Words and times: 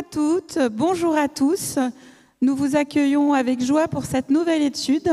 À 0.00 0.02
toutes, 0.02 0.58
bonjour 0.72 1.14
à 1.14 1.28
tous. 1.28 1.78
Nous 2.40 2.56
vous 2.56 2.74
accueillons 2.74 3.34
avec 3.34 3.62
joie 3.62 3.86
pour 3.86 4.06
cette 4.06 4.30
nouvelle 4.30 4.62
étude. 4.62 5.10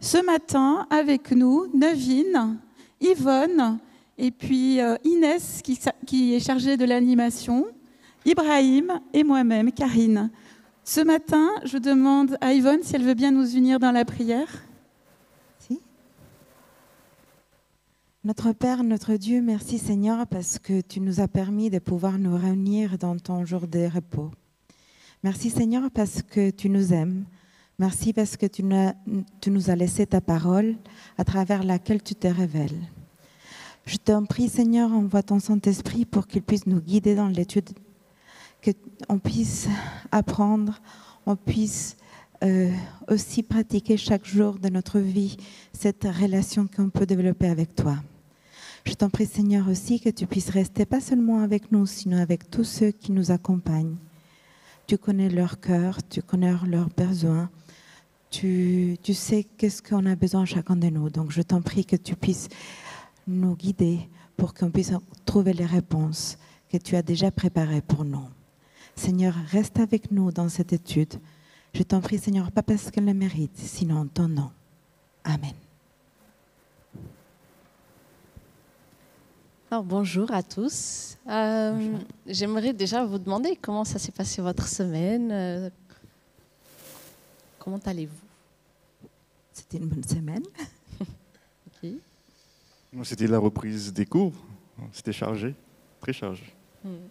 Ce 0.00 0.16
matin, 0.24 0.86
avec 0.88 1.32
nous, 1.32 1.66
Nevine, 1.74 2.56
Yvonne 3.02 3.78
et 4.16 4.30
puis 4.30 4.80
euh, 4.80 4.96
Inès 5.04 5.60
qui, 5.62 5.78
qui 6.06 6.34
est 6.34 6.40
chargée 6.40 6.78
de 6.78 6.86
l'animation, 6.86 7.66
Ibrahim 8.24 8.98
et 9.12 9.24
moi-même, 9.24 9.72
Karine. 9.72 10.30
Ce 10.84 11.02
matin, 11.02 11.50
je 11.64 11.76
demande 11.76 12.38
à 12.40 12.54
Yvonne 12.54 12.82
si 12.82 12.96
elle 12.96 13.04
veut 13.04 13.12
bien 13.12 13.32
nous 13.32 13.54
unir 13.54 13.78
dans 13.78 13.92
la 13.92 14.06
prière. 14.06 14.48
Notre 18.22 18.52
Père, 18.52 18.84
notre 18.84 19.14
Dieu, 19.14 19.40
merci 19.40 19.78
Seigneur 19.78 20.26
parce 20.26 20.58
que 20.58 20.82
tu 20.82 21.00
nous 21.00 21.20
as 21.20 21.28
permis 21.28 21.70
de 21.70 21.78
pouvoir 21.78 22.18
nous 22.18 22.36
réunir 22.36 22.98
dans 22.98 23.16
ton 23.16 23.46
jour 23.46 23.66
de 23.66 23.86
repos. 23.86 24.30
Merci 25.22 25.50
Seigneur 25.50 25.90
parce 25.90 26.22
que 26.22 26.48
tu 26.48 26.70
nous 26.70 26.94
aimes. 26.94 27.26
Merci 27.78 28.14
parce 28.14 28.38
que 28.38 28.46
tu, 28.46 28.62
nous 28.62 29.70
as 29.70 29.76
laissé 29.76 30.06
ta 30.06 30.22
parole 30.22 30.76
à 31.18 31.24
travers 31.24 31.62
laquelle 31.62 32.02
tu 32.02 32.14
te 32.14 32.26
révèles. 32.26 32.80
Je 33.84 33.98
t'en 33.98 34.24
prie 34.24 34.48
Seigneur, 34.48 34.90
envoie 34.92 35.22
ton 35.22 35.38
Saint-Esprit 35.38 36.06
pour 36.06 36.26
qu'il 36.26 36.40
puisse 36.40 36.66
nous 36.66 36.80
guider 36.80 37.14
dans 37.14 37.28
l'étude, 37.28 37.68
qu'on 38.64 39.18
puisse 39.18 39.68
apprendre, 40.10 40.80
on 41.26 41.36
puisse 41.36 41.98
euh, 42.42 42.70
aussi 43.08 43.42
pratiquer 43.42 43.98
chaque 43.98 44.24
jour 44.24 44.58
de 44.58 44.70
notre 44.70 45.00
vie 45.00 45.36
cette 45.74 46.04
relation 46.04 46.66
qu'on 46.66 46.88
peut 46.88 47.04
développer 47.04 47.48
avec 47.48 47.74
toi. 47.74 47.96
Je 48.86 48.94
t'en 48.94 49.10
prie, 49.10 49.26
Seigneur, 49.26 49.68
aussi 49.68 50.00
que 50.00 50.08
tu 50.08 50.26
puisses 50.26 50.48
rester 50.48 50.86
pas 50.86 51.00
seulement 51.00 51.40
avec 51.40 51.70
nous, 51.72 51.84
sinon 51.84 52.16
avec 52.16 52.50
tous 52.50 52.64
ceux 52.64 52.90
qui 52.90 53.12
nous 53.12 53.30
accompagnent. 53.30 53.96
Tu 54.90 54.98
connais 54.98 55.28
leur 55.28 55.60
cœur, 55.60 55.98
tu 56.08 56.20
connais 56.20 56.52
leurs 56.66 56.88
besoins, 56.88 57.48
tu, 58.28 58.98
sais 59.14 59.46
qu'est-ce 59.56 59.80
qu'on 59.80 60.04
a 60.04 60.16
besoin 60.16 60.44
chacun 60.44 60.74
de 60.74 60.88
nous. 60.88 61.10
Donc 61.10 61.30
je 61.30 61.42
t'en 61.42 61.62
prie 61.62 61.84
que 61.84 61.94
tu 61.94 62.16
puisses 62.16 62.48
nous 63.28 63.54
guider 63.54 64.00
pour 64.36 64.52
qu'on 64.52 64.68
puisse 64.72 64.92
trouver 65.24 65.52
les 65.52 65.64
réponses 65.64 66.38
que 66.68 66.76
tu 66.76 66.96
as 66.96 67.02
déjà 67.02 67.30
préparées 67.30 67.82
pour 67.82 68.04
nous. 68.04 68.28
Seigneur, 68.96 69.32
reste 69.52 69.78
avec 69.78 70.10
nous 70.10 70.32
dans 70.32 70.48
cette 70.48 70.72
étude. 70.72 71.20
Je 71.72 71.84
t'en 71.84 72.00
prie, 72.00 72.18
Seigneur, 72.18 72.50
pas 72.50 72.64
parce 72.64 72.90
qu'elle 72.90 73.04
le 73.04 73.14
mérite, 73.14 73.56
sinon 73.58 74.08
ton 74.12 74.26
nom. 74.26 74.50
Amen. 75.22 75.54
Bonjour 79.78 80.32
à 80.32 80.42
tous. 80.42 81.16
Euh, 81.28 81.96
j'aimerais 82.26 82.72
déjà 82.72 83.04
vous 83.04 83.18
demander 83.18 83.56
comment 83.56 83.84
ça 83.84 83.98
s'est 84.00 84.10
passé 84.10 84.42
votre 84.42 84.66
semaine. 84.66 85.30
Euh, 85.30 85.70
comment 87.58 87.78
allez-vous? 87.84 88.12
C'était 89.52 89.78
une 89.78 89.86
bonne 89.86 90.04
semaine. 90.04 90.42
C'était 93.04 93.28
la 93.28 93.38
reprise 93.38 93.92
des 93.92 94.04
cours. 94.04 94.32
C'était 94.92 95.12
chargé, 95.12 95.54
très 96.00 96.12
chargé. 96.12 96.52
Hmm. 96.82 97.06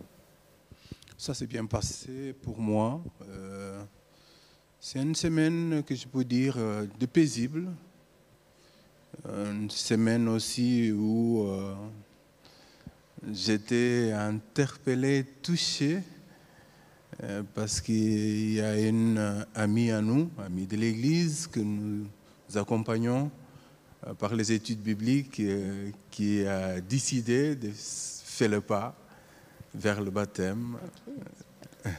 Ça 1.17 1.33
s'est 1.33 1.47
bien 1.47 1.65
passé 1.65 2.33
pour 2.41 2.59
moi. 2.59 3.01
Euh, 3.29 3.81
c'est 4.81 5.01
une 5.01 5.15
semaine 5.15 5.81
que 5.83 5.95
je 5.95 6.07
peux 6.07 6.25
dire 6.25 6.57
de 6.57 7.05
paisible. 7.05 7.69
Une 9.25 9.69
semaine 9.69 10.27
aussi 10.27 10.91
où 10.91 11.47
j'étais 13.27 14.11
interpellé, 14.13 15.25
touché, 15.41 16.01
euh, 17.23 17.43
parce 17.53 17.81
qu'il 17.81 18.53
y 18.53 18.61
a 18.61 18.79
une 18.79 19.45
amie 19.53 19.91
à 19.91 20.01
nous, 20.01 20.29
amie 20.45 20.65
de 20.65 20.77
l'Église, 20.77 21.47
que 21.47 21.59
nous 21.59 22.05
accompagnons 22.55 23.29
euh, 24.07 24.13
par 24.13 24.33
les 24.35 24.51
études 24.51 24.79
bibliques, 24.79 25.39
euh, 25.41 25.91
qui 26.09 26.45
a 26.45 26.79
décidé 26.79 27.55
de 27.55 27.71
faire 27.73 28.49
le 28.49 28.61
pas 28.61 28.95
vers 29.75 30.01
le 30.01 30.11
baptême. 30.11 30.77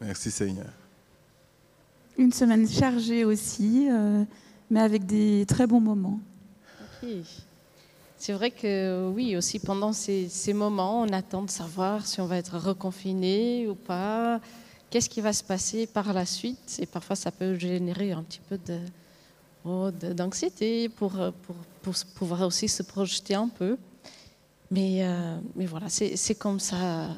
Merci 0.00 0.30
Seigneur. 0.30 0.72
Une 2.16 2.32
semaine 2.32 2.68
chargée 2.68 3.24
aussi, 3.24 3.88
mais 4.70 4.80
avec 4.80 5.06
des 5.06 5.44
très 5.46 5.66
bons 5.66 5.80
moments. 5.80 6.20
C'est 8.24 8.34
vrai 8.34 8.52
que 8.52 9.10
oui, 9.12 9.36
aussi 9.36 9.58
pendant 9.58 9.92
ces, 9.92 10.52
moments, 10.54 11.00
on 11.02 11.08
attend 11.08 11.42
de 11.42 11.50
savoir 11.50 12.06
si 12.06 12.20
on 12.20 12.26
va 12.26 12.36
être 12.36 12.56
reconfiné 12.56 13.66
ou 13.66 13.74
pas, 13.74 14.40
qu'est-ce 14.90 15.10
qui 15.10 15.20
va 15.20 15.32
se 15.32 15.42
passer 15.42 15.88
par 15.88 16.12
la 16.12 16.24
suite? 16.24 16.78
Et 16.78 16.86
parfois, 16.86 17.16
ça 17.16 17.32
peut 17.32 17.58
générer 17.58 18.12
un 18.12 18.22
petit 18.22 18.38
peu 18.48 18.58
de, 18.64 18.78
oh, 19.64 19.90
d'anxiété 19.90 20.88
pour, 20.88 21.14
pour, 21.82 21.94
pouvoir 22.14 22.42
aussi 22.42 22.68
se 22.68 22.84
projeter 22.84 23.34
un 23.34 23.48
peu. 23.48 23.76
Mais, 24.70 25.04
euh, 25.04 25.36
mais 25.56 25.66
voilà, 25.66 25.88
c'est 25.88 26.36
comme 26.36 26.60
ça 26.60 27.08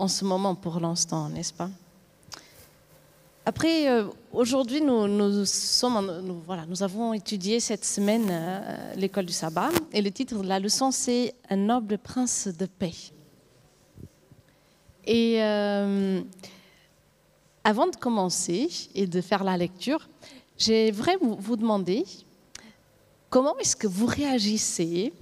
en 0.00 0.08
ce 0.08 0.24
moment 0.24 0.56
pour 0.56 0.80
l'instant, 0.80 1.28
n'est-ce 1.28 1.54
pas? 1.54 1.70
Après, 3.46 3.90
euh, 3.90 4.06
aujourd'hui, 4.32 4.80
nous, 4.80 5.44
avons 6.82 7.12
étudié 7.12 7.60
cette 7.60 7.84
semaine 7.84 8.28
euh, 8.30 8.94
l'école 8.96 9.26
du 9.26 9.34
sabbat 9.34 9.68
et 9.92 10.00
le 10.00 10.10
titre 10.10 10.38
de 10.42 10.48
la 10.48 10.58
leçon, 10.58 10.90
c'est 10.90 11.34
Un 11.50 11.56
noble 11.56 11.98
prince 11.98 12.48
de 12.48 12.64
paix. 12.64 12.94
Et 15.04 15.42
euh, 15.42 16.22
avant 17.64 17.86
de 17.86 17.96
commencer 17.96 18.68
et 18.94 19.06
de 19.06 19.20
faire 19.20 19.44
la 19.44 19.58
lecture, 19.58 20.08
j'aimerais 20.56 21.18
vous 21.20 21.56
demander 21.56 22.04
comment 23.28 23.58
est-ce 23.58 23.76
que 23.76 23.86
vous 23.86 24.06
réagissez 24.06 25.12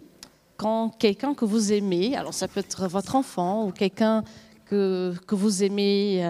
quand 0.57 0.91
quelqu'un 0.91 1.35
que 1.35 1.45
vous 1.45 1.73
aimez, 1.73 2.15
alors 2.15 2.35
ça 2.35 2.47
peut 2.47 2.61
être 2.61 2.87
votre 2.87 3.17
enfant 3.17 3.67
ou 3.67 3.73
quelqu'un 3.73 4.23
que, 4.67 5.13
que 5.27 5.35
vous 5.35 5.65
aimez 5.65 6.23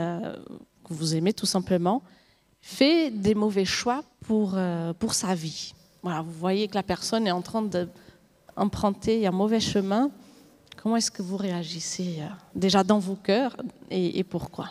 que 0.85 0.93
vous 0.93 1.15
aimez 1.15 1.33
tout 1.33 1.47
simplement, 1.47 2.03
fait 2.61 3.11
des 3.11 3.35
mauvais 3.35 3.65
choix 3.65 4.05
pour, 4.21 4.53
euh, 4.55 4.93
pour 4.93 5.15
sa 5.15 5.35
vie. 5.35 5.75
Voilà, 6.03 6.23
vous 6.23 6.33
voyez 6.33 6.69
que 6.69 6.75
la 6.75 6.83
personne 6.83 7.27
est 7.27 7.33
en 7.33 7.43
train 7.43 7.63
d'emprunter 7.63 9.27
un 9.27 9.31
mauvais 9.31 9.61
chemin. 9.61 10.11
Comment 10.77 10.97
est-ce 10.97 11.11
que 11.11 11.23
vous 11.23 11.37
réagissez 11.37 12.19
euh, 12.21 12.29
déjà 12.55 12.83
dans 12.83 12.99
vos 12.99 13.17
cœurs 13.17 13.57
et, 13.91 14.25
pourquoi? 14.25 14.71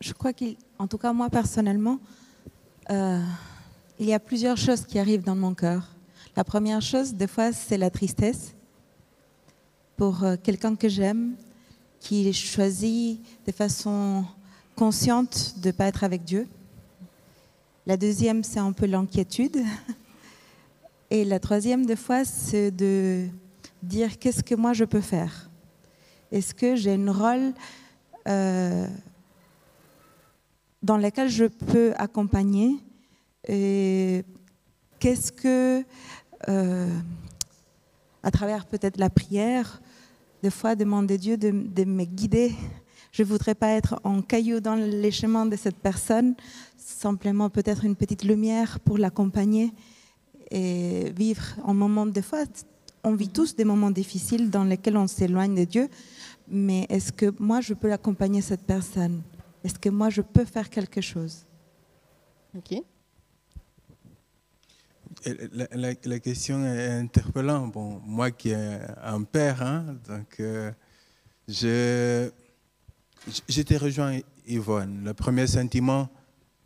Je 0.00 0.12
crois 0.12 0.32
qu'en 0.32 0.86
tout 0.86 0.98
cas 0.98 1.12
moi 1.12 1.28
personnellement, 1.28 1.98
euh, 2.90 3.22
il 3.98 4.06
y 4.06 4.14
a 4.14 4.20
plusieurs 4.20 4.56
choses 4.56 4.86
qui 4.86 4.98
arrivent 4.98 5.24
dans 5.24 5.36
mon 5.36 5.54
cœur. 5.54 5.82
La 6.36 6.44
première 6.44 6.80
chose, 6.80 7.14
des 7.14 7.26
fois, 7.26 7.52
c'est 7.52 7.76
la 7.76 7.90
tristesse 7.90 8.54
pour 9.98 10.22
euh, 10.22 10.36
quelqu'un 10.40 10.76
que 10.76 10.88
j'aime, 10.88 11.34
qui 11.98 12.32
choisit 12.32 13.20
de 13.44 13.50
façon 13.50 14.24
consciente 14.76 15.56
de 15.58 15.66
ne 15.66 15.72
pas 15.72 15.86
être 15.86 16.04
avec 16.04 16.22
Dieu. 16.24 16.46
La 17.84 17.96
deuxième, 17.96 18.44
c'est 18.44 18.60
un 18.60 18.70
peu 18.70 18.86
l'inquiétude. 18.86 19.58
Et 21.10 21.24
la 21.24 21.40
troisième, 21.40 21.84
des 21.84 21.96
fois, 21.96 22.24
c'est 22.24 22.70
de 22.70 23.26
dire 23.82 24.20
qu'est-ce 24.20 24.44
que 24.44 24.54
moi 24.54 24.72
je 24.72 24.84
peux 24.84 25.00
faire? 25.00 25.50
Est-ce 26.30 26.54
que 26.54 26.76
j'ai 26.76 26.94
un 26.94 27.10
rôle 27.10 27.52
euh, 28.28 28.86
dans 30.80 30.96
lequel 30.96 31.28
je 31.28 31.46
peux 31.46 31.92
accompagner? 31.96 32.76
Et 33.48 34.24
qu'est-ce 35.00 35.32
que, 35.32 35.84
euh, 36.48 37.00
à 38.22 38.30
travers 38.30 38.64
peut-être 38.66 38.98
la 38.98 39.10
prière, 39.10 39.80
des 40.42 40.50
fois 40.50 40.74
demander 40.74 41.18
Dieu 41.18 41.36
de, 41.36 41.50
me 41.50 42.04
guider. 42.04 42.54
Je 43.12 43.22
ne 43.22 43.28
voudrais 43.28 43.54
pas 43.54 43.70
être 43.70 44.00
en 44.04 44.22
caillou 44.22 44.60
dans 44.60 44.74
les 44.74 45.10
chemins 45.10 45.46
de 45.46 45.56
cette 45.56 45.78
personne, 45.78 46.34
simplement 46.76 47.50
peut-être 47.50 47.84
une 47.84 47.96
petite 47.96 48.24
lumière 48.24 48.80
pour 48.80 48.98
l'accompagner 48.98 49.72
et 50.50 51.10
vivre 51.16 51.42
un 51.64 51.74
moment 51.74 52.06
de 52.06 52.20
fois. 52.20 52.44
On 53.04 53.14
vit 53.14 53.28
tous 53.28 53.56
des 53.56 53.64
moments 53.64 53.90
difficiles 53.90 54.50
dans 54.50 54.64
lesquels 54.64 54.96
on 54.96 55.06
s'éloigne 55.06 55.54
de 55.54 55.64
Dieu, 55.64 55.88
mais 56.48 56.86
est-ce 56.88 57.12
que 57.12 57.32
moi 57.38 57.60
je 57.60 57.74
peux 57.74 57.92
accompagner 57.92 58.40
cette 58.40 58.62
personne? 58.62 59.22
Est-ce 59.64 59.78
que 59.78 59.88
moi 59.88 60.10
je 60.10 60.22
peux 60.22 60.44
faire 60.44 60.68
quelque 60.68 61.00
chose? 61.00 61.44
Ok. 62.56 62.82
La, 66.04 66.20
question 66.20 66.64
est 66.64 66.88
interpellante. 66.88 67.72
Bon, 67.72 68.00
moi 68.04 68.30
qui 68.30 68.50
ai 68.50 68.78
un 69.02 69.22
père, 69.22 69.62
hein, 69.62 69.96
donc 70.08 70.40
euh, 70.40 70.70
je, 71.46 72.30
j'étais 73.48 73.76
rejoint 73.76 74.18
Yvonne. 74.46 75.04
Le 75.04 75.14
premier 75.14 75.46
sentiment, 75.46 76.08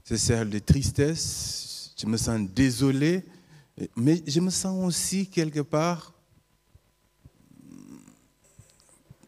c'est 0.05 0.19
celle 0.19 0.51
de 0.51 0.59
tristesse. 0.59 1.95
Je 1.97 2.07
me 2.07 2.17
sens 2.17 2.41
désolé, 2.55 3.25
mais 3.97 4.23
je 4.27 4.41
me 4.41 4.51
sens 4.51 4.85
aussi 4.85 5.29
quelque 5.29 5.61
part 5.61 6.13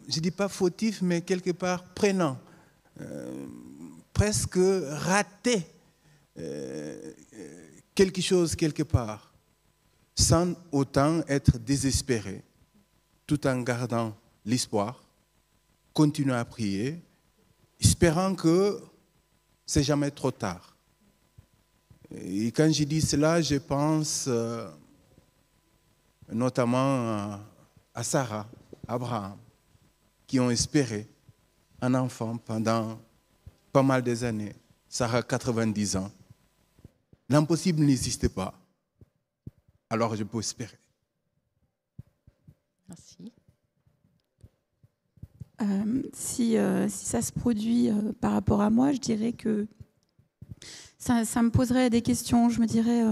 je 0.09 0.17
ne 0.17 0.23
dis 0.23 0.31
pas 0.31 0.49
fautif, 0.49 1.03
mais 1.03 1.21
quelque 1.23 1.51
part 1.51 1.85
prenant, 1.95 2.39
euh, 3.01 3.47
presque 4.13 4.59
raté 4.59 5.67
euh, 6.39 7.13
quelque 7.95 8.21
chose 8.21 8.57
quelque 8.57 8.83
part, 8.83 9.33
sans 10.15 10.55
autant 10.73 11.21
être 11.29 11.59
désespéré, 11.59 12.43
tout 13.27 13.47
en 13.47 13.61
gardant 13.63 14.17
l'espoir, 14.45 15.03
continuer 15.93 16.35
à 16.35 16.45
prier, 16.45 17.01
espérant 17.81 18.35
que 18.35 18.81
c'est 19.67 19.83
jamais 19.83 20.11
trop 20.11 20.31
tard. 20.31 20.77
Et 22.11 22.53
quand 22.53 22.71
je 22.73 22.85
dis 22.85 23.01
cela, 23.01 23.41
je 23.41 23.57
pense 23.57 24.27
euh, 24.29 24.69
notamment 26.31 27.41
à 27.95 28.03
Sarah, 28.03 28.47
Abraham, 28.87 29.37
qui 30.27 30.39
ont 30.39 30.51
espéré 30.51 31.09
un 31.81 31.95
enfant 31.95 32.37
pendant 32.37 32.99
pas 33.73 33.83
mal 33.83 34.03
des 34.03 34.23
années. 34.25 34.55
Sarah, 34.89 35.23
90 35.23 35.97
ans. 35.97 36.11
L'impossible 37.29 37.85
n'existe 37.85 38.29
pas. 38.29 38.55
Alors 39.91 40.15
je 40.17 40.25
peux 40.25 40.39
espérer. 40.39 40.79
Merci. 42.89 43.33
Euh, 45.63 46.03
si, 46.13 46.57
euh, 46.57 46.89
si, 46.89 47.07
ça 47.07 47.23
se 47.23 47.33
produit 47.33 47.89
euh, 47.89 48.13
par 48.21 48.33
rapport 48.33 48.61
à 48.61 48.71
moi, 48.71 48.93
je 48.93 48.99
dirais 48.99 49.33
que 49.33 49.67
ça, 50.99 51.25
ça 51.25 51.43
me 51.43 51.51
poserait 51.51 51.91
des 51.91 52.03
questions. 52.03 52.49
Je 52.49 52.61
me 52.61 52.67
dirais 52.67 53.03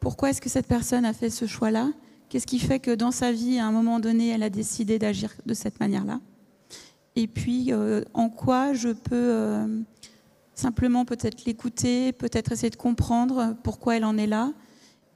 pourquoi 0.00 0.30
est-ce 0.30 0.40
que 0.40 0.48
cette 0.48 0.66
personne 0.66 1.04
a 1.04 1.12
fait 1.12 1.30
ce 1.30 1.46
choix-là? 1.46 1.90
Qu'est-ce 2.28 2.46
qui 2.46 2.58
fait 2.58 2.78
que 2.78 2.94
dans 2.94 3.10
sa 3.10 3.32
vie, 3.32 3.58
à 3.58 3.66
un 3.66 3.72
moment 3.72 3.98
donné, 3.98 4.28
elle 4.28 4.42
a 4.42 4.50
décidé 4.50 4.98
d'agir 4.98 5.34
de 5.46 5.54
cette 5.54 5.80
manière-là? 5.80 6.20
Et 7.16 7.26
puis, 7.26 7.72
en 8.12 8.28
quoi 8.28 8.74
je 8.74 8.90
peux 8.90 9.66
simplement 10.58 11.04
peut-être 11.04 11.44
l'écouter, 11.44 12.12
peut-être 12.12 12.52
essayer 12.52 12.70
de 12.70 12.76
comprendre 12.76 13.56
pourquoi 13.62 13.96
elle 13.96 14.04
en 14.04 14.16
est 14.16 14.26
là, 14.26 14.52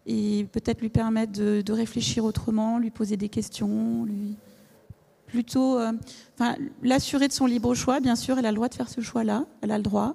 et 0.07 0.47
peut-être 0.53 0.81
lui 0.81 0.89
permettre 0.89 1.33
de, 1.33 1.63
de, 1.63 1.73
réfléchir 1.73 2.25
autrement, 2.25 2.79
lui 2.79 2.91
poser 2.91 3.17
des 3.17 3.29
questions, 3.29 4.05
lui 4.05 4.37
plutôt, 5.33 5.79
euh, 5.79 5.93
enfin, 6.35 6.57
l'assurer 6.83 7.27
de 7.27 7.33
son 7.33 7.47
libre 7.47 7.75
choix. 7.75 8.01
Bien 8.01 8.17
sûr, 8.17 8.39
elle 8.39 8.45
a 8.45 8.51
le 8.51 8.57
droit 8.57 8.69
de 8.69 8.75
faire 8.75 8.91
ce 8.91 9.01
choix-là, 9.01 9.47
elle 9.63 9.71
a 9.71 9.79
le 9.79 9.83
droit, 9.83 10.15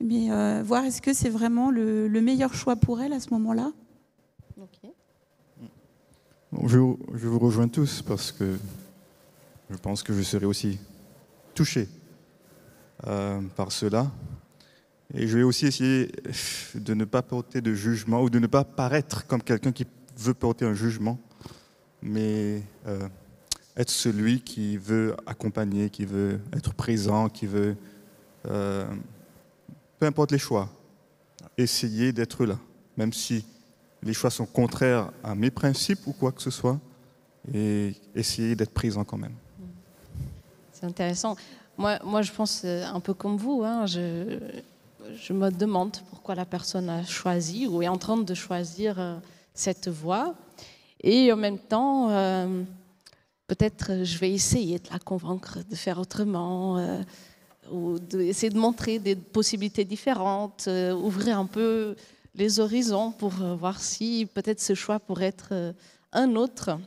mais 0.00 0.32
euh, 0.32 0.62
voir 0.64 0.84
est-ce 0.84 1.00
que 1.00 1.12
c'est 1.12 1.30
vraiment 1.30 1.70
le, 1.70 2.08
le, 2.08 2.20
meilleur 2.20 2.52
choix 2.52 2.74
pour 2.74 3.00
elle 3.00 3.12
à 3.12 3.20
ce 3.20 3.30
moment-là. 3.30 3.70
Okay. 4.60 4.92
Je, 6.62 6.78
je, 7.14 7.28
vous 7.28 7.38
rejoins 7.38 7.68
tous 7.68 8.02
parce 8.02 8.32
que 8.32 8.56
je 9.70 9.76
pense 9.76 10.02
que 10.02 10.12
je 10.12 10.22
serai 10.22 10.46
aussi 10.46 10.78
touché 11.54 11.88
euh, 13.06 13.40
par 13.54 13.70
cela. 13.70 14.10
Et 15.16 15.28
je 15.28 15.38
vais 15.38 15.44
aussi 15.44 15.66
essayer 15.66 16.10
de 16.74 16.94
ne 16.94 17.04
pas 17.04 17.22
porter 17.22 17.60
de 17.60 17.72
jugement 17.72 18.20
ou 18.22 18.30
de 18.30 18.40
ne 18.40 18.48
pas 18.48 18.64
paraître 18.64 19.26
comme 19.26 19.42
quelqu'un 19.42 19.70
qui 19.70 19.86
veut 20.18 20.34
porter 20.34 20.64
un 20.64 20.74
jugement, 20.74 21.18
mais 22.02 22.62
euh, 22.86 23.08
être 23.76 23.90
celui 23.90 24.40
qui 24.40 24.76
veut 24.76 25.14
accompagner, 25.24 25.88
qui 25.88 26.04
veut 26.04 26.40
être 26.52 26.74
présent, 26.74 27.28
qui 27.28 27.46
veut, 27.46 27.76
euh, 28.46 28.86
peu 30.00 30.06
importe 30.06 30.32
les 30.32 30.38
choix, 30.38 30.68
essayer 31.56 32.12
d'être 32.12 32.44
là, 32.44 32.58
même 32.96 33.12
si 33.12 33.46
les 34.02 34.14
choix 34.14 34.30
sont 34.30 34.46
contraires 34.46 35.12
à 35.22 35.36
mes 35.36 35.50
principes 35.52 36.06
ou 36.06 36.12
quoi 36.12 36.32
que 36.32 36.42
ce 36.42 36.50
soit, 36.50 36.80
et 37.52 37.94
essayer 38.16 38.56
d'être 38.56 38.72
présent 38.72 39.04
quand 39.04 39.18
même. 39.18 39.34
C'est 40.72 40.86
intéressant. 40.86 41.36
Moi, 41.78 42.00
moi, 42.04 42.22
je 42.22 42.32
pense 42.32 42.62
euh, 42.64 42.84
un 42.84 43.00
peu 43.00 43.14
comme 43.14 43.36
vous. 43.36 43.62
Hein, 43.64 43.86
je 45.16 45.32
me 45.32 45.50
demande 45.50 45.96
pourquoi 46.10 46.34
la 46.34 46.44
personne 46.44 46.88
a 46.88 47.04
choisi 47.04 47.66
ou 47.66 47.82
est 47.82 47.88
en 47.88 47.98
train 47.98 48.16
de 48.16 48.34
choisir 48.34 48.98
euh, 48.98 49.16
cette 49.52 49.88
voie. 49.88 50.34
Et 51.02 51.32
en 51.32 51.36
même 51.36 51.58
temps, 51.58 52.10
euh, 52.10 52.62
peut-être 53.46 54.04
je 54.04 54.18
vais 54.18 54.32
essayer 54.32 54.78
de 54.78 54.88
la 54.90 54.98
convaincre 54.98 55.58
de 55.68 55.74
faire 55.76 55.98
autrement, 55.98 56.78
euh, 56.78 57.02
ou 57.70 57.98
d'essayer 57.98 58.50
de 58.50 58.58
montrer 58.58 58.98
des 58.98 59.16
possibilités 59.16 59.84
différentes, 59.84 60.64
euh, 60.68 60.94
ouvrir 60.94 61.38
un 61.38 61.46
peu 61.46 61.94
les 62.34 62.60
horizons 62.60 63.12
pour 63.12 63.32
euh, 63.40 63.54
voir 63.54 63.80
si 63.80 64.26
peut-être 64.32 64.60
ce 64.60 64.74
choix 64.74 64.98
pourrait 64.98 65.26
être 65.26 65.48
euh, 65.52 65.72
un 66.12 66.34
autre. 66.36 66.78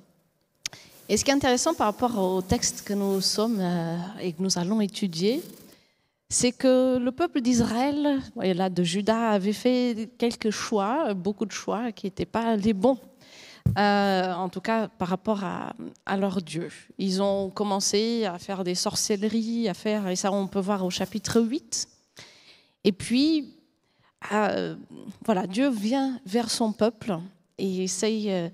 Et 1.09 1.15
ce 1.15 1.23
qui 1.23 1.31
est 1.31 1.33
intéressant 1.33 1.73
par 1.73 1.87
rapport 1.87 2.17
au 2.17 2.41
texte 2.41 2.81
que 2.81 2.93
nous 2.93 3.21
sommes 3.21 3.59
euh, 3.61 3.97
et 4.21 4.33
que 4.33 4.41
nous 4.41 4.57
allons 4.57 4.81
étudier, 4.81 5.41
c'est 6.29 6.51
que 6.51 6.97
le 6.97 7.11
peuple 7.11 7.41
d'Israël, 7.41 8.21
là 8.35 8.69
de 8.69 8.83
Juda, 8.83 9.29
avait 9.29 9.53
fait 9.53 10.09
quelques 10.17 10.51
choix, 10.51 11.13
beaucoup 11.13 11.45
de 11.45 11.51
choix 11.51 11.91
qui 11.91 12.07
n'étaient 12.07 12.25
pas 12.25 12.55
les 12.55 12.73
bons. 12.73 12.99
Euh, 13.77 14.33
en 14.33 14.49
tout 14.49 14.61
cas 14.61 14.87
par 14.87 15.09
rapport 15.09 15.43
à, 15.43 15.73
leur 16.17 16.41
Dieu. 16.41 16.69
Ils 16.97 17.21
ont 17.21 17.49
commencé 17.49 18.25
à 18.25 18.39
faire 18.39 18.63
des 18.63 18.75
sorcelleries, 18.75 19.67
à 19.67 19.73
faire, 19.73 20.07
et 20.07 20.15
ça 20.15 20.31
on 20.31 20.47
peut 20.47 20.59
voir 20.59 20.85
au 20.85 20.89
chapitre 20.89 21.41
8. 21.41 21.87
Et 22.85 22.91
puis, 22.91 23.53
euh, 24.31 24.75
voilà, 25.25 25.47
Dieu 25.47 25.69
vient 25.69 26.19
vers 26.25 26.49
son 26.49 26.71
peuple 26.71 27.17
et 27.57 27.83
essaye 27.83 28.31
euh, 28.31 28.49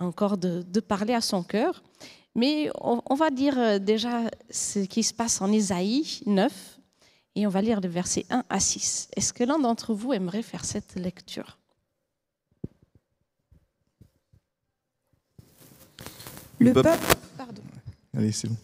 encore 0.00 0.38
de, 0.38 0.80
parler 0.80 1.14
à 1.14 1.20
son 1.20 1.42
cœur. 1.42 1.82
Mais 2.34 2.70
on, 2.80 3.02
on 3.10 3.14
va 3.14 3.30
dire 3.30 3.78
déjà 3.78 4.22
ce 4.50 4.78
qui 4.78 5.02
se 5.02 5.12
passe 5.12 5.42
en 5.42 5.52
Isaïe 5.52 6.22
9, 6.24 6.71
et 7.34 7.46
on 7.46 7.50
va 7.50 7.62
lire 7.62 7.80
les 7.80 7.88
versets 7.88 8.26
1 8.30 8.44
à 8.48 8.60
6. 8.60 9.08
Est-ce 9.16 9.32
que 9.32 9.44
l'un 9.44 9.58
d'entre 9.58 9.94
vous 9.94 10.12
aimerait 10.12 10.42
faire 10.42 10.64
cette 10.64 10.96
lecture? 10.96 11.58
Le 16.58 16.72
peuple, 16.72 17.16
pardon. 17.36 17.62
Allez, 18.16 18.32
bon. 18.44 18.56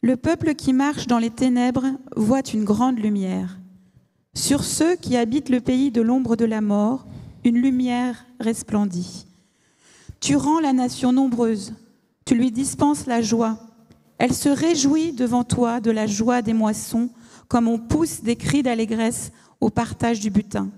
le 0.00 0.16
peuple 0.16 0.54
qui 0.54 0.72
marche 0.72 1.06
dans 1.06 1.18
les 1.18 1.30
ténèbres 1.30 1.86
voit 2.16 2.40
une 2.40 2.64
grande 2.64 2.98
lumière. 2.98 3.58
Sur 4.34 4.64
ceux 4.64 4.96
qui 4.96 5.16
habitent 5.16 5.48
le 5.48 5.60
pays 5.60 5.90
de 5.90 6.00
l'ombre 6.00 6.36
de 6.36 6.44
la 6.44 6.60
mort, 6.60 7.06
une 7.44 7.60
lumière 7.60 8.24
resplendit. 8.38 9.26
Tu 10.20 10.36
rends 10.36 10.60
la 10.60 10.72
nation 10.72 11.12
nombreuse, 11.12 11.74
tu 12.24 12.34
lui 12.34 12.52
dispenses 12.52 13.06
la 13.06 13.22
joie. 13.22 13.58
Elle 14.18 14.34
se 14.34 14.48
réjouit 14.48 15.12
devant 15.12 15.44
toi 15.44 15.80
de 15.80 15.90
la 15.90 16.06
joie 16.06 16.42
des 16.42 16.52
moissons, 16.52 17.10
comme 17.50 17.66
on 17.66 17.78
pousse 17.78 18.22
des 18.22 18.36
cris 18.36 18.62
d'allégresse 18.62 19.32
au 19.60 19.70
partage 19.70 20.20
du 20.20 20.30
butin. 20.30 20.70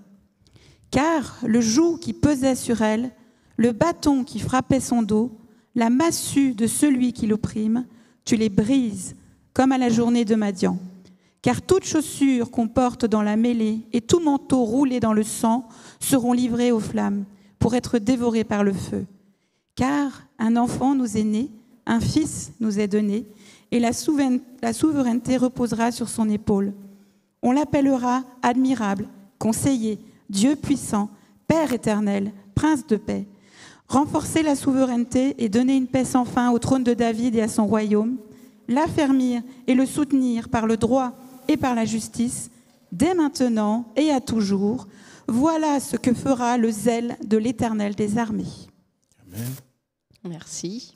Car 0.91 1.39
le 1.47 1.61
joug 1.61 1.99
qui 2.01 2.15
pesait 2.15 2.55
sur 2.55 2.81
elle, 2.81 3.13
le 3.59 3.73
bâton 3.73 4.25
qui 4.25 4.41
frappait 4.41 4.81
son 4.81 5.03
dos, 5.03 5.39
la 5.75 5.91
massue 5.91 6.55
de 6.55 6.67
celui 6.67 7.13
qui 7.13 7.27
l'opprime, 7.27 7.85
tu 8.25 8.37
les 8.37 8.49
brises 8.49 9.17
comme 9.53 9.71
à 9.71 9.79
la 9.79 9.91
journée 9.91 10.25
de 10.25 10.35
Madian. 10.35 10.79
Car 11.43 11.61
toute 11.61 11.85
chaussure 11.85 12.51
qu'on 12.51 12.69
porte 12.69 13.05
dans 13.05 13.23
la 13.23 13.37
mêlée 13.37 13.81
et 13.93 14.01
tout 14.01 14.21
manteau 14.21 14.65
roulé 14.65 14.99
dans 14.99 15.13
le 15.13 15.25
sang 15.25 15.69
seront 16.01 16.33
livrés 16.33 16.73
aux 16.73 16.81
flammes 16.81 17.27
pour 17.59 17.75
être 17.75 17.99
dévorés 17.99 18.45
par 18.45 18.65
le 18.65 18.73
feu. 18.73 19.05
Car 19.75 20.23
un 20.39 20.57
enfant 20.57 20.95
nous 20.95 21.19
est 21.19 21.25
né, 21.25 21.51
un 21.85 22.01
fils 22.01 22.53
nous 22.61 22.81
est 22.81 22.89
donné, 22.89 23.27
et 23.73 23.81
la 23.81 23.93
souveraineté 23.93 25.37
reposera 25.37 25.91
sur 25.91 26.09
son 26.09 26.29
épaule. 26.29 26.73
On 27.43 27.51
l'appellera 27.51 28.23
admirable, 28.43 29.09
conseiller, 29.41 29.99
Dieu 30.31 30.55
puissant, 30.55 31.11
Père 31.49 31.73
éternel, 31.73 32.31
Prince 32.55 32.87
de 32.87 32.97
paix 32.97 33.27
renforcer 33.93 34.43
la 34.43 34.57
souveraineté 34.57 35.35
et 35.39 35.51
donner 35.51 35.77
une 35.77 35.87
paix 35.87 36.05
sans 36.05 36.25
fin 36.25 36.51
au 36.51 36.59
trône 36.59 36.83
de 36.83 36.95
David 36.95 37.37
et 37.37 37.43
à 37.43 37.49
son 37.49 37.67
royaume, 37.67 38.17
l'affermir 38.67 39.43
et 39.67 39.75
le 39.75 39.85
soutenir 39.85 40.49
par 40.49 40.67
le 40.67 40.79
droit 40.79 41.13
et 41.47 41.59
par 41.59 41.75
la 41.75 41.85
justice, 41.85 42.51
dès 42.91 43.15
maintenant 43.15 43.85
et 43.97 44.11
à 44.11 44.21
toujours. 44.21 44.89
Voilà 45.29 45.79
ce 45.79 45.97
que 45.97 46.15
fera 46.15 46.57
le 46.57 46.71
zèle 46.71 47.17
de 47.23 47.37
l'Éternel 47.37 47.95
des 47.95 48.17
armées. 48.17 48.45
Amen. 49.27 49.53
Merci. 50.25 50.95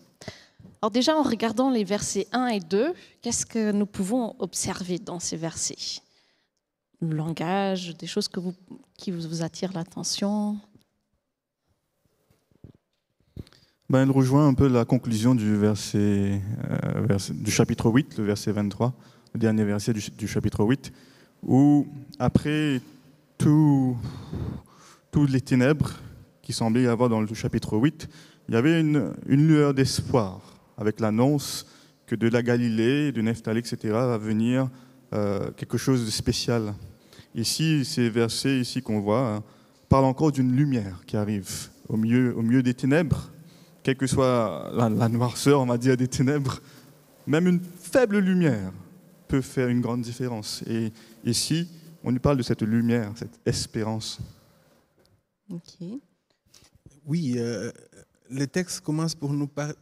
Alors 0.87 0.93
déjà, 0.93 1.17
en 1.17 1.25
regardant 1.25 1.69
les 1.69 1.83
versets 1.83 2.29
1 2.31 2.47
et 2.47 2.61
2, 2.61 2.95
qu'est-ce 3.21 3.45
que 3.45 3.73
nous 3.73 3.87
pouvons 3.87 4.37
observer 4.39 5.01
dans 5.01 5.19
ces 5.19 5.37
versets? 5.37 6.01
Le 7.01 7.13
langage, 7.17 7.97
des 7.97 8.07
choses 8.07 8.29
que 8.29 8.39
vous, 8.39 8.55
qui 8.97 9.11
vous 9.11 9.43
attirent 9.43 9.73
l'attention? 9.73 10.57
Ben, 13.91 14.03
Elle 14.03 14.13
rejoint 14.13 14.47
un 14.47 14.55
peu 14.55 14.69
la 14.69 14.85
conclusion 14.85 15.35
du, 15.35 15.57
verset, 15.57 16.41
euh, 16.71 17.19
du 17.31 17.51
chapitre 17.51 17.91
8, 17.91 18.19
le 18.19 18.25
verset 18.25 18.53
23, 18.53 18.95
le 19.35 19.41
dernier 19.41 19.65
verset 19.65 19.93
du, 19.93 20.29
chapitre 20.29 20.63
8, 20.63 20.93
où 21.43 21.89
après 22.21 22.81
toutes 23.39 23.97
les 25.31 25.41
ténèbres 25.41 25.95
qui 26.43 26.53
semblaient 26.53 26.85
y 26.85 26.87
avoir 26.87 27.09
dans 27.09 27.21
le 27.21 27.35
chapitre 27.35 27.77
8, 27.77 28.09
il 28.49 28.55
y 28.55 28.57
avait 28.57 28.81
une 28.81 29.17
lueur 29.27 29.75
d'espoir 29.75 30.46
avec 30.77 31.01
l'annonce 31.01 31.67
que 32.07 32.15
de 32.15 32.29
la 32.29 32.43
Galilée, 32.43 33.13
de 33.13 33.21
Nephtali, 33.23 33.59
etc., 33.61 33.77
va 33.91 34.19
venir 34.19 34.69
euh, 35.13 35.51
quelque 35.53 35.79
chose 35.79 36.05
de 36.05 36.11
spécial. 36.11 36.75
Ici, 37.35 37.85
ces 37.85 38.09
versets 38.11 38.61
ici 38.61 38.81
qu'on 38.83 39.01
voit 39.01 39.27
hein, 39.37 39.45
parlent 39.89 40.05
encore 40.05 40.33
d'une 40.33 40.53
lumière 40.55 41.03
qui 41.07 41.17
arrive 41.17 41.69
au 41.89 41.97
milieu, 41.97 42.37
au 42.37 42.43
milieu 42.43 42.63
des 42.63 42.75
ténèbres, 42.75 43.31
quelle 43.83 43.97
que 43.97 44.07
soit 44.07 44.71
la, 44.75 44.89
la 44.89 45.09
noirceur, 45.09 45.61
on 45.61 45.67
va 45.67 45.79
dire, 45.79 45.97
des 45.97 46.09
ténèbres. 46.09 46.61
Même 47.27 47.47
une 47.49 47.61
faible 47.61 48.19
lumière 48.19 48.73
peut 49.29 49.41
faire 49.41 49.69
une 49.69 49.81
grande 49.81 50.03
différence. 50.03 50.63
Et 50.69 50.93
ici, 51.25 51.69
on 52.05 52.13
nous 52.13 52.21
parle 52.21 52.37
de 52.37 52.43
cette 52.43 52.63
lumière, 52.63 53.13
cette 53.17 53.41
espérance. 53.45 54.19
Ok. 55.51 55.85
Oui, 57.05 57.35
euh, 57.37 57.71
le 58.31 58.47
texte 58.47 58.81
commence 58.81 59.15
pour 59.15 59.33
nous 59.33 59.47
par- 59.47 59.73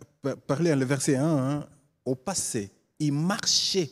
parler, 0.47 0.71
à 0.71 0.77
le 0.77 0.85
verset 0.85 1.17
1, 1.17 1.25
hein, 1.25 1.67
au 2.05 2.15
passé. 2.15 2.71
Il 2.99 3.13
marchait 3.13 3.91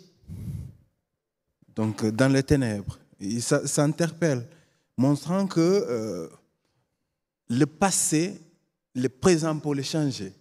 donc, 1.75 2.05
euh, 2.05 2.13
dans 2.13 2.29
les 2.29 2.43
ténèbres. 2.43 2.99
Et 3.21 3.41
ça, 3.41 3.67
ça 3.67 3.85
interpelle, 3.85 4.47
montrant 4.97 5.47
que 5.47 5.61
euh, 5.61 6.29
le 7.49 7.67
passé, 7.67 8.41
le 8.95 9.09
présent 9.09 9.59
pour 9.59 9.75
le 9.75 9.83
changer. 9.83 10.33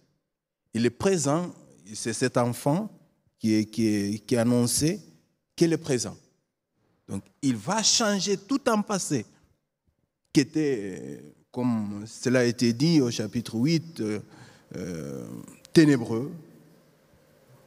Et 0.74 0.78
le 0.78 0.90
présent, 0.90 1.54
c'est 1.94 2.12
cet 2.12 2.36
enfant 2.36 2.90
qui 3.38 3.54
est, 3.54 3.64
qui 3.64 3.86
est, 3.86 4.32
est 4.32 4.36
annoncé, 4.36 5.00
qui 5.56 5.64
est 5.64 5.68
le 5.68 5.78
présent. 5.78 6.16
Donc, 7.08 7.24
il 7.42 7.56
va 7.56 7.82
changer 7.82 8.36
tout 8.36 8.68
en 8.68 8.80
passé, 8.82 9.26
qui 10.32 10.40
était, 10.40 10.98
euh, 10.98 11.20
comme 11.50 12.04
cela 12.06 12.40
a 12.40 12.44
été 12.44 12.72
dit 12.72 13.00
au 13.00 13.10
chapitre 13.10 13.56
8, 13.56 14.00
euh, 14.00 14.20
euh, 14.76 15.26
ténébreux, 15.72 16.32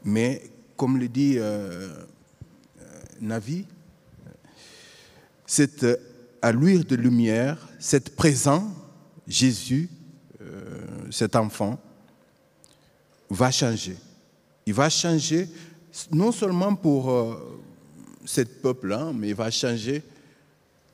mais 0.03 0.41
comme 0.75 0.97
le 0.97 1.07
dit 1.07 1.37
euh, 1.37 1.89
euh, 2.81 3.01
Navi, 3.21 3.65
cette 5.45 5.85
allure 6.41 6.85
de 6.85 6.95
lumière, 6.95 7.67
cet 7.79 8.15
présent, 8.15 8.71
Jésus, 9.27 9.89
euh, 10.41 10.81
cet 11.11 11.35
enfant, 11.35 11.79
va 13.29 13.51
changer. 13.51 13.97
Il 14.65 14.73
va 14.73 14.89
changer 14.89 15.47
non 16.11 16.31
seulement 16.31 16.75
pour 16.75 17.09
euh, 17.09 17.61
ce 18.25 18.41
peuple-là, 18.41 19.11
mais 19.13 19.29
il 19.29 19.35
va 19.35 19.49
changer 19.51 20.03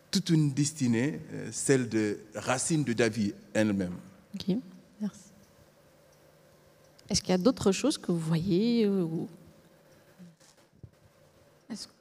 toute 0.09 0.29
une 0.29 0.51
destinée, 0.51 1.19
euh, 1.33 1.49
celle 1.51 1.89
de 1.89 2.19
Racine 2.35 2.83
de 2.83 2.93
David 2.93 3.33
elle-même. 3.53 3.95
Est-ce 7.11 7.21
qu'il 7.21 7.31
y 7.31 7.33
a 7.33 7.37
d'autres 7.37 7.73
choses 7.73 7.97
que 7.97 8.09
vous 8.13 8.17
voyez 8.19 8.85
euh, 8.85 9.03
ou- 9.03 9.27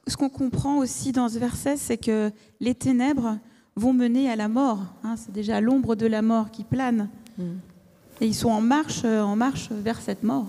Ce- 0.07 0.15
qu'on 0.15 0.29
comprend 0.29 0.77
aussi 0.77 1.11
dans 1.11 1.27
ce 1.27 1.37
verset, 1.37 1.75
c'est 1.75 1.97
que 1.97 2.31
les 2.61 2.73
ténèbres 2.75 3.37
vont 3.75 3.91
mener 3.91 4.29
à 4.31 4.37
la 4.37 4.47
mort. 4.47 4.79
hein. 5.03 5.15
c'est 5.17 5.33
déjà 5.33 5.59
l'ombre 5.59 5.95
de 5.95 6.07
la 6.07 6.21
mort 6.21 6.49
qui 6.49 6.63
plane. 6.63 7.09
Mm. 7.37 7.43
Et 8.21 8.27
ils 8.27 8.33
sont 8.35 8.49
en 8.51 8.61
marche, 8.61 9.01
euh, 9.03 9.21
en 9.21 9.35
marche 9.35 9.69
vers 9.71 9.99
cette 9.99 10.23
mort. 10.23 10.47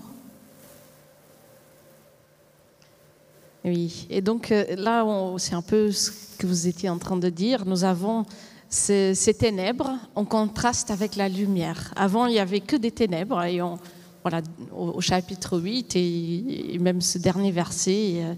Oui, 3.65 4.07
et 4.09 4.21
donc 4.21 4.49
euh, 4.51 4.63
là, 4.77 5.05
c'est 5.39 5.55
un 5.55 5.61
peu 5.61 5.91
ce 5.91 6.11
que 6.37 6.47
vous 6.47 6.67
étiez 6.67 6.89
en 6.89 6.97
train 6.99 7.17
de 7.17 7.29
dire. 7.29 7.65
Nous 7.65 7.83
avons 7.83 8.25
ces, 8.69 9.13
ces 9.13 9.33
ténèbres 9.33 9.91
en 10.15 10.23
contraste 10.25 10.89
avec 10.89 11.15
la 11.17 11.27
lumière. 11.27 11.93
Avant, 11.97 12.27
il 12.27 12.31
n'y 12.33 12.39
avait 12.39 12.59
que 12.61 12.75
des 12.77 12.91
ténèbres. 12.91 13.43
Et 13.43 13.61
on, 13.61 13.77
voilà, 14.23 14.41
au, 14.75 15.01
chapitre 15.01 15.59
8, 15.59 15.95
et, 15.95 16.77
même 16.79 17.01
ce 17.01 17.17
dernier 17.17 17.51
verset 17.51 18.13
euh, 18.15 18.33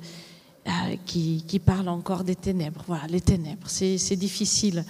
euh, 0.68 0.72
qui, 1.06 1.44
qui 1.48 1.60
parle 1.60 1.88
encore 1.89 2.24
des 2.24 2.36
ténèbres. 2.36 2.84
Voilà, 2.88 3.06
les 3.08 3.22
ténèbres, 3.22 3.68
c'est 3.68 4.15
difficile. 4.15 4.84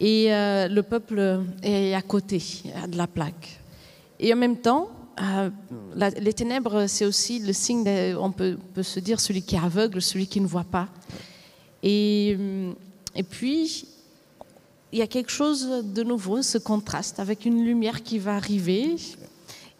Et 0.00 0.34
euh, 0.34 0.68
le 0.68 0.82
peuple 0.82 1.40
est 1.62 1.94
à 1.94 2.02
côté 2.02 2.42
de 2.88 2.96
la 2.96 3.06
plaque. 3.06 3.60
Et 4.18 4.32
en 4.32 4.36
même 4.36 4.56
temps, 4.56 4.88
les 5.94 6.32
ténèbres, 6.32 6.86
c'est 6.88 7.06
aussi 7.06 7.38
le 7.38 7.52
signe, 7.52 7.84
on 8.18 8.32
peut, 8.32 8.58
peut 8.74 8.82
se 8.82 9.00
dire, 9.00 9.20
celui 9.20 9.42
qui 9.42 9.54
est 9.54 9.60
aveugle, 9.60 10.02
celui 10.02 10.26
qui 10.26 10.40
ne 10.40 10.46
voit 10.46 10.64
pas. 10.64 10.88
Et, 11.82 12.36
et 13.14 13.22
puis, 13.22 13.86
il 14.92 14.98
y 14.98 15.02
a 15.02 15.06
quelque 15.06 15.30
chose 15.30 15.84
de 15.84 16.02
nouveau, 16.02 16.42
ce 16.42 16.58
contraste 16.58 17.20
avec 17.20 17.44
une 17.46 17.64
lumière 17.64 18.02
qui 18.02 18.18
va 18.18 18.36
arriver. 18.36 18.96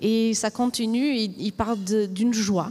Et 0.00 0.34
ça 0.34 0.50
continue, 0.50 1.16
il, 1.16 1.52
parle 1.52 1.78
d'une 1.82 2.34
joie. 2.34 2.70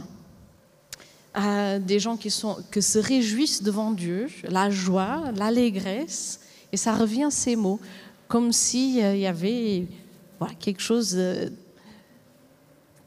Euh, 1.36 1.78
des 1.78 1.98
gens 1.98 2.16
qui, 2.16 2.30
sont, 2.30 2.56
qui 2.72 2.80
se 2.80 2.98
réjouissent 2.98 3.62
devant 3.62 3.90
Dieu, 3.90 4.28
la 4.44 4.70
joie, 4.70 5.32
l'allégresse. 5.34 6.40
Et 6.72 6.76
ça 6.76 6.94
revient 6.94 7.28
ces 7.30 7.56
mots, 7.56 7.80
comme 8.28 8.52
s'il 8.52 8.96
y 8.96 9.26
avait 9.26 9.86
quelque 10.60 10.80
chose 10.80 11.14
euh, 11.16 11.48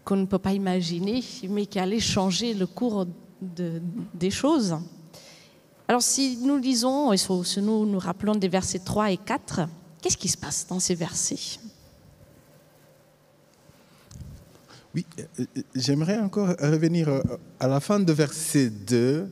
qu'on 0.03 0.17
ne 0.17 0.25
peut 0.25 0.38
pas 0.38 0.53
imaginer, 0.53 1.23
mais 1.49 1.65
qui 1.65 1.79
allait 1.79 1.99
changer 1.99 2.53
le 2.53 2.67
cours 2.67 3.05
de- 3.41 3.81
des 4.13 4.31
choses. 4.31 4.75
Alors 5.88 6.03
si 6.03 6.38
nous 6.38 6.57
lisons, 6.57 7.11
et 7.13 7.17
si 7.17 7.61
nous 7.61 7.85
nous 7.85 7.99
rappelons 7.99 8.35
des 8.35 8.47
versets 8.47 8.79
3 8.79 9.11
et 9.11 9.17
4, 9.17 9.61
qu'est-ce 10.01 10.17
qui 10.17 10.27
se 10.27 10.38
passe 10.38 10.67
dans 10.67 10.79
ces 10.79 10.93
versets? 10.93 11.59
Oui, 14.96 15.05
euh, 15.19 15.24
euh, 15.39 15.62
j'aimerais 15.75 16.17
encore 16.17 16.50
revenir 16.60 17.10
euh, 17.10 17.22
à 17.60 17.67
la 17.67 17.79
fin 17.79 18.00
de 18.00 18.12
verset 18.12 18.69
2. 18.69 19.29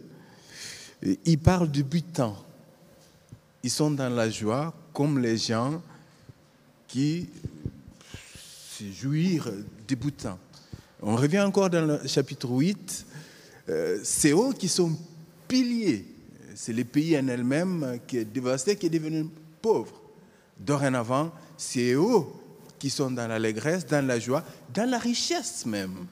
Euh, 1.05 1.15
Il 1.25 1.39
parle 1.39 1.69
du 1.71 1.83
butin. 1.83 2.35
Ils 3.63 3.71
sont 3.71 3.91
dans 3.91 4.09
la 4.09 4.29
joie 4.29 4.73
comme 4.93 5.19
les 5.19 5.37
gens 5.37 5.81
qui 6.87 7.29
se 8.71 8.83
jouirent 8.91 9.51
du 9.87 9.95
butin. 9.95 10.37
On 11.01 11.15
revient 11.15 11.41
encore 11.41 11.69
dans 11.69 11.85
le 11.85 12.07
chapitre 12.07 12.49
8. 12.49 13.05
euh, 13.69 13.99
C'est 14.03 14.31
eux 14.31 14.53
qui 14.57 14.67
sont 14.67 14.95
piliers. 15.47 16.05
C'est 16.55 16.73
le 16.73 16.83
pays 16.83 17.17
en 17.17 17.27
elle-même 17.27 17.99
qui 18.07 18.17
est 18.17 18.25
dévasté, 18.25 18.75
qui 18.75 18.85
est 18.87 18.91
devenu 18.91 19.27
pauvre. 19.61 20.01
Dorénavant, 20.59 21.31
c'est 21.55 21.93
eux 21.93 22.23
qui 22.79 22.89
sont 22.89 23.11
dans 23.11 23.27
l'allégresse, 23.27 23.85
dans 23.85 24.05
la 24.05 24.19
joie, 24.19 24.43
dans 24.73 24.89
la 24.89 24.99
richesse 24.99 25.65
même. 25.65 26.05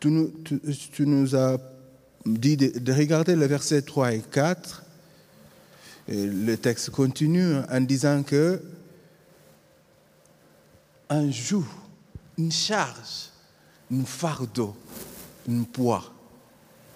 Tu, 0.00 0.10
nous, 0.10 1.34
as 1.34 1.56
dit 2.24 2.56
de, 2.56 2.78
de 2.78 2.92
regarder 2.92 3.34
le 3.34 3.46
verset 3.46 3.82
3 3.82 4.14
et 4.14 4.20
4. 4.20 4.84
Et 6.08 6.26
le 6.26 6.56
texte 6.56 6.90
continue 6.90 7.56
en 7.70 7.80
disant 7.80 8.22
que 8.22 8.62
un 11.10 11.30
joug, 11.30 11.64
une 12.36 12.52
charge, 12.52 13.30
un 13.92 14.04
fardeau, 14.04 14.76
un 15.48 15.62
poids 15.64 16.04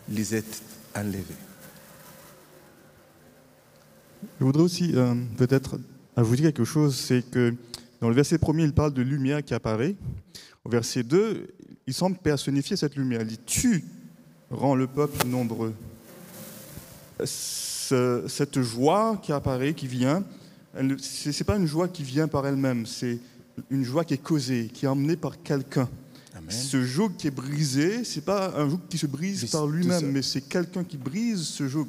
les 0.08 0.34
est 0.34 0.62
enlevé. 0.94 1.34
Je 4.42 4.44
voudrais 4.44 4.64
aussi 4.64 4.90
euh, 4.96 5.14
peut-être 5.36 5.78
ajouter 6.16 6.42
quelque 6.42 6.64
chose, 6.64 6.96
c'est 6.96 7.22
que 7.30 7.54
dans 8.00 8.08
le 8.08 8.14
verset 8.16 8.38
premier, 8.38 8.64
il 8.64 8.72
parle 8.72 8.92
de 8.92 9.00
lumière 9.00 9.40
qui 9.44 9.54
apparaît. 9.54 9.94
Au 10.64 10.68
verset 10.68 11.04
2, 11.04 11.46
il 11.86 11.94
semble 11.94 12.16
personnifier 12.16 12.76
cette 12.76 12.96
lumière. 12.96 13.20
Il 13.20 13.28
dit 13.28 13.38
Tu 13.46 13.84
rends 14.50 14.74
le 14.74 14.88
peuple 14.88 15.28
nombreux. 15.28 15.72
Ce- 17.24 18.24
cette 18.26 18.60
joie 18.60 19.16
qui 19.22 19.30
apparaît, 19.30 19.74
qui 19.74 19.86
vient, 19.86 20.24
ce 20.98 21.28
n'est 21.28 21.44
pas 21.44 21.56
une 21.56 21.66
joie 21.68 21.86
qui 21.86 22.02
vient 22.02 22.26
par 22.26 22.44
elle-même, 22.44 22.84
c'est 22.84 23.20
une 23.70 23.84
joie 23.84 24.04
qui 24.04 24.14
est 24.14 24.18
causée, 24.24 24.70
qui 24.74 24.86
est 24.86 24.88
emmenée 24.88 25.14
par 25.14 25.40
quelqu'un. 25.40 25.88
Ce 26.48 26.82
joug 26.82 27.12
qui 27.16 27.28
est 27.28 27.30
brisé, 27.30 28.02
c'est 28.02 28.24
pas 28.24 28.52
un 28.56 28.68
joug 28.68 28.80
qui 28.88 28.98
se 28.98 29.06
brise 29.06 29.42
Mais 29.42 29.48
par 29.50 29.68
lui-même, 29.68 30.10
mais 30.10 30.22
c'est 30.22 30.40
quelqu'un 30.40 30.82
qui 30.82 30.96
brise 30.96 31.42
ce 31.42 31.68
joug. 31.68 31.86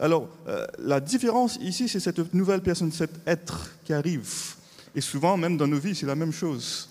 Alors, 0.00 0.28
euh, 0.46 0.64
la 0.78 1.00
différence 1.00 1.58
ici, 1.60 1.88
c'est 1.88 2.00
cette 2.00 2.32
nouvelle 2.32 2.60
personne, 2.60 2.92
cet 2.92 3.10
être 3.26 3.72
qui 3.84 3.92
arrive. 3.92 4.54
Et 4.94 5.00
souvent, 5.00 5.36
même 5.36 5.56
dans 5.56 5.66
nos 5.66 5.78
vies, 5.78 5.94
c'est 5.94 6.06
la 6.06 6.14
même 6.14 6.32
chose. 6.32 6.88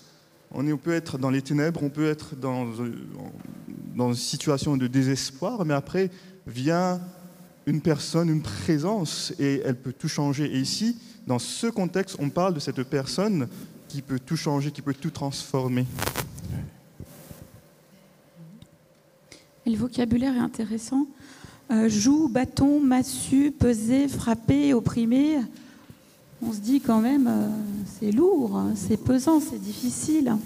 On, 0.50 0.64
peut 0.76 0.92
être 0.92 1.18
dans 1.18 1.30
les 1.30 1.42
ténèbres, 1.42 1.82
on 1.82 1.90
peut 1.90 2.06
être 2.06 2.36
dans, 2.36 2.66
une 2.76 4.14
situation 4.14 4.76
de 4.76 4.86
désespoir, 4.86 5.64
mais 5.64 5.74
après 5.74 6.10
vient 6.46 7.00
une 7.66 7.82
personne, 7.82 8.30
une 8.30 8.42
présence, 8.42 9.34
et 9.38 9.60
elle 9.64 9.76
peut 9.76 9.92
tout 9.92 10.08
changer. 10.08 10.44
Et 10.44 10.58
ici, 10.58 10.96
dans 11.26 11.38
ce 11.38 11.66
contexte, 11.66 12.16
on 12.18 12.30
parle 12.30 12.54
de 12.54 12.60
cette 12.60 12.82
personne 12.84 13.48
qui 13.88 14.00
peut 14.00 14.18
tout 14.18 14.36
changer, 14.36 14.70
qui 14.70 14.80
peut 14.80 14.94
tout 14.94 15.10
transformer. 15.10 15.86
Le 19.66 19.76
vocabulaire 19.76 20.34
est 20.34 20.40
intéressant. 20.40 21.06
Euh, 21.70 21.88
joug, 21.88 22.28
bâton, 22.30 22.80
massue, 22.80 23.50
peser, 23.50 24.08
frapper, 24.08 24.72
opprimer. 24.72 25.40
On 26.42 26.52
se 26.52 26.58
dit 26.58 26.80
quand 26.80 27.00
même, 27.00 27.26
euh, 27.26 27.48
c'est 27.98 28.10
lourd, 28.10 28.56
hein, 28.56 28.72
c'est 28.74 28.96
pesant, 28.96 29.40
c'est 29.40 29.60
difficile. 29.60 30.36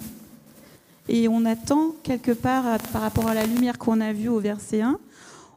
Et 1.07 1.27
on 1.27 1.45
attend 1.45 1.95
quelque 2.03 2.31
part, 2.31 2.77
par 2.91 3.01
rapport 3.01 3.27
à 3.27 3.33
la 3.33 3.45
lumière 3.45 3.77
qu'on 3.77 4.01
a 4.01 4.11
vue 4.11 4.29
au 4.29 4.39
verset 4.39 4.81
1, 4.81 4.99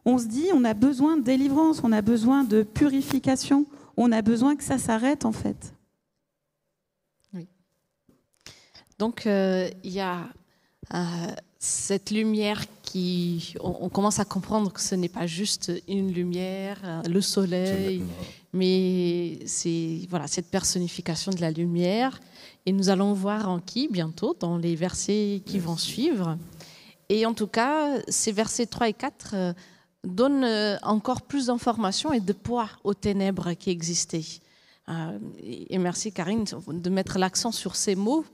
on 0.04 0.18
se 0.18 0.26
dit 0.26 0.48
on 0.54 0.64
a 0.64 0.72
besoin 0.72 1.16
de 1.16 1.22
délivrance, 1.22 1.80
on 1.82 1.92
a 1.92 2.00
besoin 2.00 2.44
de 2.44 2.62
purification, 2.62 3.66
on 3.96 4.12
a 4.12 4.22
besoin 4.22 4.54
que 4.54 4.62
ça 4.62 4.78
s'arrête 4.78 5.24
en 5.24 5.32
fait. 5.32 5.74
Oui. 7.34 7.48
Donc 8.98 9.26
euh, 9.26 9.68
il 9.82 9.90
y 9.90 10.00
a 10.00 10.28
euh, 10.94 10.96
cette 11.58 12.10
lumière 12.10 12.64
qui, 12.82 13.54
on, 13.60 13.88
commence 13.88 14.18
à 14.18 14.24
comprendre 14.24 14.72
que 14.72 14.80
ce 14.80 14.94
n'est 14.94 15.08
pas 15.08 15.26
juste 15.26 15.72
une 15.88 16.12
lumière, 16.12 16.78
euh, 16.84 17.02
le 17.08 17.20
soleil, 17.20 18.02
mais 18.52 19.38
c'est 19.46 20.00
voilà 20.08 20.26
cette 20.26 20.50
personnification 20.50 21.32
de 21.32 21.40
la 21.40 21.50
lumière. 21.50 22.20
Et 22.66 22.72
nous 22.72 22.88
allons 22.88 23.12
voir 23.12 23.48
en 23.48 23.60
qui 23.60 23.88
bientôt 23.88 24.36
dans 24.38 24.58
les 24.58 24.74
versets 24.74 25.42
qui 25.46 25.58
vont 25.58 25.76
suivre. 25.76 26.36
Et 27.08 27.24
en 27.24 27.32
tout 27.32 27.46
cas, 27.46 28.00
ces 28.08 28.32
versets 28.32 28.66
3 28.66 28.88
et 28.88 28.92
4 28.92 29.30
euh, 29.34 29.52
donnent 30.04 30.44
euh, 30.44 30.76
encore 30.82 31.22
plus 31.22 31.46
d'informations 31.46 32.12
et 32.12 32.20
de 32.20 32.32
poids 32.32 32.68
aux 32.84 32.94
ténèbres 32.94 33.52
qui 33.54 33.70
existaient. 33.70 34.40
et 35.42 35.78
merci 35.78 36.12
Karine 36.12 36.44
de 36.68 36.90
mettre 36.90 37.18
l'accent 37.18 37.50
sur 37.50 37.74
ces 37.74 37.96
mots 37.96 38.24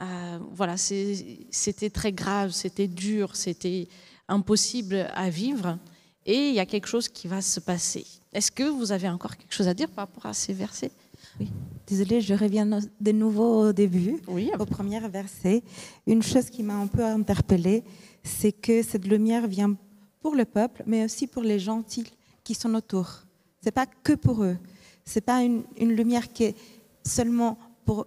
euh, 0.00 0.38
voilà, 0.52 0.76
c'était 0.76 1.90
très 1.90 2.12
grave, 2.12 2.50
c'était 2.50 2.88
dur, 2.88 3.36
c'était 3.36 3.88
impossible 4.28 5.10
à 5.14 5.28
vivre. 5.30 5.78
Et 6.26 6.48
il 6.48 6.54
y 6.54 6.60
a 6.60 6.66
quelque 6.66 6.86
chose 6.86 7.08
qui 7.08 7.28
va 7.28 7.42
se 7.42 7.60
passer. 7.60 8.06
Est-ce 8.32 8.50
que 8.50 8.62
vous 8.62 8.92
avez 8.92 9.08
encore 9.08 9.36
quelque 9.36 9.52
chose 9.52 9.68
à 9.68 9.74
dire 9.74 9.90
par 9.90 10.06
rapport 10.06 10.26
à 10.26 10.34
ces 10.34 10.52
versets? 10.52 10.92
Oui. 11.38 11.48
Désolée, 11.86 12.20
je 12.20 12.34
reviens 12.34 12.66
de 12.66 13.12
nouveau 13.12 13.68
au 13.68 13.72
début, 13.72 14.18
oui. 14.28 14.50
au 14.58 14.64
premier 14.64 15.00
verset. 15.08 15.62
Une 16.06 16.22
chose 16.22 16.48
qui 16.48 16.62
m'a 16.62 16.76
un 16.76 16.86
peu 16.86 17.04
interpellée, 17.04 17.82
c'est 18.22 18.52
que 18.52 18.82
cette 18.82 19.06
lumière 19.06 19.46
vient 19.46 19.76
pour 20.20 20.34
le 20.34 20.44
peuple, 20.44 20.82
mais 20.86 21.04
aussi 21.04 21.26
pour 21.26 21.42
les 21.42 21.58
gentils 21.58 22.06
qui 22.44 22.54
sont 22.54 22.74
autour. 22.74 23.22
C'est 23.62 23.72
pas 23.72 23.86
que 23.86 24.12
pour 24.12 24.44
eux. 24.44 24.56
C'est 25.04 25.20
pas 25.20 25.42
une, 25.42 25.64
une 25.78 25.92
lumière 25.92 26.32
qui 26.32 26.44
est 26.44 26.56
seulement 27.04 27.58
pour 27.84 28.06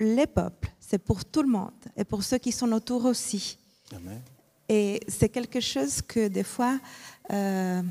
les 0.00 0.26
peuples, 0.26 0.73
c'est 0.86 0.98
pour 0.98 1.24
tout 1.24 1.42
le 1.42 1.48
monde 1.48 1.72
et 1.96 2.04
pour 2.04 2.22
ceux 2.22 2.38
qui 2.38 2.52
sont 2.52 2.70
autour 2.72 3.04
aussi. 3.06 3.58
Et 4.68 5.00
c'est 5.08 5.28
quelque 5.28 5.60
chose 5.60 6.02
que 6.02 6.28
des 6.28 6.42
fois, 6.42 6.78
euh, 7.32 7.82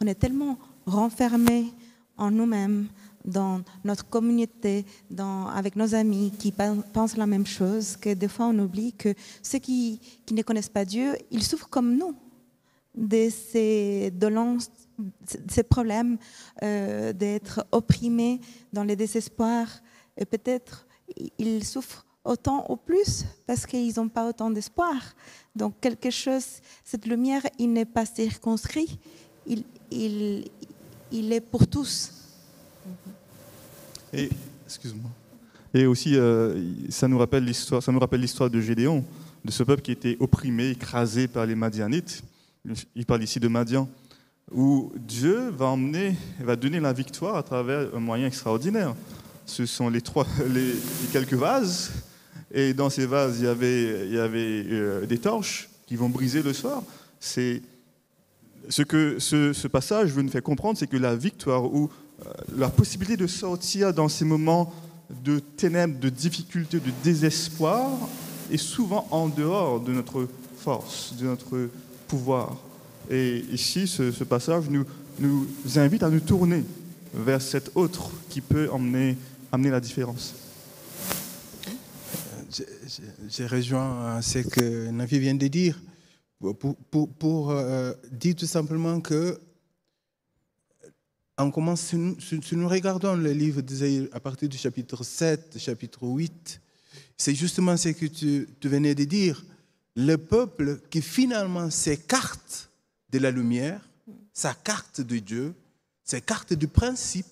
on 0.00 0.06
est 0.06 0.14
tellement 0.14 0.58
renfermé 0.86 1.72
en 2.16 2.30
nous-mêmes, 2.30 2.88
dans 3.24 3.62
notre 3.84 4.08
communauté, 4.08 4.86
dans, 5.10 5.46
avec 5.48 5.76
nos 5.76 5.94
amis 5.94 6.32
qui 6.38 6.52
pensent 6.52 7.16
la 7.16 7.26
même 7.26 7.46
chose, 7.46 7.96
que 7.96 8.14
des 8.14 8.28
fois 8.28 8.46
on 8.46 8.58
oublie 8.58 8.92
que 8.92 9.14
ceux 9.42 9.58
qui, 9.58 10.00
qui 10.24 10.34
ne 10.34 10.42
connaissent 10.42 10.70
pas 10.70 10.84
Dieu, 10.84 11.16
ils 11.30 11.42
souffrent 11.42 11.68
comme 11.68 11.96
nous 11.96 12.14
de 12.94 13.28
ces 13.30 14.10
dolences, 14.12 14.70
ces 15.48 15.62
problèmes, 15.62 16.16
euh, 16.62 17.12
d'être 17.12 17.66
opprimés 17.72 18.40
dans 18.72 18.84
les 18.84 18.96
désespoirs, 18.96 19.68
et 20.16 20.24
peut-être 20.24 20.86
ils 21.38 21.64
souffrent 21.64 22.06
autant 22.24 22.66
ou 22.68 22.76
plus 22.76 23.24
parce 23.46 23.66
qu'ils 23.66 23.94
n'ont 23.96 24.08
pas 24.08 24.28
autant 24.28 24.50
d'espoir. 24.50 24.94
Donc 25.54 25.74
quelque 25.80 26.10
chose, 26.10 26.44
cette 26.84 27.06
lumière, 27.06 27.42
il 27.58 27.72
n'est 27.72 27.84
pas 27.84 28.06
circonscrit, 28.06 28.98
il 29.46 30.44
est 31.12 31.40
pour 31.40 31.66
tous. 31.66 32.12
Et, 34.12 34.28
excuse-moi. 34.66 35.10
Et 35.72 35.86
aussi, 35.86 36.16
euh, 36.16 36.62
ça 36.88 37.06
nous 37.06 37.18
rappelle 37.18 37.44
l'histoire, 37.44 37.82
ça 37.82 37.92
nous 37.92 38.00
rappelle 38.00 38.20
l'histoire 38.20 38.50
de 38.50 38.60
Gédéon, 38.60 39.04
de 39.44 39.50
ce 39.50 39.62
peuple 39.62 39.82
qui 39.82 39.92
était 39.92 40.16
opprimé, 40.18 40.70
écrasé 40.70 41.28
par 41.28 41.46
les 41.46 41.54
Madianites. 41.54 42.22
Il 42.94 43.06
parle 43.06 43.22
ici 43.22 43.38
de 43.38 43.48
Madian, 43.48 43.88
où 44.52 44.92
Dieu 44.96 45.50
va 45.50 45.66
emmener, 45.66 46.16
va 46.40 46.56
donner 46.56 46.80
la 46.80 46.92
victoire 46.92 47.36
à 47.36 47.42
travers 47.42 47.94
un 47.94 48.00
moyen 48.00 48.26
extraordinaire. 48.26 48.94
Ce 49.46 49.64
sont 49.64 49.88
les 49.88 50.00
trois, 50.00 50.26
les 50.48 50.74
quelques 51.12 51.34
vases 51.34 51.92
et 52.52 52.74
dans 52.74 52.90
ces 52.90 53.06
vases, 53.06 53.38
il 53.38 53.44
y 53.44 53.48
avait, 53.48 54.64
euh, 54.70 55.06
des 55.06 55.18
torches 55.18 55.68
qui 55.86 55.96
vont 55.96 56.08
briser 56.08 56.42
le 56.42 56.52
soir. 56.52 56.82
C'est 57.20 57.62
ce 58.68 58.82
que 58.82 59.18
ce, 59.18 59.66
passage 59.68 60.10
veut 60.12 60.22
nous 60.22 60.30
faire 60.30 60.42
comprendre, 60.42 60.78
c'est 60.78 60.88
que 60.88 60.96
la 60.96 61.14
victoire 61.14 61.72
ou 61.72 61.90
euh, 62.24 62.30
la 62.56 62.68
possibilité 62.68 63.16
de 63.16 63.26
sortir 63.26 63.94
dans 63.94 64.08
ces 64.08 64.24
moments 64.24 64.72
de 65.24 65.38
ténèbres, 65.38 65.98
de 65.98 66.08
difficultés, 66.08 66.80
de 66.80 66.92
désespoir, 67.04 67.90
est 68.50 68.56
souvent 68.56 69.06
en 69.10 69.28
dehors 69.28 69.80
de 69.80 69.92
notre 69.92 70.26
force, 70.56 71.14
de 71.18 71.26
notre 71.26 71.68
pouvoir. 72.08 72.56
Et 73.08 73.44
ici, 73.52 73.86
ce, 73.86 74.24
passage 74.24 74.64
nous, 74.68 75.46
invite 75.76 76.02
à 76.02 76.10
nous 76.10 76.20
tourner 76.20 76.64
vers 77.14 77.42
cet 77.42 77.72
autre 77.74 78.10
qui 78.28 78.40
peut 78.40 78.68
amener 78.72 79.16
la 79.52 79.80
différence 79.80 80.34
j'ai 83.28 83.46
rejoint 83.46 84.20
ce 84.22 84.38
que 84.38 84.90
Navi 84.90 85.18
vient 85.18 85.34
de 85.34 85.46
dire 85.46 85.80
pour, 86.40 87.50
euh, 87.50 87.92
dire 88.10 88.34
tout 88.34 88.46
simplement 88.46 89.00
que 89.00 89.38
on 91.38 91.50
commence, 91.50 91.80
si 91.80 91.96
nous, 92.56 92.68
regardons 92.68 93.16
le 93.16 93.32
livre 93.32 93.62
d'Isaïe 93.62 94.08
à 94.12 94.20
partir 94.20 94.46
du 94.48 94.58
chapitre 94.58 95.02
7, 95.02 95.58
chapitre 95.58 96.02
8, 96.02 96.60
c'est 97.16 97.34
justement 97.34 97.78
ce 97.78 97.90
que 97.90 98.06
tu, 98.06 98.46
venais 98.62 98.94
de 98.94 99.04
dire. 99.04 99.42
Le 99.96 100.16
peuple 100.16 100.80
qui 100.90 101.00
finalement 101.00 101.70
s'écarte 101.70 102.70
de 103.10 103.18
la 103.18 103.30
lumière, 103.30 103.88
s'écarte 104.34 105.00
de 105.00 105.18
Dieu, 105.18 105.54
s'écarte 106.04 106.52
du 106.52 106.68
principe, 106.68 107.26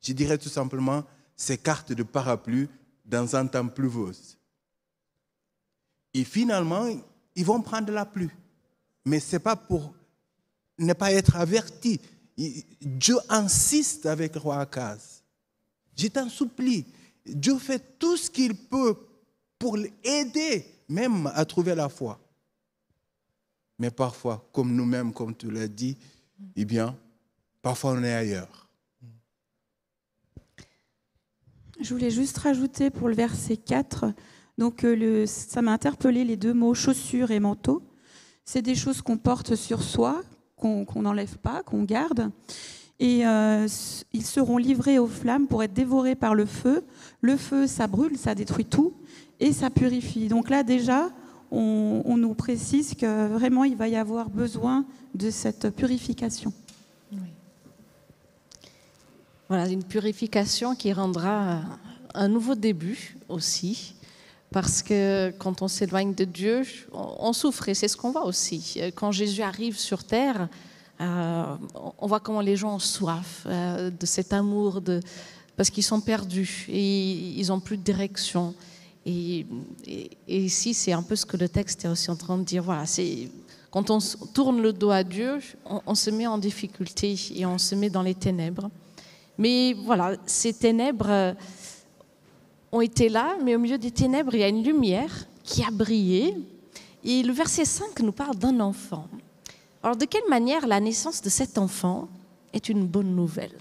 je 0.00 0.12
dirais 0.12 0.38
tout 0.38 0.48
simplement, 0.48 1.04
s'écarte 1.36 1.92
de 1.92 2.02
parapluie 2.04 2.68
dans 3.04 3.34
un 3.34 3.46
temps 3.46 3.66
pluvieux. 3.66 4.12
Et 6.14 6.24
finalement, 6.24 6.86
ils 7.34 7.44
vont 7.44 7.62
prendre 7.62 7.92
la 7.92 8.04
pluie. 8.04 8.30
Mais 9.04 9.20
ce 9.20 9.36
n'est 9.36 9.40
pas 9.40 9.56
pour 9.56 9.94
ne 10.78 10.92
pas 10.92 11.12
être 11.12 11.36
averti. 11.36 12.00
Dieu 12.80 13.16
insiste 13.28 14.06
avec 14.06 14.36
roi 14.36 14.60
Akaz. 14.60 15.22
Je 15.96 16.08
t'en 16.08 16.28
supplie. 16.28 16.86
Dieu 17.26 17.58
fait 17.58 17.98
tout 17.98 18.16
ce 18.16 18.30
qu'il 18.30 18.54
peut 18.54 18.96
pour 19.58 19.76
l'aider 19.76 20.66
même 20.88 21.30
à 21.34 21.44
trouver 21.44 21.74
la 21.74 21.88
foi. 21.88 22.18
Mais 23.78 23.90
parfois, 23.90 24.48
comme 24.52 24.74
nous-mêmes, 24.74 25.12
comme 25.12 25.34
tu 25.34 25.50
l'as 25.50 25.68
dit, 25.68 25.96
eh 26.56 26.64
bien, 26.64 26.96
parfois 27.60 27.92
on 27.92 28.02
est 28.02 28.12
ailleurs. 28.12 28.68
Je 31.80 31.92
voulais 31.92 32.10
juste 32.10 32.38
rajouter 32.38 32.90
pour 32.90 33.08
le 33.08 33.14
verset 33.14 33.56
4 33.56 34.12
donc 34.58 34.84
euh, 34.84 35.26
ça 35.26 35.62
m'a 35.62 35.72
interpellé 35.72 36.24
les 36.24 36.36
deux 36.36 36.52
mots 36.52 36.74
chaussures 36.74 37.30
et 37.30 37.40
manteau. 37.40 37.82
C'est 38.44 38.62
des 38.62 38.74
choses 38.74 39.00
qu'on 39.00 39.16
porte 39.16 39.54
sur 39.54 39.82
soi, 39.82 40.22
qu'on 40.56 40.86
n'enlève 40.96 41.38
pas, 41.38 41.62
qu'on 41.62 41.84
garde. 41.84 42.30
Et 43.00 43.26
euh, 43.26 43.66
ils 44.12 44.24
seront 44.24 44.58
livrés 44.58 44.98
aux 44.98 45.06
flammes 45.06 45.46
pour 45.46 45.62
être 45.62 45.72
dévorés 45.72 46.14
par 46.14 46.34
le 46.34 46.46
feu. 46.46 46.84
Le 47.20 47.36
feu, 47.36 47.66
ça 47.66 47.86
brûle, 47.86 48.16
ça 48.16 48.34
détruit 48.34 48.64
tout 48.64 48.92
et 49.40 49.52
ça 49.52 49.70
purifie. 49.70 50.28
Donc 50.28 50.50
là 50.50 50.62
déjà, 50.62 51.10
on, 51.50 52.02
on 52.04 52.16
nous 52.16 52.34
précise 52.34 52.94
que 52.94 53.26
vraiment 53.28 53.64
il 53.64 53.76
va 53.76 53.88
y 53.88 53.96
avoir 53.96 54.28
besoin 54.30 54.84
de 55.14 55.30
cette 55.30 55.70
purification. 55.70 56.52
Voilà, 59.48 59.68
une 59.68 59.84
purification 59.84 60.74
qui 60.74 60.92
rendra 60.92 61.60
un 62.14 62.28
nouveau 62.28 62.54
début 62.54 63.16
aussi 63.28 63.94
parce 64.52 64.82
que 64.82 65.32
quand 65.38 65.62
on 65.62 65.68
s'éloigne 65.68 66.14
de 66.14 66.24
Dieu, 66.24 66.62
on 66.92 67.32
souffre 67.32 67.68
et 67.68 67.74
c'est 67.74 67.88
ce 67.88 67.96
qu'on 67.96 68.10
voit 68.10 68.26
aussi. 68.26 68.80
Quand 68.94 69.10
Jésus 69.12 69.42
arrive 69.42 69.78
sur 69.78 70.04
terre, 70.04 70.48
euh, 71.00 71.44
on 71.98 72.06
voit 72.06 72.20
comment 72.20 72.40
les 72.40 72.56
gens 72.56 72.76
ont 72.76 72.78
soif 72.78 73.44
euh, 73.46 73.90
de 73.90 74.06
cet 74.06 74.32
amour, 74.32 74.80
parce 75.56 75.70
qu'ils 75.70 75.82
sont 75.82 76.00
perdus 76.00 76.66
et 76.68 77.38
ils 77.38 77.48
n'ont 77.48 77.60
plus 77.60 77.76
de 77.76 77.82
direction. 77.82 78.54
Et, 79.04 79.46
ici, 80.28 80.74
c'est 80.74 80.92
un 80.92 81.02
peu 81.02 81.16
ce 81.16 81.26
que 81.26 81.36
le 81.36 81.48
texte 81.48 81.84
est 81.84 81.88
aussi 81.88 82.10
en 82.10 82.16
train 82.16 82.38
de 82.38 82.44
dire. 82.44 82.62
Voilà, 82.62 82.84
quand 83.70 83.90
on 83.90 83.98
tourne 84.32 84.62
le 84.62 84.72
dos 84.72 84.90
à 84.90 85.02
Dieu, 85.02 85.40
on 85.64 85.94
se 85.94 86.10
met 86.10 86.26
en 86.26 86.38
difficulté 86.38 87.16
et 87.34 87.44
on 87.46 87.58
se 87.58 87.74
met 87.74 87.90
dans 87.90 88.02
les 88.02 88.14
ténèbres. 88.14 88.70
Mais 89.38 89.72
voilà, 89.72 90.16
ces 90.26 90.52
ténèbres 90.52 91.34
ont 92.72 92.80
été 92.80 93.10
là, 93.10 93.36
mais 93.44 93.54
au 93.54 93.58
milieu 93.58 93.78
des 93.78 93.90
ténèbres, 93.90 94.34
il 94.34 94.40
y 94.40 94.44
a 94.44 94.48
une 94.48 94.64
lumière 94.64 95.26
qui 95.44 95.62
a 95.62 95.70
brillé. 95.70 96.34
Et 97.04 97.22
le 97.22 97.32
verset 97.32 97.66
5 97.66 98.00
nous 98.00 98.12
parle 98.12 98.36
d'un 98.36 98.58
enfant. 98.60 99.08
Alors 99.82 99.96
de 99.96 100.06
quelle 100.06 100.28
manière 100.28 100.66
la 100.66 100.80
naissance 100.80 101.20
de 101.20 101.28
cet 101.28 101.58
enfant 101.58 102.08
est 102.52 102.68
une 102.68 102.86
bonne 102.86 103.14
nouvelle 103.14 103.58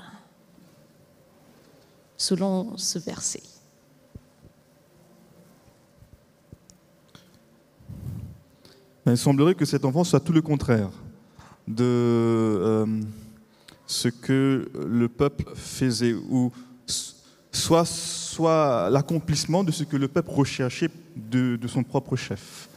Selon 2.18 2.78
ce 2.78 3.00
verset? 3.00 3.42
il 9.08 9.18
semblerait 9.18 9.56
que 9.56 9.66
cet 9.66 9.84
enfant 9.84 10.04
soit 10.04 10.20
tout 10.20 10.32
le 10.32 10.44
contraire 10.44 10.92
de 11.68 11.84
euh, 11.84 12.86
ce 13.88 14.08
que 14.08 14.72
le 14.88 15.10
peuple 15.10 15.46
faisait, 15.56 16.14
ou 16.14 16.52
soit, 17.52 18.90
l'accomplissement 18.90 19.64
de 19.64 19.72
ce 19.72 19.84
que 19.84 19.98
le 19.98 20.08
peuple 20.08 20.32
recherchait 20.32 20.90
de, 21.16 21.58
son 21.68 21.84
propre 21.84 22.16
chef. 22.16 22.70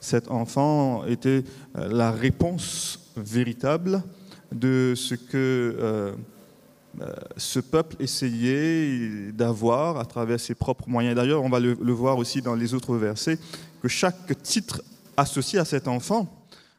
Cet 0.00 0.30
enfant 0.30 1.04
était 1.04 1.44
euh, 1.76 1.88
la 1.88 2.10
réponse 2.10 2.98
véritable 3.16 4.02
de 4.50 4.94
ce 4.96 5.14
que 5.14 5.76
euh, 5.78 6.12
ce 7.36 7.60
peuple 7.60 7.96
essayait 8.00 9.30
d'avoir 9.32 9.98
à 9.98 10.04
travers 10.04 10.40
ses 10.40 10.54
propres 10.54 10.88
moyens. 10.88 11.14
D'ailleurs, 11.14 11.42
on 11.42 11.48
va 11.48 11.60
le, 11.60 11.76
le, 11.80 11.92
voir 11.92 12.18
aussi 12.18 12.42
dans 12.42 12.54
les 12.54 12.74
autres 12.74 12.96
versets, 12.96 13.38
que 13.80 13.88
chaque 13.88 14.42
titre 14.42 14.82
associé 15.16 15.58
à 15.58 15.64
cet 15.64 15.86
enfant 15.88 16.28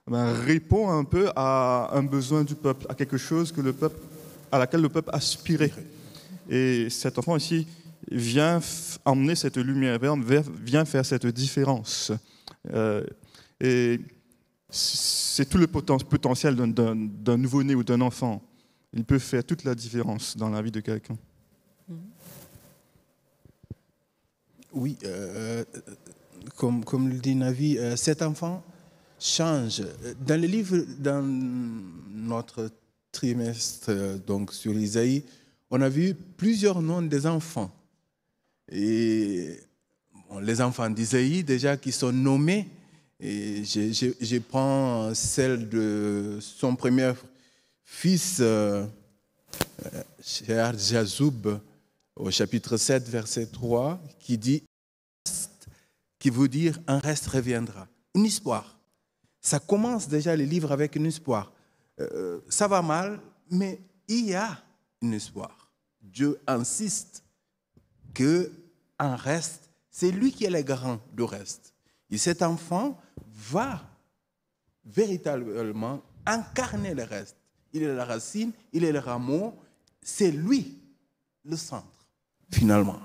ben, 0.08 0.34
répond 0.34 0.90
un 0.90 1.06
peu 1.06 1.30
à 1.36 1.90
un 1.94 2.04
besoin 2.04 2.44
du 2.44 2.56
peuple, 2.56 2.86
à 2.90 2.94
quelque 2.94 3.18
chose 3.18 3.52
que 3.52 3.62
le 3.62 3.72
peuple, 3.72 4.00
à 4.52 4.60
laquelle 4.60 4.82
le 4.82 4.90
peuple 4.90 5.10
aspirait. 5.14 5.72
Et 6.50 6.90
cet 6.90 7.18
enfant 7.18 7.38
ici 7.38 7.68
vient 8.12 8.60
emmener 9.06 9.36
cette 9.36 9.58
lumière 9.58 10.00
vient 10.64 10.86
faire 10.86 11.06
cette 11.06 11.28
différence. 11.28 12.12
Euh, 12.72 13.04
et 13.60 14.00
c'est 14.70 15.48
tout 15.48 15.58
le 15.58 15.68
potentiel 15.68 16.56
d'un 16.56 17.38
nouveau-né 17.38 17.76
ou 17.76 17.84
d'un 17.84 18.02
enfant. 18.02 18.42
Il 18.94 19.04
peut 19.04 19.20
faire 19.20 19.44
toute 19.44 19.64
la 19.64 19.76
différence 19.76 20.38
dans 20.38 20.50
la 20.50 20.62
vie 20.62 20.72
de 20.72 20.80
quelqu'un. 20.80 21.18
Oui, 24.74 24.98
euh, 25.06 25.64
comme, 26.58 26.84
comme 26.84 27.10
le 27.10 27.20
dit 27.20 27.36
Navi, 27.36 27.78
euh, 27.78 27.96
cet 27.96 28.24
enfant 28.24 28.64
change. 29.20 29.84
Dans 30.26 30.40
le 30.40 30.48
livre, 30.48 30.78
dans 31.00 31.22
notre 31.22 32.72
trimestre 33.12 33.92
donc 34.26 34.52
sur 34.52 34.74
Isaïe, 34.74 35.24
on 35.70 35.82
a 35.82 35.90
vu 35.90 36.14
plusieurs 36.14 36.82
noms 36.82 37.02
des 37.02 37.26
enfants. 37.26 37.72
Et 38.72 39.60
les 40.42 40.62
enfants 40.62 40.90
d'Isaïe, 40.90 41.44
déjà, 41.44 41.78
qui 41.78 41.92
sont 41.92 42.12
nommés, 42.12 42.70
et 43.20 43.64
je, 43.64 44.40
prends 44.40 45.14
celle 45.14 45.70
de 45.70 46.40
son 46.42 46.76
premier 46.76 47.14
fils, 47.84 48.38
euh, 48.42 48.86
cher 50.22 50.78
Jazoub, 50.78 51.60
au 52.16 52.30
chapitre 52.32 52.78
7, 52.78 53.08
verset 53.10 53.46
3, 53.48 54.02
qui 54.20 54.38
dit 54.38 54.64
qui 56.24 56.30
veut 56.30 56.48
dire 56.48 56.80
un 56.88 57.00
reste 57.00 57.28
reviendra. 57.28 57.86
Une 58.16 58.24
histoire. 58.24 58.80
Ça 59.42 59.60
commence 59.60 60.08
déjà 60.08 60.36
le 60.38 60.46
livre 60.46 60.72
avec 60.72 60.96
une 60.96 61.06
histoire. 61.06 61.52
Euh, 62.00 62.40
ça 62.48 62.68
va 62.70 62.82
mal, 62.82 63.20
mais 63.52 63.82
il 64.08 64.28
y 64.28 64.34
a 64.34 64.58
histoire. 65.12 65.72
Dieu 66.02 66.40
insiste 66.48 67.24
que 68.14 68.52
un 69.00 69.16
reste, 69.16 69.70
c'est 69.90 70.12
lui 70.12 70.32
qui 70.32 70.46
est 70.46 70.50
le 70.50 70.62
garant 70.62 71.00
du 71.14 71.24
reste. 71.24 71.74
Et 72.10 72.18
cet 72.18 72.42
enfant 72.42 73.00
va 73.28 73.82
véritablement 74.86 76.02
incarner 76.26 76.94
le 76.94 77.04
reste. 77.04 77.36
Il 77.74 77.84
est 77.84 77.96
la 77.96 78.06
racine, 78.06 78.52
il 78.72 78.84
est 78.84 78.92
le 78.92 79.00
rameau, 79.00 79.54
c'est 80.02 80.32
lui 80.32 80.78
le 81.44 81.58
centre, 81.58 82.08
finalement. 82.52 83.00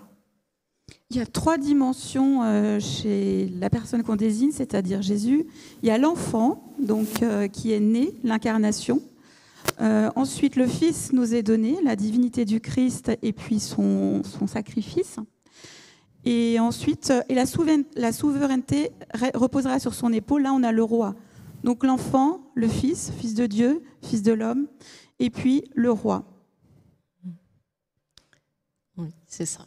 Il 1.11 1.17
y 1.17 1.21
a 1.21 1.27
trois 1.27 1.57
dimensions 1.57 2.43
euh, 2.43 2.79
chez 2.81 3.49
la 3.59 3.71
personne 3.71 4.03
qu'on 4.03 4.17
désigne, 4.17 4.53
c'est-à-dire 4.53 5.01
Jésus. 5.01 5.47
Il 5.83 5.89
y 5.89 5.91
a 5.91 5.97
l'enfant, 5.97 6.75
donc 6.79 7.23
euh, 7.23 7.49
qui 7.49 7.73
est 7.73 7.81
né, 7.81 8.13
l'incarnation. 8.25 9.01
Euh, 9.81 10.11
ensuite, 10.17 10.57
le 10.57 10.67
Fils 10.67 11.13
nous 11.13 11.35
est 11.35 11.43
donné, 11.43 11.77
la 11.83 11.97
divinité 11.97 12.45
du 12.45 12.61
Christ 12.61 13.13
et 13.23 13.33
puis 13.33 13.61
son, 13.61 14.23
sacrifice. 14.47 15.19
Et 16.25 16.59
ensuite, 16.59 17.13
et 17.29 17.35
la, 17.35 17.45
la 17.97 18.13
souveraineté 18.13 18.91
reposera 19.35 19.79
sur 19.79 19.95
son 19.95 20.13
épaule. 20.13 20.43
Là, 20.43 20.53
on 20.53 20.63
a 20.63 20.73
le 20.73 20.83
roi. 20.83 21.15
Donc 21.65 21.85
l'enfant, 21.85 22.41
le 22.55 22.69
Fils, 22.69 23.13
Fils 23.19 23.35
de 23.35 23.47
Dieu, 23.47 23.83
Fils 24.03 24.23
de 24.23 24.33
l'homme, 24.33 24.67
et 25.19 25.31
puis 25.31 25.65
le 25.75 25.91
roi. 25.91 26.25
Oui, 28.97 29.09
c'est 29.27 29.47
ça 29.47 29.65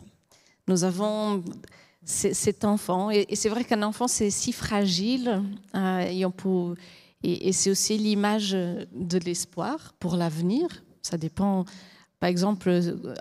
nous 0.71 0.84
avons 0.84 1.43
cet 2.04 2.65
enfant. 2.65 3.12
Et, 3.12 3.27
c'est 3.36 3.49
vrai 3.49 3.63
qu'un 3.63 3.84
enfant, 3.84 4.08
c'est 4.08 4.30
si 4.30 4.51
fragile. 4.54 5.43
Euh, 5.75 5.99
et, 5.99 6.25
c'est 7.23 7.69
aussi 7.69 7.97
l'image 7.97 8.51
de 8.51 9.17
l'espoir 9.19 9.93
pour 9.99 10.15
l'avenir. 10.15 10.67
Ça 11.01 11.17
dépend. 11.17 11.65
Par 12.19 12.29
exemple, 12.29 12.69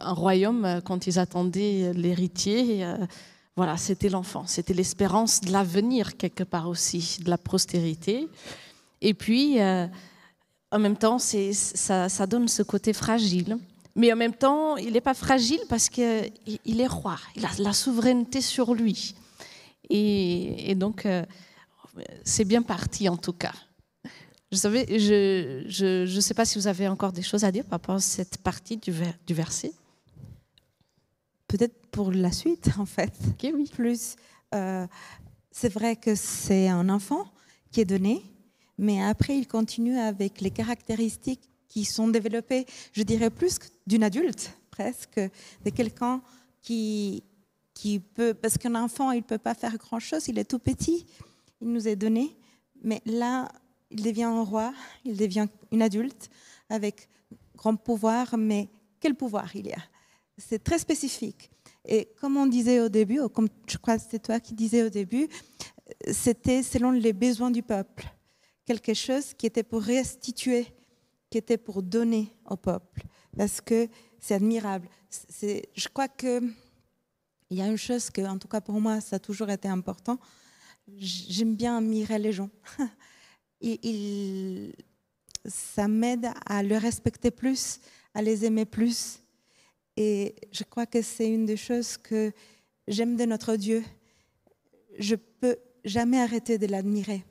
un 0.00 0.12
royaume, 0.12 0.80
quand 0.84 1.06
ils 1.06 1.18
attendaient 1.18 1.92
l'héritier, 1.94 2.84
euh, 2.84 2.96
voilà, 3.56 3.76
c'était 3.76 4.08
l'enfant. 4.08 4.44
C'était 4.46 4.74
l'espérance 4.74 5.40
de 5.40 5.52
l'avenir, 5.52 6.16
quelque 6.16 6.44
part 6.44 6.68
aussi, 6.68 7.18
de 7.24 7.30
la 7.30 7.38
postérité. 7.38 8.28
Et 9.00 9.14
puis, 9.14 9.60
euh, 9.60 9.86
en 10.70 10.78
même 10.78 10.96
temps, 10.96 11.18
ça, 11.18 12.08
ça 12.08 12.26
donne 12.26 12.48
ce 12.48 12.62
côté 12.62 12.92
fragile. 12.92 13.58
Mais 13.96 14.12
en 14.12 14.16
même 14.16 14.34
temps, 14.34 14.76
il 14.76 14.92
n'est 14.92 15.00
pas 15.00 15.14
fragile 15.14 15.60
parce 15.68 15.88
qu'il 15.88 16.00
est 16.04 16.86
roi. 16.86 17.16
Il 17.36 17.44
a 17.44 17.50
la 17.58 17.72
souveraineté 17.72 18.40
sur 18.40 18.74
lui. 18.74 19.14
Et, 19.90 20.74
donc, 20.76 21.04
euh, 21.04 21.24
c'est 22.24 22.44
bien 22.44 22.62
parti 22.62 23.08
en 23.08 23.16
tout 23.16 23.32
cas. 23.32 23.52
Je 24.52 26.04
ne 26.04 26.20
sais 26.20 26.34
pas 26.34 26.44
si 26.44 26.58
vous 26.58 26.66
avez 26.66 26.88
encore 26.88 27.12
des 27.12 27.22
choses 27.22 27.44
à 27.44 27.52
dire 27.52 27.64
par 27.64 27.78
rapport 27.78 27.96
à 27.96 28.00
cette 28.00 28.38
partie 28.38 28.76
du, 28.76 28.92
du 29.26 29.34
verset. 29.34 29.72
Peut-être 31.46 31.86
pour 31.90 32.12
la 32.12 32.32
suite, 32.32 32.70
en 32.78 32.86
fait. 32.86 33.12
oui. 33.42 33.70
Plus, 33.72 34.16
euh, 34.54 34.86
c'est 35.50 35.72
vrai 35.72 35.96
que 35.96 36.14
c'est 36.14 36.68
un 36.68 36.88
enfant 36.88 37.32
qui 37.70 37.80
est 37.80 37.84
donné, 37.84 38.22
mais 38.78 39.02
après, 39.02 39.36
il 39.36 39.46
continue 39.46 39.98
avec 39.98 40.40
les 40.40 40.50
caractéristiques 40.50 41.48
qui 41.68 41.84
sont 41.84 42.08
développées, 42.08 42.66
je 42.92 43.02
dirais 43.04 43.30
plus 43.30 43.58
d'une 43.86 44.02
adulte 44.02 44.56
presque, 44.70 45.20
de 45.64 45.70
quelqu'un 45.70 46.20
qui, 46.62 47.22
qui 47.74 48.00
peut, 48.00 48.34
parce 48.34 48.58
qu'un 48.58 48.74
enfant, 48.74 49.12
il 49.12 49.18
ne 49.18 49.22
peut 49.22 49.38
pas 49.38 49.54
faire 49.54 49.76
grand-chose, 49.76 50.26
il 50.28 50.38
est 50.38 50.44
tout 50.44 50.58
petit, 50.58 51.06
il 51.60 51.68
nous 51.68 51.86
est 51.86 51.96
donné, 51.96 52.36
mais 52.82 53.00
là, 53.06 53.48
il 53.90 54.02
devient 54.02 54.24
un 54.24 54.42
roi, 54.42 54.72
il 55.04 55.16
devient 55.16 55.46
une 55.72 55.82
adulte 55.82 56.30
avec 56.68 57.08
grand 57.56 57.76
pouvoir, 57.76 58.36
mais 58.36 58.68
quel 59.00 59.14
pouvoir 59.14 59.54
il 59.54 59.66
y 59.66 59.72
a? 59.72 59.82
C'est 60.38 60.62
très 60.62 60.78
spécifique. 60.78 61.50
Et 61.84 62.08
comme 62.20 62.36
on 62.36 62.46
disait 62.46 62.80
au 62.80 62.88
début, 62.88 63.20
comme 63.34 63.48
je 63.66 63.78
crois 63.78 63.96
que 63.96 64.02
c'était 64.02 64.18
toi 64.18 64.40
qui 64.40 64.54
disais 64.54 64.82
au 64.82 64.90
début, 64.90 65.28
c'était 66.10 66.62
selon 66.62 66.90
les 66.90 67.12
besoins 67.12 67.50
du 67.50 67.62
peuple. 67.62 68.06
Quelque 68.64 68.94
chose 68.94 69.34
qui 69.34 69.46
était 69.46 69.62
pour 69.62 69.82
restituer 69.82 70.66
qui 71.30 71.38
était 71.38 71.56
pour 71.56 71.82
donner 71.82 72.34
au 72.44 72.56
peuple, 72.56 73.02
parce 73.36 73.60
que 73.60 73.88
c'est 74.18 74.34
admirable. 74.34 74.88
je 75.40 75.88
crois 75.88 76.08
qu'il 76.08 76.52
y 77.50 77.62
a 77.62 77.68
une 77.68 77.76
chose 77.76 78.10
que, 78.10 78.20
en 78.22 78.36
tout 78.36 78.48
cas 78.48 78.60
pour 78.60 78.80
moi, 78.80 79.00
ça 79.00 79.16
a 79.16 79.18
toujours 79.20 79.48
été 79.48 79.68
important. 79.68 80.18
J'aime 80.96 81.54
bien 81.54 81.78
admirer 81.78 82.18
les 82.18 82.32
gens. 82.32 82.50
il, 83.60 84.72
ça 85.44 85.88
m'aide 85.88 86.28
à 86.46 86.62
le 86.62 86.76
respecter 86.76 87.30
plus, 87.30 87.80
à 88.14 88.22
les 88.22 88.44
aimer 88.44 88.64
plus. 88.64 89.20
Et 89.96 90.34
je 90.52 90.64
crois 90.64 90.86
que 90.86 91.02
c'est 91.02 91.28
une 91.28 91.46
des 91.46 91.56
choses 91.56 91.96
que 91.96 92.32
j'aime 92.88 93.16
de 93.16 93.24
notre 93.24 93.56
Dieu. 93.56 93.84
Je 94.98 95.16
peux 95.16 95.56
jamais 95.84 96.20
arrêter 96.20 96.58
de 96.58 96.66
l'admirer 96.66 97.24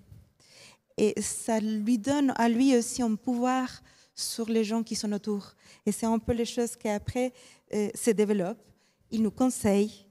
et 1.00 1.20
ça 1.22 1.62
lui 1.62 1.98
donne 1.98 2.34
à 2.36 2.50
lui 2.50 2.76
aussi 2.76 3.02
un 3.02 3.16
pouvoir 3.16 3.82
sur 4.14 4.50
les 4.50 4.66
gens 4.66 4.84
qui 4.84 4.96
sont 4.96 5.14
autour. 5.14 5.54
Et 5.86 5.94
c'est 5.94 6.06
un 6.06 6.20
peu 6.20 6.34
les 6.34 6.44
choses 6.44 6.76
qui 6.76 6.90
après 6.90 7.32
euh, 7.74 7.90
se 7.96 8.12
développent. 8.12 8.62
Il 9.10 9.22
nous 9.22 9.32
conseille, 9.32 10.06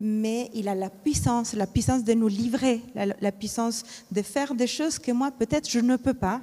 mais 0.00 0.50
il 0.54 0.68
a 0.68 0.74
la 0.74 0.90
puissance, 0.90 1.54
la 1.54 1.66
puissance 1.66 2.04
de 2.04 2.14
nous 2.14 2.28
livrer, 2.28 2.82
la, 2.94 3.32
puissance 3.32 3.84
de 4.10 4.22
faire 4.22 4.54
des 4.54 4.66
choses 4.66 4.98
que 4.98 5.10
moi, 5.10 5.30
peut-être, 5.30 5.68
je 5.68 5.80
ne 5.80 5.96
peux 5.96 6.14
pas. 6.14 6.40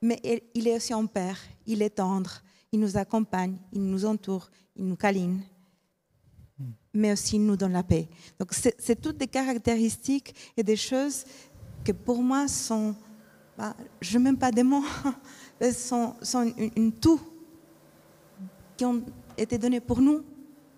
Mais 0.00 0.18
il 0.54 0.66
est 0.66 0.76
aussi 0.76 0.94
un 0.94 1.04
père, 1.04 1.38
il 1.66 1.82
est 1.82 1.90
tendre, 1.90 2.42
il 2.72 2.80
nous 2.80 2.96
accompagne, 2.96 3.56
il 3.72 3.82
nous 3.82 4.06
entoure, 4.06 4.50
il 4.76 4.86
nous 4.86 4.96
câline, 4.96 5.42
mais 6.94 7.12
aussi 7.12 7.36
il 7.36 7.44
nous 7.44 7.56
donne 7.56 7.72
la 7.72 7.82
paix. 7.82 8.08
Donc 8.38 8.54
c'est 8.54 9.00
toutes 9.00 9.18
des 9.18 9.26
caractéristiques 9.26 10.34
et 10.56 10.62
des 10.62 10.76
choses 10.76 11.24
que 11.84 11.92
pour 11.92 12.22
moi 12.22 12.48
sont, 12.48 12.94
bah, 13.58 13.76
je 14.00 14.16
ne 14.16 14.24
même 14.24 14.38
pas 14.38 14.50
des 14.50 14.62
mots, 14.62 14.84
sont, 15.74 16.14
sont 16.22 16.50
une, 16.76 16.92
tout 16.92 17.20
qui 18.74 18.86
ont 18.86 19.02
été 19.36 19.58
donnés 19.58 19.80
pour 19.80 20.00
nous, 20.00 20.22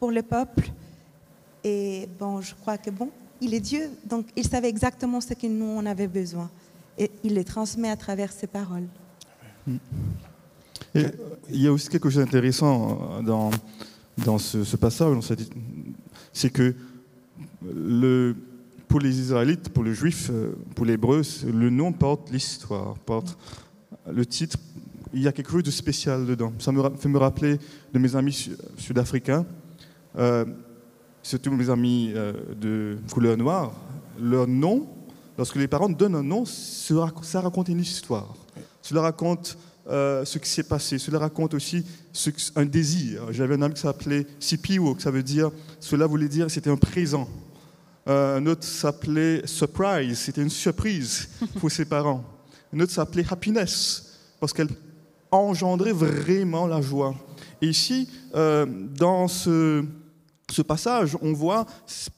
pour 0.00 0.10
le 0.10 0.22
peuple. 0.22 0.72
Et 1.64 2.08
bon, 2.18 2.40
je 2.40 2.54
crois 2.54 2.78
que 2.78 2.90
bon, 2.90 3.10
il 3.40 3.54
est 3.54 3.60
Dieu, 3.60 3.90
donc 4.08 4.26
il 4.36 4.46
savait 4.46 4.68
exactement 4.68 5.20
ce 5.20 5.34
que 5.34 5.46
nous 5.46 5.64
on 5.64 5.86
avait 5.86 6.08
besoin. 6.08 6.50
Et 6.98 7.10
il 7.24 7.34
les 7.34 7.44
transmet 7.44 7.88
à 7.90 7.96
travers 7.96 8.32
ses 8.32 8.46
paroles. 8.46 8.86
Il 10.94 11.10
y 11.50 11.66
a 11.66 11.72
aussi 11.72 11.88
quelque 11.88 12.10
chose 12.10 12.22
d'intéressant 12.24 13.20
dans, 13.22 13.50
dans 14.24 14.38
ce, 14.38 14.64
ce 14.64 14.76
passage, 14.76 15.16
c'est 16.32 16.50
que 16.50 16.74
le, 17.64 18.34
pour 18.88 19.00
les 19.00 19.18
Israélites, 19.20 19.68
pour 19.70 19.84
les 19.84 19.94
Juifs, 19.94 20.28
euh, 20.30 20.52
pour 20.74 20.84
les 20.84 20.94
Hébreux, 20.94 21.22
le 21.46 21.70
nom 21.70 21.92
porte 21.92 22.30
l'histoire, 22.30 22.94
porte 22.98 23.38
le 24.10 24.26
titre. 24.26 24.58
Il 25.14 25.22
y 25.22 25.28
a 25.28 25.32
quelque 25.32 25.50
chose 25.50 25.62
de 25.62 25.70
spécial 25.70 26.26
dedans. 26.26 26.52
Ça 26.58 26.72
me 26.72 26.82
fait 26.96 27.08
me 27.08 27.18
rappeler 27.18 27.58
de 27.92 27.98
mes 27.98 28.16
amis 28.16 28.32
su- 28.32 28.56
sud-africains, 28.76 29.46
euh, 30.18 30.44
surtout 31.22 31.50
mes 31.52 31.70
amis 31.70 32.12
euh, 32.14 32.32
de 32.60 32.98
couleur 33.12 33.36
noire. 33.36 33.72
Leur 34.20 34.46
nom, 34.46 34.88
lorsque 35.38 35.56
les 35.56 35.68
parents 35.68 35.88
donnent 35.88 36.16
un 36.16 36.22
nom, 36.22 36.44
ça 36.44 36.94
rac- 36.94 37.24
ça 37.24 37.40
raconte 37.40 37.68
une 37.68 37.80
histoire. 37.80 38.34
Cela 38.82 39.02
raconte 39.02 39.56
euh, 39.88 40.24
ce 40.24 40.38
qui 40.38 40.48
s'est 40.48 40.62
passé. 40.64 40.98
Cela 40.98 41.18
raconte 41.18 41.54
aussi 41.54 41.84
ce 42.12 42.30
un 42.56 42.64
désir. 42.64 43.32
J'avais 43.32 43.54
un 43.54 43.62
ami 43.62 43.74
qui 43.74 43.80
s'appelait 43.80 44.26
Sipiwo, 44.38 44.94
que 44.94 45.02
ça 45.02 45.10
veut 45.10 45.22
dire, 45.22 45.50
cela 45.80 46.06
voulait 46.06 46.28
dire 46.28 46.50
c'était 46.50 46.70
un 46.70 46.76
présent. 46.76 47.28
Euh, 48.08 48.38
un 48.38 48.46
autre 48.46 48.64
s'appelait 48.64 49.42
Surprise, 49.46 50.18
c'était 50.18 50.42
une 50.42 50.50
surprise 50.50 51.28
pour 51.60 51.70
ses 51.70 51.84
parents. 51.84 52.24
Un 52.74 52.80
autre 52.80 52.90
s'appelait 52.92 53.24
Happiness, 53.30 54.18
parce 54.40 54.52
qu'elle 54.52 54.68
engendrait 55.30 55.92
vraiment 55.92 56.66
la 56.66 56.80
joie. 56.80 57.14
Et 57.60 57.68
ici, 57.68 58.08
euh, 58.34 58.66
dans 58.66 59.28
ce, 59.28 59.84
ce 60.52 60.62
passage, 60.62 61.16
on 61.20 61.32
voit 61.32 61.66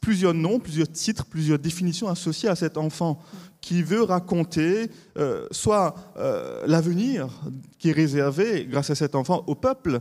plusieurs 0.01 0.35
noms, 0.35 0.59
plusieurs 0.59 0.91
titres, 0.91 1.25
plusieurs 1.25 1.59
définitions 1.59 2.09
associées 2.09 2.49
à 2.49 2.57
cet 2.57 2.77
enfant 2.77 3.21
qui 3.61 3.83
veut 3.83 4.03
raconter 4.03 4.91
euh, 5.17 5.47
soit 5.51 5.95
euh, 6.17 6.63
l'avenir 6.67 7.29
qui 7.79 7.91
est 7.91 7.93
réservé 7.93 8.67
grâce 8.67 8.91
à 8.91 8.95
cet 8.95 9.15
enfant 9.15 9.45
au 9.47 9.55
peuple, 9.55 10.01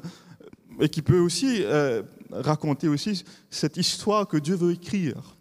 et 0.80 0.90
qui 0.90 1.02
peut 1.02 1.20
aussi 1.20 1.64
euh, 1.64 2.02
raconter 2.32 2.88
aussi 2.88 3.24
cette 3.50 3.78
histoire 3.78 4.28
que 4.28 4.38
Dieu 4.38 4.56
veut 4.56 4.72
écrire. 4.72 5.38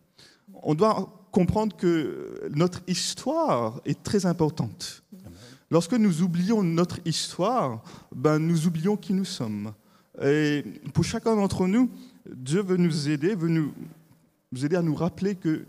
On 0.62 0.74
doit 0.74 1.26
comprendre 1.32 1.74
que 1.74 2.48
notre 2.54 2.80
histoire 2.86 3.80
est 3.86 4.02
très 4.02 4.26
importante. 4.26 5.02
Lorsque 5.70 5.94
nous 5.94 6.22
oublions 6.22 6.62
notre 6.62 6.98
histoire, 7.06 7.82
ben, 8.14 8.38
nous 8.38 8.66
oublions 8.66 8.96
qui 8.96 9.14
nous 9.14 9.24
sommes. 9.24 9.72
Et 10.22 10.62
pour 10.92 11.04
chacun 11.04 11.34
d'entre 11.34 11.66
nous, 11.66 11.90
Dieu 12.30 12.62
veut 12.62 12.76
nous 12.76 13.08
aider, 13.08 13.34
veut 13.34 13.48
nous, 13.48 13.72
aider 14.64 14.76
à 14.76 14.82
nous 14.82 14.94
rappeler 14.94 15.34
que 15.34 15.64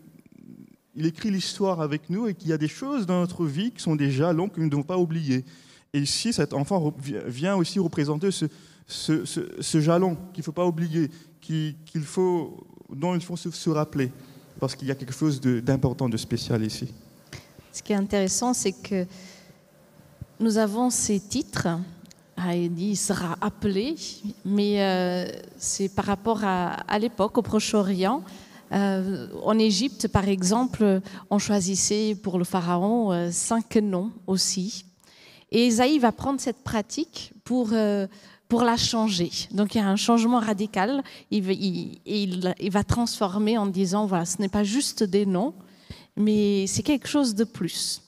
il 0.96 1.08
écrit 1.08 1.32
l'histoire 1.32 1.82
avec 1.82 2.10
nous 2.12 2.28
et 2.28 2.36
qu'il 2.36 2.50
y 2.50 2.54
a 2.54 2.58
des 2.58 2.68
choses 2.68 3.08
dans 3.08 3.20
notre 3.22 3.46
vie 3.48 3.72
qui 3.72 3.82
sont 3.82 3.96
des 3.96 4.12
jalons 4.12 4.48
que 4.48 4.60
nous 4.60 4.66
ne 4.66 4.70
devons 4.70 4.84
pas 4.84 4.98
oublier. 5.00 5.44
Et 5.92 6.00
ici, 6.00 6.32
cet 6.34 6.54
enfant 6.54 6.94
vient 7.26 7.56
aussi 7.56 7.80
représenter 7.80 8.30
ce, 8.30 8.46
ce, 8.86 9.26
ce- 9.26 9.50
ce 9.60 9.82
jalon 9.82 10.16
qu'il 10.34 10.42
ne 10.42 10.44
faut 10.44 10.52
pas 10.52 10.66
oublier, 10.68 11.10
qui- 11.42 11.76
qu'il 11.88 12.04
faut, 12.04 12.64
dont 12.94 13.16
il 13.16 13.22
faut 13.22 13.36
se, 13.36 13.70
rappeler, 13.72 14.12
parce 14.60 14.76
qu'il 14.76 14.88
y 14.88 14.92
a 14.92 14.96
quelque 14.96 15.14
chose 15.14 15.42
d'important, 15.42 16.08
de, 16.10 16.18
spécial 16.18 16.64
ici. 16.64 16.94
Ce 17.72 17.82
qui 17.82 17.94
est 17.94 17.96
intéressant, 17.96 18.54
c'est 18.54 18.74
que 18.74 19.08
nous 20.40 20.58
avons 20.58 20.92
ces 20.92 21.20
titres. 21.20 21.68
Il 22.38 22.98
sera 22.98 23.38
appelé, 23.42 23.96
mais 24.44 24.82
euh, 24.82 25.28
c'est 25.58 25.90
par 25.90 26.06
rapport 26.06 26.44
à, 26.44 27.00
l'époque, 27.00 27.38
au 27.38 27.42
Proche-Orient. 27.42 28.24
Euh, 28.72 29.28
en 29.44 29.58
Égypte, 29.60 30.08
par 30.08 30.28
exemple, 30.28 31.00
on 31.30 31.38
choisissait 31.38 32.16
pour 32.22 32.38
le 32.40 32.44
pharaon 32.44 33.12
euh, 33.12 33.30
cinq 33.32 33.76
noms 33.76 34.12
aussi. 34.26 34.86
Et 35.52 35.68
Isaïe 35.68 36.00
va 36.00 36.12
prendre 36.12 36.42
cette 36.42 36.64
pratique 36.64 37.32
pour, 37.44 37.72
pour 38.48 38.64
la 38.64 38.76
changer. 38.76 39.30
Donc 39.52 39.76
il 39.76 39.78
y 39.78 39.82
a 39.82 39.88
un 39.88 39.96
changement 39.96 40.40
radical. 40.40 41.04
Il, 41.30 42.72
va- 42.72 42.84
transformer 42.84 43.60
en 43.60 43.68
disant, 43.68 44.08
voilà, 44.08 44.26
ce 44.26 44.42
n'est 44.42 44.50
pas 44.50 44.64
juste 44.64 45.04
des 45.04 45.28
noms, 45.28 45.54
mais 46.18 46.66
c'est 46.66 46.82
quelque 46.82 47.08
chose 47.08 47.36
de 47.36 47.44
plus. 47.44 48.02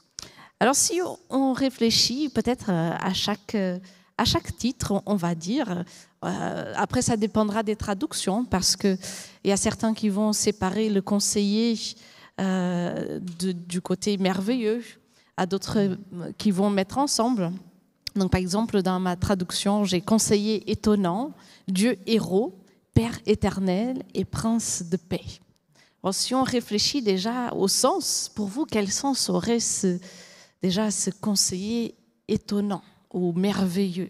Alors 0.60 0.76
si 0.76 1.00
on- 1.30 1.54
réfléchit 1.54 2.30
peut-être 2.30 2.72
à 2.72 3.14
chaque, 3.14 3.56
à 4.18 4.26
chaque 4.26 4.56
titre, 4.58 5.02
on- 5.06 5.16
va 5.16 5.36
dire, 5.36 5.84
euh, 6.24 6.74
après 6.76 7.02
ça 7.02 7.18
dépendra 7.18 7.64
des 7.64 7.76
traductions, 7.76 8.46
parce 8.46 8.76
qu'il 8.76 8.98
y 9.44 9.52
a 9.52 9.58
certains 9.58 9.94
qui 9.94 10.10
vont 10.10 10.34
séparer 10.34 10.90
le 10.90 11.02
conseiller 11.02 11.78
euh, 12.42 13.20
du 13.20 13.82
côté 13.82 14.18
merveilleux, 14.18 14.84
à 15.38 15.46
d'autres 15.46 15.78
euh, 15.80 16.32
qui 16.38 16.52
vont 16.52 16.70
mettre 16.70 16.98
ensemble. 16.98 17.52
Donc 18.16 18.32
par 18.32 18.40
exemple, 18.40 18.82
dans 18.82 19.00
ma 19.00 19.16
traduction, 19.16 19.84
j'ai 19.84 20.02
conseiller 20.02 20.70
étonnant, 20.72 21.32
Dieu 21.68 21.98
héros, 22.06 22.58
Père 22.94 23.20
éternel 23.26 24.04
et 24.14 24.24
Prince 24.24 24.84
de 24.90 24.96
paix. 24.96 25.26
Si 26.12 26.34
on 26.36 26.44
réfléchit 26.44 27.02
déjà 27.02 27.52
au 27.54 27.68
sens, 27.68 28.32
pour 28.34 28.48
vous, 28.48 28.66
quel 28.66 28.90
sens 28.92 29.30
aurait 29.30 29.60
ce, 29.60 30.00
déjà 30.62 30.92
ce 30.92 31.10
conseiller 31.10 31.96
étonnant? 32.28 32.84
Ou 33.16 33.32
merveilleux 33.32 34.10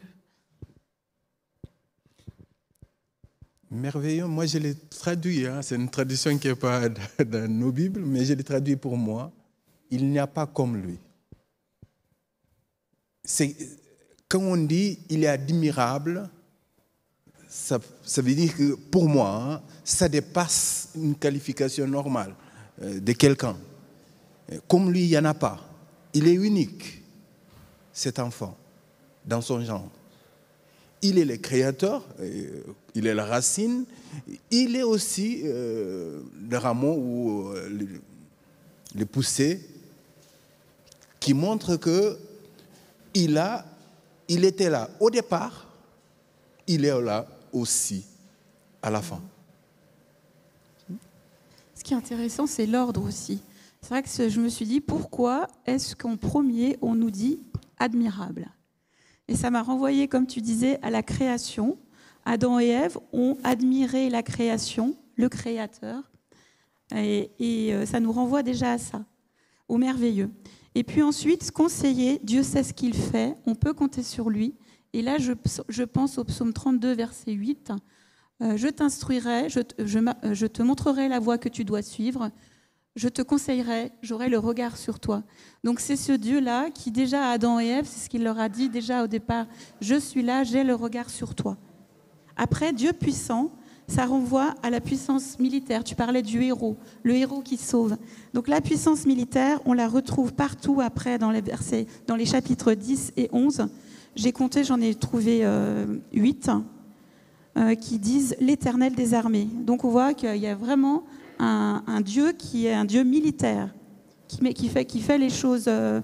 Merveilleux, 3.70 4.26
moi 4.26 4.48
je 4.48 4.58
l'ai 4.58 4.76
traduit, 4.76 5.46
hein. 5.46 5.62
c'est 5.62 5.76
une 5.76 5.90
traduction 5.90 6.36
qui 6.40 6.48
n'est 6.48 6.56
pas 6.56 6.90
dans 7.26 7.52
nos 7.52 7.72
Bibles, 7.72 8.02
mais 8.02 8.26
je 8.26 8.34
l'ai 8.34 8.44
traduit 8.44 8.76
pour 8.76 8.98
moi. 8.98 9.32
Il 9.92 10.10
n'y 10.10 10.18
a 10.18 10.26
pas 10.26 10.48
comme 10.48 10.78
lui. 10.78 10.98
C'est, 13.24 13.56
quand 14.28 14.40
on 14.40 14.58
dit 14.58 15.00
il 15.10 15.24
est 15.24 15.28
admirable, 15.28 16.30
ça, 17.48 17.80
veut 18.18 18.34
dire 18.34 18.56
que 18.56 18.74
pour 18.74 19.08
moi, 19.08 19.30
hein, 19.30 19.62
ça 19.84 20.10
dépasse 20.10 20.90
une 20.96 21.16
qualification 21.16 21.86
normale 21.88 22.36
euh, 22.82 23.00
de 23.00 23.12
quelqu'un. 23.12 23.56
Comme 24.68 24.92
lui, 24.92 25.04
il 25.04 25.10
n'y 25.10 25.18
en 25.18 25.26
a 25.26 25.34
pas. 25.34 25.60
Il 26.14 26.28
est 26.28 26.34
unique, 26.34 27.04
cet 27.92 28.20
enfant, 28.20 28.58
dans 29.26 29.42
son 29.42 29.62
genre. 29.62 29.90
Il 31.02 31.18
est 31.18 31.26
le 31.26 31.38
créateur, 31.38 32.06
euh, 32.20 32.62
il 32.96 33.06
est 33.06 33.14
la 33.14 33.26
racine, 33.26 33.86
il 34.50 34.76
est 34.76 34.84
aussi 34.84 35.42
euh, 35.44 36.22
le 36.50 36.58
rameau 36.58 36.96
ou 36.96 37.50
euh, 37.50 37.70
le, 37.70 37.88
le 38.96 39.06
poussé 39.06 39.62
qui 41.20 41.34
montre 41.34 41.76
que 41.76 42.18
il, 43.14 43.38
a, 43.38 43.66
il 44.28 44.46
était 44.46 44.70
là 44.70 44.90
au 45.00 45.10
départ, 45.10 45.68
il 46.68 46.86
est 46.86 47.02
là 47.02 47.28
aussi 47.54 48.06
à 48.82 48.90
la 48.90 49.02
fin. 49.02 49.22
Ce 51.76 51.84
qui 51.84 51.94
est 51.94 51.98
intéressant, 51.98 52.48
c'est 52.48 52.66
l'ordre 52.66 53.04
aussi. 53.04 53.42
C'est 53.82 53.90
vrai 53.90 54.02
que 54.02 54.30
je 54.30 54.40
me 54.40 54.50
suis 54.50 54.66
dit, 54.66 54.82
pourquoi 54.82 55.48
est-ce 55.68 55.96
qu'en 55.96 56.18
premier, 56.18 56.78
on 56.82 56.96
nous 56.96 57.12
dit 57.12 57.40
admirable? 57.78 58.50
Et 59.28 59.36
ça 59.36 59.50
m'a 59.50 59.64
renvoyé, 59.64 60.08
comme 60.08 60.28
tu 60.28 60.42
disais, 60.42 60.80
à 60.82 60.90
la 60.90 61.04
création. 61.04 61.78
Adam 62.26 62.60
et 62.60 62.68
Ève 62.68 62.98
ont 63.14 63.38
admiré 63.44 64.10
la 64.10 64.24
création, 64.24 64.96
le 65.16 65.30
Créateur. 65.30 66.12
Et, 66.96 67.30
euh, 67.74 67.86
ça 67.86 68.00
nous 68.00 68.12
renvoie 68.12 68.44
déjà 68.44 68.74
à 68.74 68.78
ça, 68.78 69.06
au 69.68 69.78
merveilleux. 69.78 70.30
Et 70.76 70.84
puis 70.84 71.02
ensuite, 71.02 71.52
conseiller, 71.52 72.20
Dieu 72.24 72.44
sait 72.44 72.64
ce 72.64 72.74
qu'il 72.74 72.94
fait, 72.94 73.36
on 73.46 73.56
peut 73.56 73.74
compter 73.74 74.04
sur 74.04 74.30
lui. 74.30 74.56
Et 74.94 75.02
là, 75.02 75.18
je, 75.18 75.84
pense 75.84 76.18
au 76.18 76.24
psaume 76.24 76.54
32, 76.54 76.94
verset 76.94 77.32
8. 77.32 77.72
Euh, 78.42 78.58
je 78.58 78.68
t'instruirai, 78.68 79.50
je 79.50 80.46
te 80.46 80.62
montrerai 80.62 81.08
la 81.08 81.20
voie 81.20 81.38
que 81.38 81.50
tu 81.50 81.64
dois 81.64 81.82
suivre, 81.82 82.32
je 82.96 83.10
te 83.10 83.22
conseillerai, 83.22 83.92
j'aurai 84.02 84.30
le 84.30 84.40
regard 84.40 84.78
sur 84.78 85.00
toi. 85.00 85.24
Donc 85.64 85.80
c'est 85.80 85.98
ce 85.98 86.14
Dieu-là 86.14 86.70
qui 86.70 86.92
déjà 86.92 87.30
à 87.30 87.32
Adam 87.32 87.60
et 87.60 87.68
Ève, 87.68 87.86
c'est 87.86 88.06
ce 88.06 88.10
qu'il 88.10 88.24
leur 88.24 88.40
a 88.40 88.48
dit 88.48 88.70
déjà 88.70 89.04
au 89.04 89.08
départ, 89.08 89.48
je 89.82 89.96
suis 89.96 90.22
là, 90.22 90.44
j'ai 90.44 90.64
le 90.64 90.76
regard 90.76 91.10
sur 91.10 91.36
toi. 91.36 91.58
Après, 92.38 92.74
Dieu 92.74 92.94
puissant, 92.94 93.52
ça 93.88 94.06
renvoie 94.06 94.56
à 94.64 94.70
la 94.70 94.82
puissance 94.82 95.40
militaire. 95.40 95.84
Tu 95.84 95.96
parlais 95.96 96.22
du 96.22 96.42
héros, 96.42 96.78
le 97.04 97.16
héros 97.16 97.42
qui 97.42 97.58
sauve. 97.58 97.98
Donc 98.34 98.48
la 98.48 98.62
puissance 98.62 99.06
militaire, 99.06 99.60
on 99.66 99.74
la 99.74 99.88
retrouve 99.88 100.34
partout 100.34 100.82
après 100.82 101.18
dans 101.18 101.32
les 101.32 101.42
versets, 101.42 101.86
dans 102.08 102.16
les 102.16 102.26
chapitres 102.26 102.74
10 102.74 103.14
et 103.18 103.30
11. 103.32 103.68
J'ai 104.16 104.32
compté, 104.32 104.64
j'en 104.64 104.80
ai 104.82 104.96
trouvé 104.96 105.42
euh, 105.44 105.98
8 106.14 106.50
euh, 107.58 107.76
qui 107.76 108.00
disent 108.00 108.36
l'éternel 108.40 108.96
des 108.96 109.14
armées. 109.14 109.48
Donc 109.66 109.84
on 109.84 109.90
voit 109.90 110.14
qu'il 110.14 110.38
y 110.38 110.48
a 110.48 110.56
vraiment 110.56 111.04
un, 111.40 112.02
Dieu 112.02 112.32
qui 112.34 112.68
est 112.68 112.74
un 112.74 112.86
Dieu 112.86 113.04
militaire, 113.04 113.74
qui, 114.28 114.70
fait, 115.00 115.18
les 115.18 115.30
choses, 115.30 115.66
euh, 115.68 116.02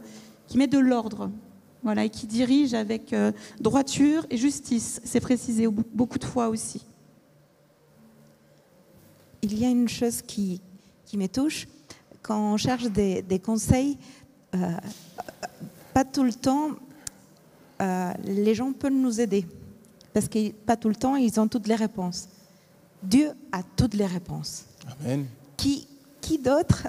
qui 0.47 0.57
met 0.57 0.67
de 0.67 0.77
l'ordre, 0.77 1.29
voilà, 1.83 2.05
et 2.05 2.09
qui 2.09 2.27
dirige 2.27 2.73
avec 2.73 3.13
euh, 3.13 3.31
droiture 3.59 4.25
et 4.29 4.37
justice. 4.37 5.01
C'est 5.03 5.19
précisé 5.19 5.67
au- 5.67 5.71
beaucoup 5.93 6.19
de 6.19 6.25
fois 6.25 6.49
aussi. 6.49 6.85
Il 9.41 9.57
y 9.57 9.65
a 9.65 9.69
une 9.69 9.89
chose 9.89 10.21
qui, 10.21 10.61
me 11.13 11.27
touche, 11.27 11.67
quand 12.21 12.53
on 12.53 12.57
cherche 12.57 12.85
des, 12.85 13.41
conseils, 13.43 13.97
euh, 14.55 14.71
pas 15.93 16.05
tout 16.05 16.23
le 16.23 16.33
temps, 16.33 16.69
les 18.23 18.53
gens 18.53 18.71
peuvent 18.73 18.93
nous 18.93 19.19
aider. 19.19 19.47
Parce 20.13 20.27
que 20.27 20.51
pas 20.51 20.75
tout 20.75 20.89
le 20.89 20.95
temps, 20.95 21.15
ils 21.15 21.39
ont 21.39 21.47
toutes 21.47 21.67
les 21.67 21.75
réponses. 21.75 22.27
Dieu 23.01 23.31
a 23.51 23.61
toutes 23.75 23.93
les 23.93 24.05
réponses. 24.05 24.65
Amen. 24.87 25.25
Qui, 25.57 25.87
qui 26.19 26.37
d'autre 26.37 26.87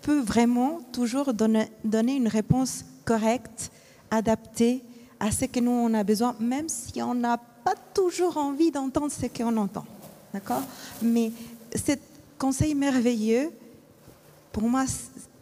peut 0.00 0.20
vraiment 0.20 0.80
toujours 0.92 1.32
donner, 1.32 1.68
donner 1.84 2.16
une 2.16 2.28
réponse 2.28 2.84
correcte, 3.04 3.70
adaptée 4.10 4.82
à 5.20 5.30
ce 5.30 5.44
que 5.44 5.60
nous 5.60 5.70
on 5.70 5.94
a 5.94 6.04
besoin, 6.04 6.34
même 6.40 6.68
si 6.68 7.00
on 7.02 7.14
n'a 7.14 7.38
pas 7.38 7.74
toujours 7.94 8.36
envie 8.36 8.70
d'entendre 8.70 9.12
ce 9.12 9.26
qu'on 9.26 9.56
entend. 9.56 9.84
D'accord? 10.32 10.62
Mais 11.00 11.30
ce 11.74 11.92
conseil 12.38 12.74
merveilleux, 12.74 13.50
pour 14.50 14.64
moi, 14.64 14.84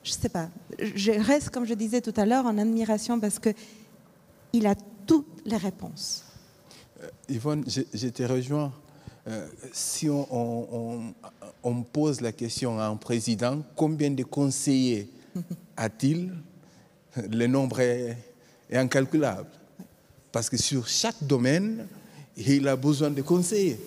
je 0.02 0.12
sais 0.12 0.28
pas, 0.28 0.48
je 0.78 1.12
reste, 1.12 1.50
comme 1.50 1.64
je 1.64 1.74
disais 1.74 2.00
tout 2.00 2.14
à 2.16 2.26
l'heure, 2.26 2.46
en 2.46 2.58
admiration 2.58 3.18
parce 3.18 3.38
que 3.38 3.50
il 4.52 4.66
a 4.66 4.74
toutes 5.06 5.26
les 5.44 5.56
réponses. 5.56 6.24
Yvonne, 7.28 7.64
je, 7.66 7.82
je 7.94 8.08
te 8.08 8.22
rejoins. 8.22 8.72
Euh, 9.28 9.46
si 9.72 10.09
on, 10.09 10.26
on- 10.35 10.68
on- 10.72 11.14
on 11.62 11.83
pose 11.83 12.20
la 12.20 12.33
question 12.33 12.78
à 12.78 12.87
un 12.87 12.96
président, 12.96 13.62
combien 13.76 14.11
de 14.11 14.22
conseillers 14.22 15.11
a-t-il? 15.76 16.33
Le 17.16 17.46
nombre 17.46 17.80
est, 17.80 18.16
est 18.70 18.76
incalculable. 18.76 19.48
Parce 20.33 20.48
que 20.48 20.56
sur 20.56 20.87
chaque 20.88 21.22
domaine, 21.22 21.87
il 22.37 22.66
a 22.68 22.76
besoin 22.76 23.11
de 23.11 23.20
conseillers. 23.20 23.78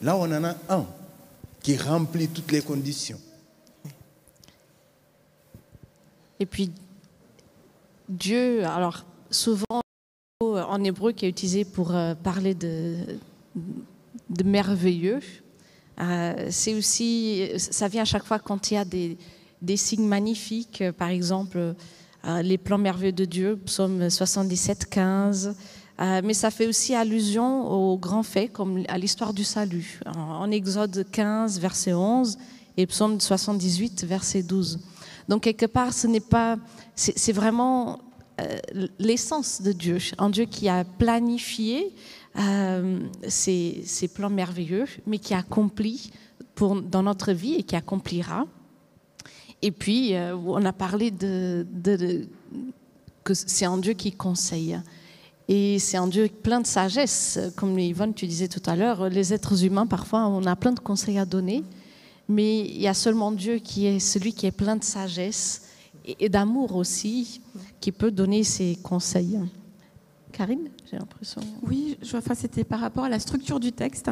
Là, 0.00 0.16
on 0.16 0.24
en 0.30 0.44
a 0.44 0.54
un 0.68 0.86
qui 1.62 1.76
remplit 1.76 2.28
toutes 2.28 2.52
les 2.52 2.60
conditions. 2.60 3.18
Et 6.38 6.46
puis, 6.46 6.70
Dieu, 8.08 8.64
alors 8.66 9.04
souvent 9.30 9.80
en 10.42 10.84
hébreu 10.84 11.12
qui 11.12 11.24
est 11.24 11.28
utilisé 11.28 11.64
pour 11.64 11.94
euh, 11.94 12.14
parler 12.16 12.54
de, 12.54 12.96
de 14.32 14.44
merveilleux, 14.44 15.20
euh, 16.00 16.46
c'est 16.50 16.74
aussi, 16.74 17.50
ça 17.56 17.88
vient 17.88 18.02
à 18.02 18.06
chaque 18.06 18.24
fois 18.24 18.38
quand 18.38 18.70
il 18.70 18.74
y 18.74 18.76
a 18.76 18.84
des, 18.84 19.18
des 19.60 19.76
signes 19.76 20.06
magnifiques, 20.06 20.82
par 20.96 21.08
exemple 21.08 21.74
euh, 22.24 22.42
les 22.42 22.58
plans 22.58 22.78
merveilleux 22.78 23.12
de 23.12 23.24
Dieu, 23.24 23.60
psaume 23.66 24.08
77, 24.08 24.86
15. 24.86 25.54
Euh, 26.00 26.20
mais 26.24 26.34
ça 26.34 26.50
fait 26.50 26.66
aussi 26.66 26.94
allusion 26.94 27.70
aux 27.70 27.98
grands 27.98 28.22
faits, 28.22 28.52
comme 28.52 28.82
à 28.88 28.98
l'histoire 28.98 29.34
du 29.34 29.44
salut. 29.44 30.00
En, 30.06 30.20
en 30.20 30.50
Exode 30.50 31.06
15, 31.10 31.60
verset 31.60 31.92
11, 31.92 32.38
et 32.76 32.86
psaume 32.86 33.20
78, 33.20 34.04
verset 34.04 34.42
12. 34.42 34.80
Donc 35.28 35.42
quelque 35.42 35.66
part, 35.66 35.92
ce 35.92 36.06
n'est 36.06 36.20
pas, 36.20 36.56
c'est 36.96 37.32
vraiment 37.32 38.00
l'essence 38.98 39.62
de 39.62 39.70
Dieu, 39.70 39.98
un 40.18 40.30
Dieu 40.30 40.46
qui 40.46 40.68
a 40.68 40.84
planifié 40.84 41.94
euh, 42.38 43.00
ces, 43.28 44.08
plans 44.14 44.30
merveilleux, 44.30 44.86
mais 45.06 45.18
qui 45.18 45.34
accomplit 45.34 46.10
pour, 46.54 46.80
dans 46.80 47.02
notre 47.02 47.32
vie 47.32 47.54
et 47.54 47.62
qui 47.62 47.76
accomplira. 47.76 48.46
Et 49.60 49.70
puis, 49.70 50.14
euh, 50.14 50.34
on 50.36 50.64
a 50.64 50.72
parlé 50.72 51.10
de, 51.10 51.66
que 53.22 53.34
c'est 53.34 53.66
un 53.66 53.78
Dieu 53.78 53.92
qui 53.92 54.12
conseille. 54.12 54.80
Et 55.48 55.78
c'est 55.78 55.96
un 55.96 56.06
Dieu 56.06 56.28
plein 56.28 56.60
de 56.60 56.66
sagesse. 56.66 57.38
Comme 57.56 57.78
Yvonne, 57.78 58.14
tu 58.14 58.26
disais 58.26 58.48
tout 58.48 58.62
à 58.66 58.76
l'heure, 58.76 59.08
les 59.08 59.34
êtres 59.34 59.64
humains, 59.64 59.86
parfois, 59.86 60.26
on 60.26 60.44
a 60.46 60.56
plein 60.56 60.72
de 60.72 60.80
conseils 60.80 61.18
à 61.18 61.26
donner. 61.26 61.62
Mais 62.28 62.60
il 62.60 62.80
y 62.80 62.88
a 62.88 62.94
seulement 62.94 63.32
Dieu 63.32 63.56
qui 63.58 63.86
est 63.86 63.98
celui 63.98 64.32
qui 64.32 64.46
est 64.46 64.52
plein 64.52 64.76
de 64.76 64.84
sagesse 64.84 65.62
et 66.04 66.28
d'amour 66.28 66.76
aussi, 66.76 67.40
qui 67.80 67.92
peut 67.92 68.10
donner 68.10 68.42
ses 68.44 68.76
conseils. 68.76 69.38
Karine, 70.32 70.70
Oui, 71.62 71.96
je, 72.02 72.16
enfin, 72.16 72.34
c'était 72.34 72.64
par 72.64 72.80
rapport 72.80 73.04
à 73.04 73.08
la 73.08 73.18
structure 73.18 73.60
du 73.60 73.72
texte. 73.72 74.10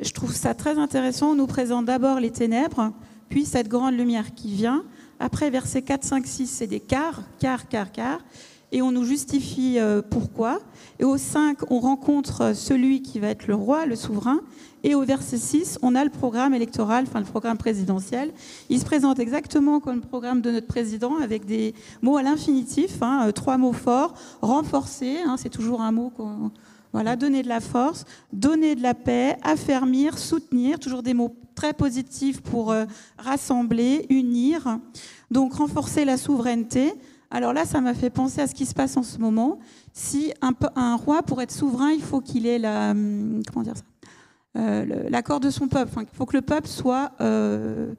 Je 0.00 0.12
trouve 0.12 0.34
ça 0.34 0.54
très 0.54 0.78
intéressant. 0.78 1.30
On 1.30 1.34
nous 1.34 1.46
présente 1.46 1.86
d'abord 1.86 2.20
les 2.20 2.30
ténèbres, 2.30 2.92
puis 3.28 3.44
cette 3.44 3.68
grande 3.68 3.94
lumière 3.94 4.34
qui 4.34 4.52
vient. 4.52 4.84
Après, 5.18 5.50
versets 5.50 5.82
4, 5.82 6.04
5, 6.04 6.26
6, 6.26 6.46
c'est 6.46 6.66
des 6.66 6.80
quarts, 6.80 7.22
quarts, 7.38 7.68
quarts, 7.68 7.92
quarts. 7.92 8.20
Et 8.72 8.82
on 8.82 8.92
nous 8.92 9.04
justifie 9.04 9.78
euh, 9.78 10.02
pourquoi. 10.02 10.60
Et 10.98 11.04
au 11.04 11.16
5, 11.16 11.70
on 11.70 11.78
rencontre 11.78 12.54
celui 12.54 13.00
qui 13.00 13.18
va 13.18 13.28
être 13.28 13.46
le 13.46 13.54
roi, 13.54 13.86
le 13.86 13.96
souverain. 13.96 14.40
Et 14.86 14.94
au 14.94 15.02
verset 15.02 15.38
6, 15.38 15.80
on 15.82 15.96
a 15.96 16.04
le 16.04 16.10
programme 16.10 16.54
électoral, 16.54 17.06
enfin 17.08 17.18
le 17.18 17.26
programme 17.26 17.58
présidentiel. 17.58 18.30
Il 18.68 18.78
se 18.78 18.84
présente 18.84 19.18
exactement 19.18 19.80
comme 19.80 19.96
le 19.96 20.00
programme 20.00 20.40
de 20.40 20.52
notre 20.52 20.68
président, 20.68 21.16
avec 21.20 21.44
des 21.44 21.74
mots 22.02 22.16
à 22.16 22.22
l'infinitif, 22.22 23.02
hein, 23.02 23.24
euh, 23.26 23.32
trois 23.32 23.58
mots 23.58 23.72
forts, 23.72 24.14
renforcer, 24.42 25.18
hein, 25.26 25.34
c'est 25.38 25.48
toujours 25.48 25.80
un 25.80 25.90
mot 25.90 26.10
qu'on... 26.10 26.52
Voilà, 26.92 27.16
donner 27.16 27.42
de 27.42 27.48
la 27.48 27.58
force, 27.58 28.04
donner 28.32 28.76
de 28.76 28.82
la 28.82 28.94
paix, 28.94 29.36
affermir, 29.42 30.18
soutenir, 30.18 30.78
toujours 30.78 31.02
des 31.02 31.14
mots 31.14 31.34
très 31.56 31.72
positifs 31.72 32.40
pour 32.40 32.70
euh, 32.70 32.84
rassembler, 33.18 34.06
unir. 34.08 34.78
Donc 35.32 35.54
renforcer 35.54 36.04
la 36.04 36.16
souveraineté. 36.16 36.94
Alors 37.32 37.52
là, 37.52 37.64
ça 37.64 37.80
m'a 37.80 37.92
fait 37.92 38.08
penser 38.08 38.40
à 38.40 38.46
ce 38.46 38.54
qui 38.54 38.66
se 38.66 38.72
passe 38.72 38.96
en 38.96 39.02
ce 39.02 39.18
moment. 39.18 39.58
Si 39.92 40.32
un, 40.40 40.94
roi, 40.94 41.22
pour 41.22 41.42
être 41.42 41.50
souverain, 41.50 41.90
il 41.90 42.02
faut 42.02 42.20
qu'il 42.20 42.46
ait 42.46 42.60
la, 42.60 42.92
hum, 42.92 43.42
comment 43.52 43.64
dire 43.64 43.76
ça? 43.76 43.82
L'accord 45.10 45.40
de 45.40 45.50
son 45.50 45.68
peuple. 45.68 45.90
Enfin, 45.92 46.02
il 46.10 46.16
faut 46.16 46.26
que 46.26 46.36
le 46.36 46.42
peuple 46.42 46.68
soit 46.68 47.12
euh, 47.20 47.94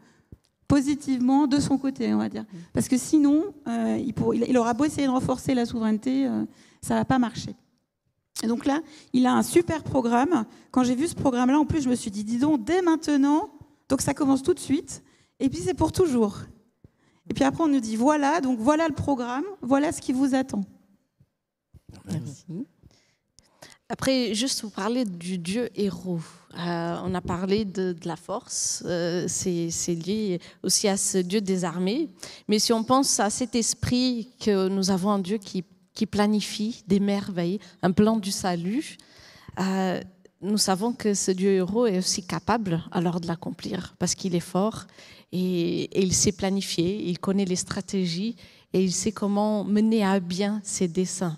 positivement 0.68 1.48
de 1.48 1.60
son 1.60 1.78
côté, 1.78 2.14
on 2.14 2.18
va 2.18 2.30
dire. 2.30 2.46
Parce 2.74 2.88
que 2.88 2.98
sinon, 2.98 3.44
euh, 3.68 3.98
il, 4.06 4.14
pour- 4.14 4.34
il- 4.36 4.46
il 4.48 4.58
aura 4.58 4.74
beau 4.74 4.86
essayer 4.86 5.08
de 5.08 5.12
renforcer 5.12 5.54
la 5.54 5.66
souveraineté, 5.66 6.28
euh, 6.28 6.44
ça 6.82 6.96
va 6.96 7.06
pas 7.06 7.20
marcher. 7.20 7.56
Et 8.44 8.48
donc 8.48 8.66
là, 8.66 8.82
il 9.14 9.26
a 9.26 9.34
un 9.34 9.44
super 9.44 9.84
programme. 9.84 10.46
Quand 10.72 10.84
j'ai 10.84 10.94
vu 10.96 11.08
ce 11.08 11.16
programme-là, 11.16 11.58
en 11.60 11.66
plus, 11.66 11.82
je 11.82 11.90
me 11.90 11.96
suis 11.96 12.12
dit, 12.12 12.24
dis 12.24 12.38
donc, 12.38 12.64
dès 12.66 12.82
maintenant, 12.82 13.50
donc 13.90 14.02
ça 14.02 14.14
commence 14.14 14.44
tout 14.44 14.54
de 14.54 14.60
suite, 14.60 15.04
et 15.40 15.50
puis 15.50 15.60
c'est 15.60 15.74
pour 15.74 15.92
toujours. 15.92 16.40
Et 17.30 17.34
puis 17.34 17.44
après, 17.44 17.64
on 17.64 17.68
nous 17.68 17.80
dit, 17.80 17.96
voilà, 17.96 18.40
donc 18.42 18.60
voilà 18.60 18.88
le 18.88 18.94
programme, 18.94 19.44
voilà 19.62 19.92
ce 19.92 20.02
qui 20.02 20.14
vous 20.14 20.36
attend. 20.36 20.62
Merci. 22.12 22.46
Après, 23.90 24.34
juste 24.34 24.64
vous 24.64 24.70
parler 24.70 25.06
du 25.06 25.38
Dieu 25.38 25.70
héros. 25.74 26.20
Euh, 26.60 26.98
on 27.06 27.16
a 27.16 27.22
parlé 27.22 27.64
de, 27.64 27.96
la 28.04 28.18
force, 28.18 28.84
euh, 28.86 29.26
c'est 29.30 29.96
lié 29.96 30.42
aussi 30.62 30.90
à 30.90 30.98
ce 30.98 31.20
Dieu 31.20 31.40
des 31.40 31.64
armées. 31.64 32.10
Mais 32.50 32.60
si 32.60 32.74
on 32.74 32.84
pense 32.84 33.22
à 33.22 33.30
cet 33.30 33.56
esprit 33.56 34.30
que 34.42 34.68
nous 34.68 34.92
avons 34.92 35.12
un 35.12 35.20
Dieu 35.20 35.38
qui, 35.38 35.64
qui 35.94 36.06
planifie 36.06 36.84
des 36.88 37.00
merveilles, 37.00 37.60
un 37.82 37.92
plan 37.94 38.18
du 38.18 38.32
salut, 38.32 38.98
euh, 39.60 40.02
nous 40.42 40.58
savons 40.58 40.92
que 40.92 41.14
ce 41.14 41.32
Dieu 41.32 41.52
héros 41.52 41.88
est 41.88 42.00
aussi 42.00 42.28
capable 42.28 42.84
alors 42.92 43.22
de 43.22 43.28
l'accomplir 43.28 43.96
parce 44.00 44.16
qu'il 44.16 44.36
est 44.36 44.42
fort 44.42 44.86
et, 45.32 45.84
et 45.84 46.02
il 46.02 46.14
sait 46.14 46.34
planifier, 46.34 47.08
il 47.08 47.20
connaît 47.20 47.46
les 47.46 47.56
stratégies 47.56 48.36
et 48.74 48.84
il 48.84 48.92
sait 48.92 49.14
comment 49.14 49.64
mener 49.64 50.04
à 50.04 50.20
bien 50.20 50.60
ses 50.64 50.90
desseins. 50.90 51.38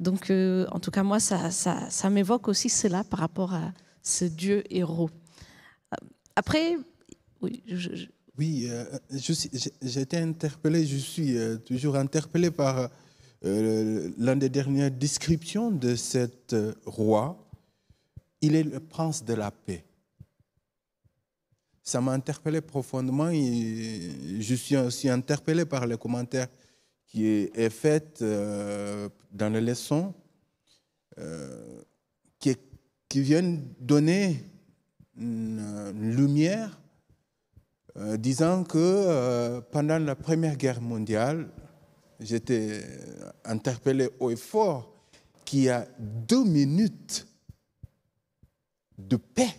Donc, 0.00 0.30
euh, 0.30 0.66
en 0.70 0.80
tout 0.80 0.90
cas, 0.90 1.02
moi, 1.02 1.20
ça, 1.20 1.50
ça, 1.50 1.88
ça 1.90 2.10
m'évoque 2.10 2.48
aussi 2.48 2.68
cela 2.68 3.04
par 3.04 3.20
rapport 3.20 3.54
à 3.54 3.72
ce 4.02 4.24
Dieu 4.24 4.64
héros. 4.70 5.10
Euh, 5.92 6.06
Après, 6.34 6.76
oui, 7.40 7.62
Oui, 8.36 8.66
euh, 8.68 8.84
j'ai 9.82 10.00
été 10.00 10.18
interpellé, 10.18 10.84
je 10.86 10.96
suis 10.96 11.36
toujours 11.64 11.96
interpellé 11.96 12.50
par 12.50 12.90
l'une 13.42 14.38
des 14.38 14.48
dernières 14.48 14.90
descriptions 14.90 15.70
de 15.70 15.94
cet 15.94 16.56
roi. 16.86 17.38
Il 18.40 18.56
est 18.56 18.64
le 18.64 18.80
prince 18.80 19.22
de 19.24 19.34
la 19.34 19.50
paix. 19.50 19.84
Ça 21.82 22.00
m'a 22.00 22.12
interpellé 22.12 22.62
profondément 22.62 23.28
et 23.28 24.40
je 24.40 24.54
suis 24.54 24.76
aussi 24.76 25.08
interpellé 25.08 25.66
par 25.66 25.86
les 25.86 25.98
commentaires 25.98 26.48
qui 27.14 27.26
est, 27.26 27.56
est 27.56 27.70
fait 27.70 28.22
euh, 28.22 29.08
dans 29.30 29.48
les 29.48 29.60
leçons 29.60 30.12
euh, 31.20 31.80
qui, 32.40 32.56
qui 33.08 33.20
viennent 33.20 33.72
donner 33.78 34.42
une, 35.16 35.92
lumière 35.94 36.76
euh, 37.96 38.16
disant 38.16 38.64
que 38.64 39.60
pendant 39.70 40.00
la 40.00 40.16
Première 40.16 40.56
Guerre 40.56 40.80
mondiale, 40.80 41.50
j'étais 42.18 42.82
interpellé 43.44 44.10
haut 44.18 44.32
et 44.32 44.36
fort 44.36 44.92
qu'il 45.44 45.60
y 45.60 45.68
a 45.68 45.86
deux 46.00 46.42
minutes 46.42 47.28
de 48.98 49.14
paix. 49.14 49.54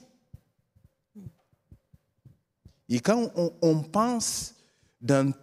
Et 2.90 3.00
quand 3.00 3.32
on, 3.38 3.54
on 3.62 3.82
pense 3.82 4.56
dans 5.00 5.34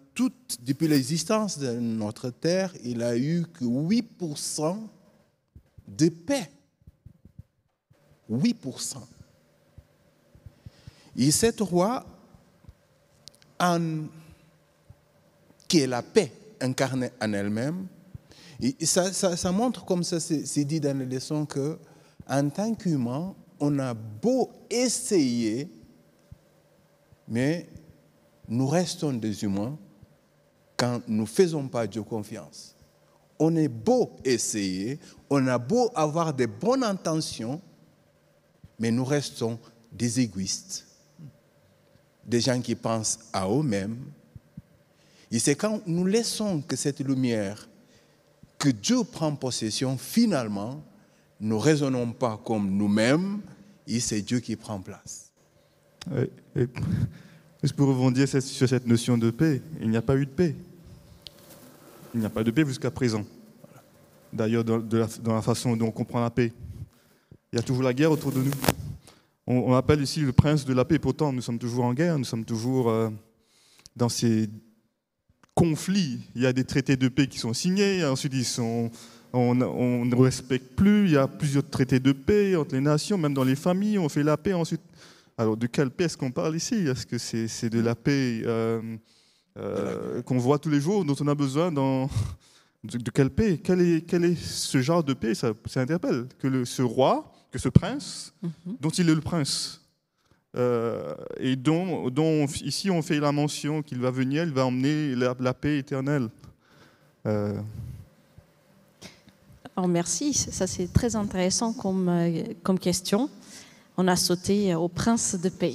depuis 0.61 0.89
l'existence 0.89 1.59
de 1.59 1.73
notre 1.73 2.31
Terre, 2.31 2.73
il 2.85 3.03
a 3.03 3.17
eu 3.17 3.45
que 3.53 3.65
8% 3.65 4.77
de 5.89 6.09
paix. 6.09 6.51
8%. 8.31 8.97
Et 11.17 11.31
cet 11.31 11.61
roi, 11.61 12.05
qui 15.69 15.81
est 15.81 15.87
la 15.87 16.03
paix 16.03 16.33
incarnée 16.61 17.11
en 17.21 17.33
elle-même. 17.33 17.87
Ça 18.83 19.53
montre, 19.53 19.85
comme 19.85 20.05
ça 20.05 20.21
c'est 20.21 20.65
dit 20.65 20.81
dans 20.81 20.99
les 20.99 21.07
leçons, 21.07 21.47
que 21.47 21.79
en 22.29 22.49
tant 22.51 22.75
qu'humain, 22.75 23.35
on 23.61 23.79
a 23.79 23.95
beau 23.95 24.51
essayer, 24.71 25.69
mais 27.29 27.69
nous 28.49 28.67
restons 28.67 29.13
des 29.13 29.45
humains 29.45 29.77
quand 30.83 31.01
nous 31.07 31.23
ne 31.23 31.27
faisons 31.27 31.69
pas 31.69 31.87
Dieu 31.87 32.03
confiance. 32.03 32.75
On 33.39 33.55
est 33.55 33.69
beau 33.69 34.17
essayer, 34.25 34.99
on 35.31 35.47
a 35.47 35.57
beau 35.57 35.93
avoir 35.95 36.35
de 36.35 36.47
bonnes 36.47 36.83
intentions, 36.83 37.61
mais 38.81 38.91
nous 38.91 39.05
restons 39.05 39.61
des 39.93 40.19
égoïstes, 40.19 40.85
des 42.27 42.41
gens 42.41 42.61
qui 42.61 42.75
pensent 42.75 43.21
à 43.33 43.49
eux-mêmes. 43.49 43.97
Et 45.31 45.39
c'est 45.39 45.55
quand 45.55 45.81
nous 45.87 46.05
laissons 46.05 46.61
que 46.63 46.75
cette 46.75 46.99
lumière, 46.99 47.69
que 48.59 48.71
Dieu 48.71 49.05
prend 49.05 49.37
possession, 49.37 49.97
finalement, 49.97 50.83
nous 51.39 51.59
ne 51.59 51.63
raisonnons 51.63 52.11
pas 52.11 52.41
comme 52.45 52.73
nous-mêmes, 52.73 53.41
et 53.87 54.01
c'est 54.01 54.23
Dieu 54.23 54.41
qui 54.41 54.57
prend 54.57 54.81
place. 54.81 55.31
Et, 56.17 56.61
et, 56.61 56.67
juste 57.63 57.77
pour 57.77 57.87
rebondir 57.87 58.27
sur 58.27 58.69
cette 58.69 58.87
notion 58.89 59.17
de 59.17 59.31
paix, 59.31 59.63
il 59.81 59.89
n'y 59.89 59.97
a 59.97 60.03
pas 60.03 60.17
eu 60.17 60.27
de 60.27 60.31
paix? 60.33 60.57
Il 62.15 62.21
n'y 62.21 62.27
a 62.27 62.31
pas 62.31 62.45
de 62.45 62.51
paix 62.51 62.65
jusqu'à 62.67 62.91
présent. 62.91 63.25
D'ailleurs, 64.33 64.65
dans, 64.65 64.83
la, 65.25 65.43
façon 65.43 65.77
dont 65.77 65.87
on 65.87 65.91
comprend 65.91 66.21
la 66.21 66.31
paix. 66.31 66.53
Il 67.53 67.57
y 67.57 67.59
a 67.59 67.63
toujours 67.63 67.83
la 67.83 67.95
guerre 67.95 68.13
autour 68.13 68.33
de 68.33 68.41
nous. 68.41 68.51
On, 69.47 69.75
appelle 69.75 70.01
ici 70.01 70.21
le 70.21 70.33
prince 70.33 70.65
de 70.65 70.73
la 70.75 70.85
paix. 70.85 70.99
Pourtant, 70.99 71.33
nous 71.33 71.43
sommes 71.43 71.59
toujours 71.59 71.85
en 71.85 71.95
guerre, 71.95 72.19
nous 72.19 72.25
sommes 72.25 72.45
toujours 72.45 72.91
euh, 72.91 73.11
dans 73.97 74.09
ces 74.09 74.49
conflits. 75.55 76.21
Il 76.35 76.43
y 76.43 76.47
a 76.47 76.53
des 76.53 76.65
traités 76.65 76.97
de 76.97 77.09
paix 77.09 77.27
qui 77.27 77.39
sont 77.39 77.53
signés, 77.53 78.05
ensuite 78.05 78.33
ils 78.35 78.45
sont, 78.45 78.91
on, 79.33 79.55
ne 79.55 80.15
respecte 80.15 80.77
plus. 80.77 81.07
Il 81.07 81.13
y 81.13 81.17
a 81.17 81.27
plusieurs 81.27 81.69
traités 81.69 82.01
de 82.01 82.13
paix 82.13 82.57
entre 82.57 82.75
les 82.75 82.81
nations, 82.81 83.19
même 83.19 83.35
dans 83.35 83.45
les 83.45 83.57
familles, 83.57 83.99
on 83.99 84.09
fait 84.09 84.23
la 84.23 84.37
paix. 84.37 84.53
Ensuite, 84.53 84.83
alors 85.37 85.57
de 85.57 85.67
quelle 85.67 85.91
paix 85.91 86.05
est-ce 86.05 86.17
qu'on 86.17 86.31
parle 86.31 86.57
ici? 86.57 86.75
Est-ce 86.75 87.07
que 87.07 87.19
c'est 87.19 87.49
c'est 87.49 87.71
de 87.71 87.81
la 87.81 87.95
paix 87.95 88.43
euh, 88.45 88.97
euh, 89.59 90.23
qu'on 90.23 90.39
voit 90.39 90.59
tous 90.59 90.71
les 90.71 90.81
jours, 90.81 91.05
dont 91.05 91.17
on 91.21 91.29
a 91.29 91.35
besoin 91.35 91.71
dans 91.71 92.09
de, 92.85 92.99
de 92.99 93.11
quelle 93.11 93.31
paix 93.31 93.59
quel 93.63 93.81
est, 93.81 94.07
quel 94.07 94.25
est, 94.25 94.37
ce 94.37 94.81
genre 94.81 95.05
de 95.05 95.13
paix 95.15 95.35
Ça, 95.35 95.53
ça 95.67 95.81
interpelle 95.81 96.27
que 96.39 96.49
le, 96.49 96.65
ce 96.65 96.83
roi, 96.83 97.31
que 97.51 97.59
ce 97.59 97.69
prince, 97.69 98.33
mm 98.43 98.49
-hmm. 98.49 98.77
dont 98.81 98.91
il 98.91 99.09
est 99.11 99.15
le 99.15 99.21
prince, 99.21 99.81
euh, 100.57 101.15
et 101.39 101.57
dont, 101.57 102.11
dont, 102.11 102.47
ici 102.65 102.91
on 102.91 103.03
fait 103.03 103.21
la 103.21 103.33
mention 103.33 103.83
qu'il 103.83 104.01
va 104.01 104.11
venir, 104.11 104.43
il 104.45 104.53
va 104.53 104.65
emmener 104.65 105.15
la, 105.15 105.35
la 105.39 105.55
paix 105.55 105.79
éternelle. 105.79 106.29
Euh... 107.27 107.61
Alors 109.77 109.89
merci, 109.89 110.35
ça 110.35 110.67
c'est 110.67 110.93
très 110.93 111.15
intéressant 111.17 111.73
comme, 111.73 112.11
comme 112.63 112.79
question. 112.79 113.31
On 113.97 114.09
a 114.09 114.17
sauté 114.17 114.75
au 114.75 114.89
prince 114.89 115.37
de 115.41 115.49
paix. 115.51 115.75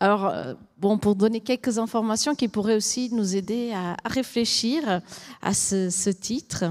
Alors, 0.00 0.32
bon, 0.78 0.96
pour 0.96 1.14
donner 1.14 1.40
quelques 1.40 1.76
informations 1.76 2.34
qui 2.34 2.48
pourraient 2.48 2.76
aussi 2.76 3.10
nous 3.12 3.36
aider 3.36 3.72
à, 3.72 3.96
à 4.02 4.08
réfléchir 4.08 5.02
à 5.42 5.52
ce, 5.52 5.90
ce 5.90 6.08
titre, 6.08 6.64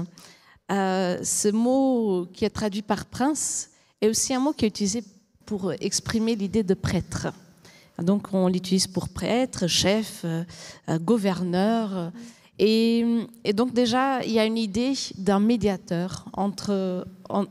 euh, 0.70 1.18
ce 1.22 1.48
mot 1.48 2.26
qui 2.32 2.44
est 2.44 2.50
traduit 2.50 2.82
par 2.82 3.06
prince 3.06 3.70
est 4.00 4.08
aussi 4.08 4.32
un 4.34 4.40
mot 4.40 4.52
qui 4.52 4.64
est 4.64 4.68
utilisé 4.68 5.02
pour 5.44 5.72
exprimer 5.72 6.36
l'idée 6.36 6.62
de 6.62 6.74
prêtre. 6.74 7.28
Donc, 8.00 8.32
on 8.32 8.48
l'utilise 8.48 8.86
pour 8.86 9.08
prêtre, 9.08 9.66
chef, 9.66 10.24
euh, 10.24 10.44
gouverneur. 10.98 12.12
Et, 12.58 13.04
et, 13.44 13.52
donc, 13.52 13.72
déjà, 13.72 14.22
il 14.24 14.32
y 14.32 14.38
a 14.38 14.44
une 14.44 14.58
idée 14.58 14.94
d'un 15.18 15.40
médiateur 15.40 16.24
entre. 16.32 17.06
En, 17.28 17.46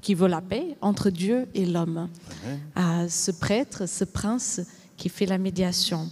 qui 0.00 0.14
veut 0.14 0.28
la 0.28 0.42
paix 0.42 0.76
entre 0.82 1.08
Dieu 1.08 1.48
et 1.54 1.64
l'homme. 1.64 2.10
Euh, 2.76 3.08
ce 3.08 3.30
prêtre, 3.30 3.88
ce 3.88 4.04
prince 4.04 4.60
qui 4.96 5.08
fait 5.08 5.26
la 5.26 5.38
médiation. 5.38 6.08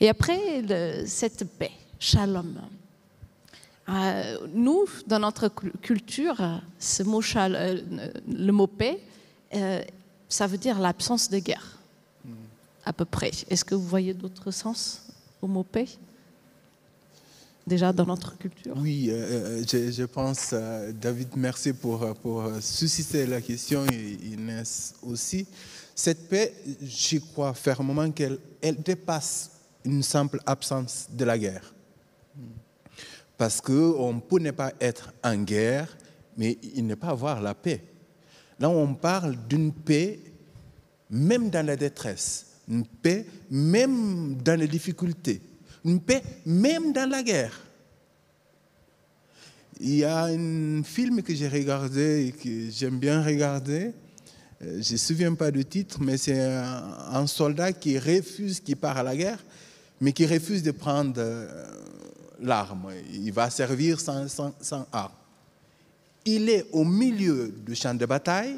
Et 0.00 0.08
après, 0.08 0.62
le, 0.62 1.04
cette 1.06 1.44
paix, 1.58 1.72
shalom. 1.98 2.60
Euh, 3.88 4.38
nous, 4.54 4.84
dans 5.06 5.18
notre 5.18 5.48
culture, 5.48 6.60
ce 6.78 7.02
mot 7.02 7.20
shal, 7.20 7.56
euh, 7.56 7.80
le 8.28 8.52
mot 8.52 8.68
paix, 8.68 9.00
euh, 9.54 9.82
ça 10.28 10.46
veut 10.46 10.58
dire 10.58 10.78
l'absence 10.78 11.28
de 11.28 11.38
guerre, 11.38 11.78
à 12.84 12.92
peu 12.92 13.04
près. 13.04 13.32
Est-ce 13.50 13.64
que 13.64 13.74
vous 13.74 13.86
voyez 13.86 14.14
d'autres 14.14 14.50
sens 14.50 15.02
au 15.42 15.46
mot 15.46 15.64
paix 15.64 15.88
déjà 17.66 17.92
dans 17.92 18.06
notre 18.06 18.38
culture? 18.38 18.74
Oui, 18.76 19.08
euh, 19.10 19.62
je, 19.70 19.90
je, 19.90 20.04
pense, 20.04 20.50
euh, 20.52 20.92
David, 20.92 21.28
merci 21.36 21.72
pour, 21.72 22.14
pour 22.16 22.44
susciter 22.60 23.26
la 23.26 23.40
question 23.40 23.84
et 23.86 24.18
Inès 24.32 24.94
aussi. 25.02 25.46
Cette 25.94 26.28
paix, 26.28 26.54
j'y 26.80 27.20
crois 27.20 27.54
fermement 27.54 28.10
qu'elle 28.10 28.38
elle 28.62 28.80
dépasse 28.80 29.50
une 29.84 30.02
simple 30.02 30.40
absence 30.46 31.08
de 31.10 31.24
la 31.24 31.38
guerre. 31.38 31.74
Parce 33.36 33.60
qu'on 33.60 34.20
peut 34.20 34.38
ne 34.38 34.52
pas 34.52 34.72
être 34.80 35.12
en 35.24 35.36
guerre, 35.36 35.96
mais 36.36 36.58
il 36.62 36.86
ne 36.86 36.94
pas 36.94 37.08
avoir 37.08 37.42
la 37.42 37.54
paix. 37.54 37.82
Là, 38.58 38.70
on 38.70 38.94
parle 38.94 39.36
d'une 39.48 39.72
paix 39.72 40.20
même 41.10 41.50
dans 41.50 41.66
la 41.66 41.76
détresse, 41.76 42.46
une 42.68 42.86
paix 42.86 43.26
même 43.50 44.36
dans 44.36 44.58
les 44.58 44.68
difficultés, 44.68 45.42
une 45.84 46.00
paix 46.00 46.22
même 46.46 46.92
dans 46.92 47.10
la 47.10 47.22
guerre. 47.22 47.60
Il 49.80 49.96
y 49.96 50.04
a 50.04 50.24
un 50.26 50.82
film 50.84 51.22
que 51.22 51.34
j'ai 51.34 51.48
regardé 51.48 52.28
et 52.28 52.32
que 52.32 52.70
j'aime 52.70 52.98
bien 52.98 53.22
regarder. 53.22 53.92
Je 54.62 54.68
ne 54.68 54.92
me 54.92 54.96
souviens 54.96 55.34
pas 55.34 55.50
du 55.50 55.64
titre, 55.64 55.98
mais 56.00 56.16
c'est 56.16 56.40
un, 56.40 57.26
soldat 57.26 57.72
qui 57.72 57.98
refuse, 57.98 58.60
qui 58.60 58.76
part 58.76 58.96
à 58.96 59.02
la 59.02 59.16
guerre, 59.16 59.42
mais 60.00 60.12
qui 60.12 60.24
refuse 60.24 60.62
de 60.62 60.70
prendre 60.70 61.14
euh, 61.18 61.66
l'arme. 62.40 62.92
Il 63.12 63.32
va 63.32 63.50
servir 63.50 63.98
sans, 63.98 64.28
sans, 64.28 64.54
sans, 64.60 64.86
arme. 64.92 65.12
Il 66.24 66.48
est 66.48 66.66
au 66.70 66.84
milieu 66.84 67.52
du 67.66 67.74
champ 67.74 67.94
de 67.94 68.06
bataille, 68.06 68.56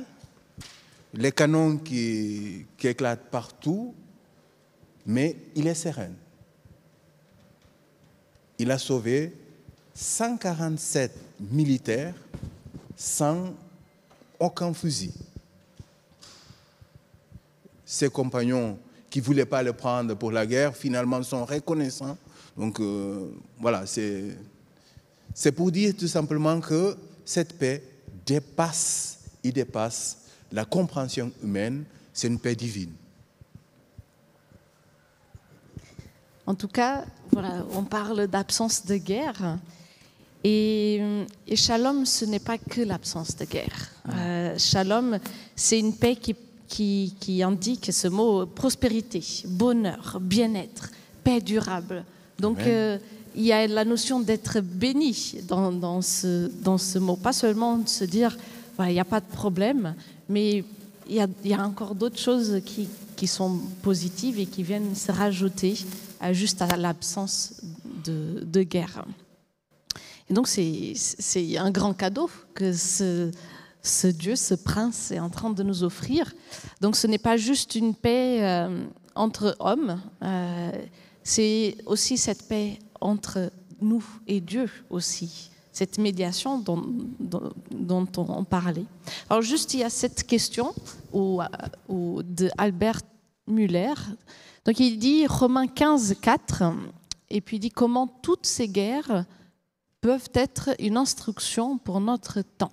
les 1.15 1.33
canons 1.33 1.79
qui, 1.79 2.67
qui 2.77 2.89
éclatent 2.89 3.31
partout, 3.31 3.95
mais 5.07 5.35
il 5.55 5.67
est 5.67 5.75
serein. 5.75 6.13
Il 8.59 8.71
a 8.71 8.77
sauvé 8.77 9.33
147 9.95 11.13
militaires 11.51 12.15
sans 12.95 13.55
aucun 14.39 14.75
fusil. 14.75 15.15
Ses 17.95 18.11
compagnons 18.11 18.77
qui 19.09 19.21
ne 19.21 19.25
voulaient 19.25 19.47
pas 19.47 19.63
le 19.63 19.73
prendre 19.73 20.17
pour 20.17 20.33
la 20.33 20.45
guerre, 20.45 20.75
finalement 20.75 21.23
sont 21.23 21.45
reconnaissants. 21.45 22.19
Donc 22.57 22.81
euh, 22.81 23.31
voilà, 23.61 23.85
c'est 23.87 25.53
pour 25.53 25.71
dire 25.71 25.95
tout 25.97 26.09
simplement 26.09 26.61
que 26.61 26.97
cette 27.25 27.57
paix 27.57 27.85
dépasse, 28.27 29.21
il 29.45 29.53
dépasse 29.53 30.23
la 30.51 30.65
compréhension 30.65 31.31
humaine, 31.41 31.85
c'est 32.13 32.27
une 32.27 32.41
paix 32.41 32.57
divine. 32.57 32.91
En 36.47 36.57
tout 36.57 36.67
cas, 36.67 37.05
voilà, 37.31 37.65
on 37.75 37.85
parle 37.85 38.27
d'absence 38.27 38.85
de 38.85 38.97
guerre. 38.97 39.61
Et, 40.43 41.01
et 41.47 41.55
shalom, 41.55 42.05
ce 42.05 42.25
n'est 42.25 42.41
pas 42.41 42.59
que 42.59 42.81
l'absence 42.81 43.37
de 43.37 43.45
guerre. 43.45 43.93
Euh, 44.13 44.59
shalom, 44.59 45.21
c'est 45.55 45.79
une 45.79 45.95
paix 45.97 46.17
qui, 46.17 46.35
qui, 46.75 47.15
qui, 47.21 47.41
indique 47.41 47.93
ce 47.93 48.09
mot 48.09 48.47
prospérité, 48.47 49.23
bonheur, 49.47 50.19
bien-être, 50.21 50.91
paix 51.23 51.41
durable. 51.41 52.05
Donc, 52.41 52.59
euh, 52.63 52.99
il 53.37 53.45
y 53.45 53.53
a 53.53 53.69
la 53.69 53.85
notion 53.85 54.19
d'être 54.19 54.59
béni 54.61 55.37
dans, 55.47 55.71
dans, 55.71 56.03
ce, 56.03 56.51
dans 56.63 56.77
ce 56.77 56.99
mot. 56.99 57.15
Pas 57.15 57.33
seulement 57.33 57.79
de 57.79 57.89
se 57.89 58.03
dire, 58.03 58.37
voilà, 58.75 58.91
il 58.91 58.95
n'y 58.95 59.01
a 59.01 59.05
pas 59.05 59.21
de 59.21 59.31
problème, 59.33 59.95
mais 60.29 60.65
il 61.09 61.15
y 61.15 61.21
a, 61.21 61.29
il 61.45 61.51
y 61.51 61.55
a 61.55 61.65
encore 61.65 61.95
d'autres 61.95 62.19
choses 62.19 62.61
qui, 62.67 62.89
qui 63.15 63.29
sont 63.29 63.61
positives 63.81 64.41
et 64.41 64.47
qui 64.47 64.65
viennent 64.65 64.97
se 64.97 65.13
rajouter 65.13 65.77
à, 66.19 66.33
juste 66.33 66.61
à 66.61 66.77
l'absence 66.77 67.63
de, 68.05 68.43
de 68.45 68.63
guerre. 68.65 69.05
Et 70.29 70.35
donc, 70.35 70.49
c'est 70.49 71.57
un 71.57 71.71
grand 71.71 71.95
cadeau 71.95 72.29
que 72.53 72.73
ce, 72.73 73.31
ce, 73.85 74.07
Dieu, 74.07 74.35
ce 74.35 74.55
prince, 74.55 75.13
est 75.13 75.21
en 75.21 75.31
train 75.31 75.51
de 75.51 75.63
nous 75.63 75.85
offrir. 75.85 76.33
Donc, 76.81 76.97
ce 76.97 77.07
n'est 77.07 77.19
pas 77.19 77.37
juste 77.37 77.75
une 77.75 77.95
paix 77.95 78.43
euh, 78.43 78.85
entre 79.15 79.55
hommes, 79.61 80.01
euh, 80.23 80.73
c'est 81.23 81.77
aussi 81.87 82.17
cette 82.19 82.49
paix 82.49 82.79
entre 83.01 83.53
nous 83.81 84.05
et 84.27 84.41
Dieu 84.41 84.71
aussi, 84.91 85.51
cette 85.71 85.99
médiation 85.99 86.59
dont, 86.59 88.09
on 88.17 88.45
parlait. 88.45 88.87
Alors, 89.29 89.43
juste, 89.43 89.75
il 89.75 89.81
y 89.81 89.85
a 89.85 89.91
cette 89.91 90.27
question 90.27 90.75
de 91.13 92.51
Albert 92.57 93.01
Muller. 93.47 93.95
Donc, 94.65 94.81
il 94.81 94.99
dit, 94.99 95.27
Romains 95.27 95.67
15, 95.67 96.17
4, 96.21 96.63
et 97.31 97.41
puis 97.43 97.59
il 97.59 97.61
dit 97.61 97.71
comment 97.71 98.07
toutes 98.07 98.47
ces 98.47 98.69
guerres 98.69 99.25
peuvent 100.01 100.31
être 100.35 100.71
une 100.79 100.97
instruction 100.97 101.79
pour 101.79 102.01
notre 102.01 102.41
temps. 102.41 102.73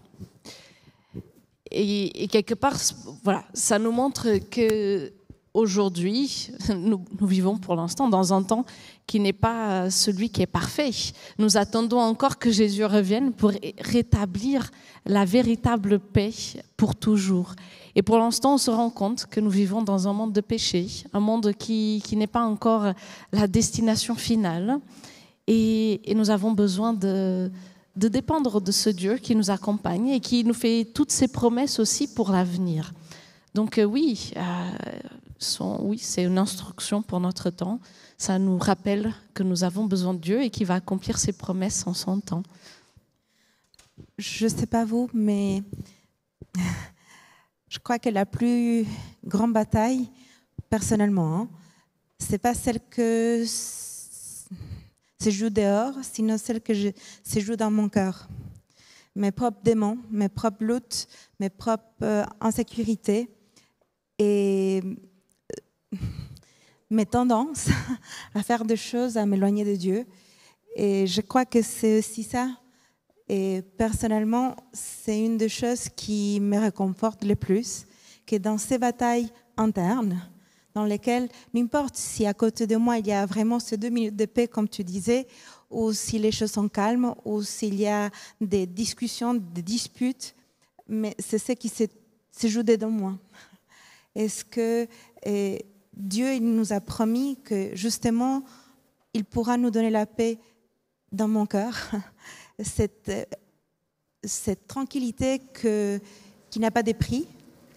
Et, 1.71 2.27
quelque 2.27 2.53
part, 2.53 2.75
voilà, 3.23 3.43
ça 3.53 3.79
nous 3.79 3.91
montre 3.91 4.27
que 4.49 5.11
aujourd'hui, 5.53 6.49
nous, 6.75 7.03
vivons 7.21 7.57
pour 7.57 7.75
l'instant 7.75 8.09
dans 8.09 8.33
un 8.33 8.43
temps 8.43 8.65
qui 9.07 9.19
n'est 9.19 9.33
pas 9.33 9.89
celui 9.89 10.29
qui 10.29 10.41
est 10.41 10.47
parfait. 10.47 10.91
Nous 11.37 11.57
attendons 11.57 11.99
encore 11.99 12.39
que 12.39 12.51
Jésus 12.51 12.85
revienne 12.85 13.33
pour 13.33 13.51
rétablir 13.79 14.71
la 15.05 15.25
véritable 15.25 15.99
paix 15.99 16.31
pour 16.77 16.95
toujours. 16.95 17.53
Et 17.95 18.01
pour 18.01 18.17
l'instant, 18.17 18.55
on 18.55 18.57
se 18.57 18.71
rend 18.71 18.89
compte 18.89 19.25
que 19.25 19.39
nous 19.39 19.49
vivons 19.49 19.81
dans 19.81 20.07
un 20.07 20.13
monde 20.13 20.33
de 20.33 20.41
péché, 20.41 20.87
un 21.13 21.19
monde 21.19 21.53
qui, 21.57 22.01
qui 22.05 22.15
n'est 22.15 22.27
pas 22.27 22.43
encore 22.43 22.93
la 23.31 23.47
destination 23.47 24.15
finale. 24.15 24.79
Et 25.47 26.13
nous 26.15 26.29
avons 26.29 26.51
besoin 26.51 26.93
de, 26.93 27.51
de 27.95 28.07
dépendre 28.07 28.61
de 28.61 28.71
ce 28.71 28.89
Dieu 28.89 29.17
qui 29.17 29.35
nous 29.35 29.49
accompagne 29.49 30.09
et 30.09 30.19
qui 30.19 30.43
nous 30.43 30.53
fait 30.53 30.85
toutes 30.93 31.11
ses 31.11 31.27
promesses 31.27 31.79
aussi 31.79 32.13
pour 32.13 32.31
l'avenir. 32.31 32.93
Donc 33.53 33.77
euh, 33.77 33.83
oui, 33.83 34.31
euh, 34.37 35.61
oui, 35.79 35.97
c'est 35.97 36.23
une 36.23 36.37
instruction 36.37 37.01
pour 37.01 37.19
notre 37.19 37.49
temps. 37.49 37.79
Ça 38.17 38.39
nous 38.39 38.57
rappelle 38.57 39.13
que 39.33 39.43
nous 39.43 39.63
avons 39.63 39.85
besoin 39.85 40.13
de 40.13 40.19
Dieu 40.19 40.41
et 40.41 40.49
qu'il 40.49 40.67
va 40.67 40.75
accomplir 40.75 41.17
ses 41.17 41.33
promesses 41.33 41.85
en 41.85 41.93
son 41.93 42.21
temps. 42.21 42.43
Je 44.17 44.45
ne 44.45 44.49
sais 44.49 44.67
pas 44.67 44.85
vous, 44.85 45.09
mais 45.13 45.63
je 47.69 47.79
crois 47.79 47.99
que 47.99 48.09
la 48.09 48.25
plus 48.25 48.85
grande 49.25 49.53
bataille, 49.53 50.07
personnellement, 50.69 51.35
hein, 51.35 51.49
c'est 52.19 52.37
pas 52.37 52.53
celle 52.53 52.79
que 52.89 53.43
se 55.21 55.29
joue 55.29 55.49
dehors, 55.51 55.93
sinon 56.01 56.37
celle 56.39 56.61
que 56.61 56.73
je, 56.73 56.89
se 57.23 57.39
joue 57.39 57.55
dans 57.55 57.69
mon 57.69 57.89
cœur. 57.89 58.27
Mes 59.15 59.31
propres 59.31 59.61
démons, 59.63 59.99
mes 60.09 60.29
propres 60.29 60.63
luttes, 60.63 61.07
mes 61.39 61.49
propres 61.49 61.83
euh, 62.01 62.23
insécurités 62.39 63.29
et 64.17 64.81
euh, 64.83 65.97
mes 66.89 67.05
tendances 67.05 67.67
à 68.33 68.41
faire 68.41 68.65
des 68.65 68.75
choses, 68.75 69.15
à 69.15 69.25
m'éloigner 69.27 69.63
de 69.63 69.75
Dieu. 69.75 70.07
Et 70.75 71.05
je 71.05 71.21
crois 71.21 71.45
que 71.45 71.61
c'est 71.61 71.99
aussi 71.99 72.23
ça. 72.23 72.49
Et 73.29 73.61
personnellement, 73.77 74.55
c'est 74.73 75.23
une 75.23 75.37
des 75.37 75.49
choses 75.49 75.87
qui 75.89 76.39
me 76.39 76.57
réconforte 76.57 77.23
le 77.23 77.35
plus, 77.35 77.85
que 78.25 78.37
dans 78.37 78.57
ces 78.57 78.79
batailles 78.79 79.29
internes, 79.55 80.19
dans 80.73 80.85
lesquelles, 80.85 81.29
n'importe 81.53 81.95
si 81.95 82.25
à 82.25 82.33
côté 82.33 82.67
de 82.67 82.75
moi 82.75 82.97
il 82.97 83.07
y 83.07 83.11
a 83.11 83.25
vraiment 83.25 83.59
ces 83.59 83.77
deux 83.77 83.89
minutes 83.89 84.15
de 84.15 84.25
paix, 84.25 84.47
comme 84.47 84.69
tu 84.69 84.83
disais, 84.83 85.27
ou 85.69 85.93
si 85.93 86.19
les 86.19 86.31
choses 86.31 86.51
sont 86.51 86.69
calmes, 86.69 87.15
ou 87.25 87.41
s'il 87.43 87.75
y 87.75 87.87
a 87.87 88.09
des 88.39 88.65
discussions, 88.65 89.33
des 89.33 89.61
disputes, 89.61 90.35
mais 90.87 91.15
c'est 91.19 91.37
ce 91.37 91.53
qui 91.53 91.69
se, 91.69 91.85
se 92.31 92.47
joue 92.47 92.63
dedans 92.63 92.89
moi. 92.89 93.17
Est-ce 94.15 94.43
que 94.43 94.87
et 95.25 95.65
Dieu 95.93 96.33
il 96.33 96.43
nous 96.43 96.73
a 96.73 96.81
promis 96.81 97.37
que 97.43 97.75
justement, 97.75 98.43
il 99.13 99.25
pourra 99.25 99.57
nous 99.57 99.71
donner 99.71 99.89
la 99.89 100.05
paix 100.05 100.39
dans 101.11 101.27
mon 101.27 101.45
cœur, 101.45 101.91
cette, 102.59 103.11
tranquillité 104.67 105.41
qui 106.49 106.59
n'a 106.59 106.71
pas 106.71 106.83
de 106.83 106.93
prix, 106.93 107.27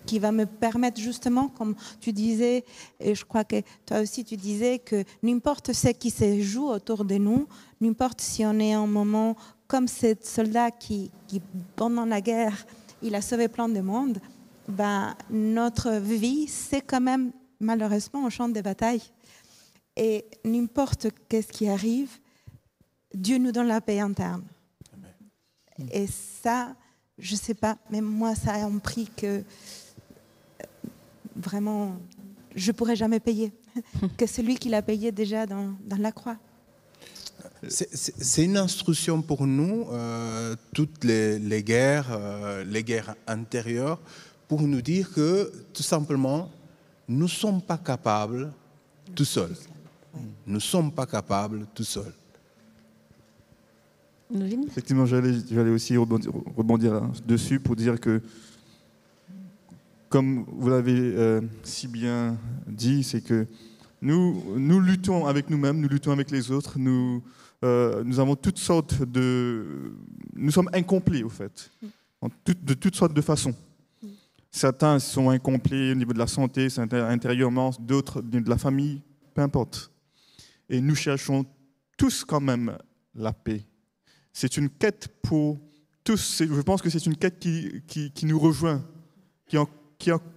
qui 0.06 0.18
va 0.18 0.32
me 0.32 0.46
permettre 0.46 1.00
justement, 1.00 1.48
comme 1.48 1.74
tu 2.00 2.12
disais, 2.12 2.64
et 3.00 3.14
je 3.14 3.24
crois 3.24 3.44
que 3.44 3.62
toi 3.86 4.00
aussi 4.00 4.24
tu 4.24 4.36
disais, 4.36 4.78
que 4.78 5.04
n'importe 5.22 5.72
ce 5.72 5.88
qui 5.88 6.10
se 6.10 6.40
joue 6.40 6.68
autour 6.68 7.04
de 7.04 7.16
nous, 7.16 7.46
n'importe 7.80 8.20
si 8.20 8.44
on 8.44 8.58
est 8.58 8.76
en 8.76 8.84
un 8.84 8.86
moment 8.86 9.36
comme 9.66 9.88
ce 9.88 10.14
soldat 10.20 10.70
qui, 10.70 11.10
qui, 11.26 11.40
pendant 11.76 12.04
la 12.04 12.20
guerre, 12.20 12.66
il 13.02 13.14
a 13.14 13.22
sauvé 13.22 13.48
plein 13.48 13.68
de 13.68 13.80
monde, 13.80 14.18
ben, 14.68 15.14
notre 15.30 15.92
vie, 15.92 16.46
c'est 16.48 16.80
quand 16.80 17.00
même 17.00 17.32
malheureusement 17.60 18.26
un 18.26 18.30
champ 18.30 18.48
de 18.48 18.60
bataille. 18.60 19.02
Et 19.96 20.24
n'importe 20.44 21.08
qu'est-ce 21.28 21.52
qui 21.52 21.68
arrive, 21.68 22.10
Dieu 23.12 23.38
nous 23.38 23.52
donne 23.52 23.68
la 23.68 23.80
paix 23.80 24.00
interne. 24.00 24.42
Amen. 24.92 25.88
Et 25.92 26.06
ça, 26.06 26.74
je 27.18 27.34
ne 27.34 27.38
sais 27.38 27.54
pas, 27.54 27.76
mais 27.90 28.00
moi, 28.00 28.34
ça 28.34 28.54
a 28.54 28.64
un 28.64 28.78
prix 28.78 29.08
que 29.16 29.44
vraiment, 31.36 31.96
je 32.54 32.70
ne 32.70 32.76
pourrais 32.76 32.96
jamais 32.96 33.20
payer, 33.20 33.52
que 34.16 34.26
celui 34.26 34.56
qui 34.56 34.68
l'a 34.68 34.82
payé 34.82 35.12
déjà 35.12 35.46
dans, 35.46 35.74
dans 35.84 35.98
la 35.98 36.12
croix. 36.12 36.36
C'est 37.68 38.44
une 38.44 38.56
instruction 38.56 39.22
pour 39.22 39.46
nous, 39.46 39.86
euh, 39.90 40.54
toutes 40.72 41.04
les, 41.04 41.38
les 41.38 41.62
guerres, 41.62 42.08
euh, 42.10 42.64
les 42.64 42.82
guerres 42.82 43.14
intérieures, 43.26 44.00
pour 44.48 44.62
nous 44.62 44.82
dire 44.82 45.10
que 45.12 45.50
tout 45.72 45.82
simplement, 45.82 46.50
nous 47.08 47.24
ne 47.24 47.28
sommes 47.28 47.62
pas 47.62 47.78
capables 47.78 48.52
tout 49.14 49.24
seuls. 49.24 49.56
Nous 50.46 50.54
ne 50.54 50.58
sommes 50.58 50.92
pas 50.92 51.06
capables 51.06 51.66
tout 51.74 51.84
seuls. 51.84 52.12
Effectivement, 54.66 55.06
j'allais 55.06 55.70
aussi 55.70 55.96
rebondir, 55.96 56.32
rebondir 56.56 57.02
dessus 57.26 57.60
pour 57.60 57.76
dire 57.76 58.00
que 58.00 58.20
comme 60.14 60.44
vous 60.46 60.70
l'avez 60.70 60.96
euh, 60.96 61.40
si 61.64 61.88
bien 61.88 62.38
dit, 62.68 63.02
c'est 63.02 63.20
que 63.20 63.48
nous, 64.00 64.44
nous 64.56 64.78
luttons 64.78 65.26
avec 65.26 65.50
nous-mêmes, 65.50 65.80
nous 65.80 65.88
luttons 65.88 66.12
avec 66.12 66.30
les 66.30 66.52
autres, 66.52 66.78
nous, 66.78 67.20
euh, 67.64 68.04
nous 68.04 68.20
avons 68.20 68.36
toutes 68.36 68.60
sortes 68.60 69.02
de... 69.02 69.92
Nous 70.36 70.52
sommes 70.52 70.70
incomplets, 70.72 71.24
au 71.24 71.28
fait, 71.28 71.68
de 72.46 72.74
toutes 72.74 72.94
sortes 72.94 73.12
de 73.12 73.20
façons. 73.20 73.56
Certains 74.52 75.00
sont 75.00 75.30
incomplets 75.30 75.90
au 75.90 75.96
niveau 75.96 76.12
de 76.12 76.18
la 76.20 76.28
santé, 76.28 76.68
intérieurement, 76.92 77.72
d'autres 77.80 78.22
de 78.22 78.48
la 78.48 78.56
famille, 78.56 79.02
peu 79.34 79.42
importe. 79.42 79.90
Et 80.68 80.80
nous 80.80 80.94
cherchons 80.94 81.44
tous 81.98 82.24
quand 82.24 82.40
même 82.40 82.78
la 83.16 83.32
paix. 83.32 83.64
C'est 84.32 84.58
une 84.58 84.70
quête 84.70 85.08
pour 85.22 85.58
tous. 86.04 86.40
Je 86.40 86.60
pense 86.60 86.82
que 86.82 86.88
c'est 86.88 87.04
une 87.04 87.16
quête 87.16 87.40
qui, 87.40 87.82
qui, 87.88 88.12
qui, 88.12 88.26
nous 88.26 88.38
rejoint, 88.38 88.80
qui, 89.48 89.58
en, 89.58 89.68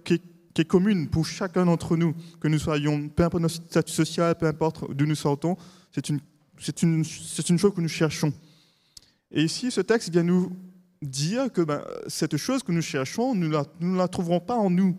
qui, 0.04 0.14
est 0.14 0.64
commune 0.64 1.08
pour 1.08 1.24
chacun 1.24 1.66
d'entre 1.66 1.96
nous, 1.96 2.14
que 2.40 2.48
nous 2.48 2.58
soyons, 2.58 3.08
peu 3.08 3.22
importe 3.22 3.42
notre 3.42 3.54
statut 3.54 3.92
social, 3.92 4.36
peu 4.36 4.46
importe 4.46 4.90
d'où 4.92 5.06
nous 5.06 5.14
sortons, 5.14 5.56
c'est 5.92 6.08
une, 6.08 6.18
une, 6.82 7.04
une 7.48 7.58
chose 7.58 7.74
que 7.74 7.80
nous 7.80 7.88
cherchons. 7.88 8.32
Et 9.30 9.42
ici, 9.42 9.70
ce 9.70 9.80
texte 9.80 10.10
vient 10.10 10.22
nous 10.22 10.50
dire 11.02 11.52
que 11.52 11.60
ben, 11.60 11.82
cette 12.06 12.36
chose 12.36 12.62
que 12.62 12.72
nous 12.72 12.82
cherchons, 12.82 13.34
nous 13.34 13.48
ne 13.48 13.52
la, 13.52 13.64
nous 13.80 13.94
la 13.94 14.08
trouverons 14.08 14.40
pas 14.40 14.56
en 14.56 14.70
nous. 14.70 14.96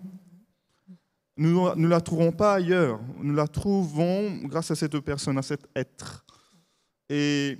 Nous 1.35 1.73
ne 1.75 1.87
la 1.87 2.01
trouverons 2.01 2.31
pas 2.31 2.55
ailleurs. 2.55 2.99
Nous 3.21 3.33
la 3.33 3.47
trouvons 3.47 4.41
grâce 4.43 4.71
à 4.71 4.75
cette 4.75 4.99
personne, 4.99 5.37
à 5.37 5.41
cet 5.41 5.67
être. 5.75 6.25
Et 7.09 7.57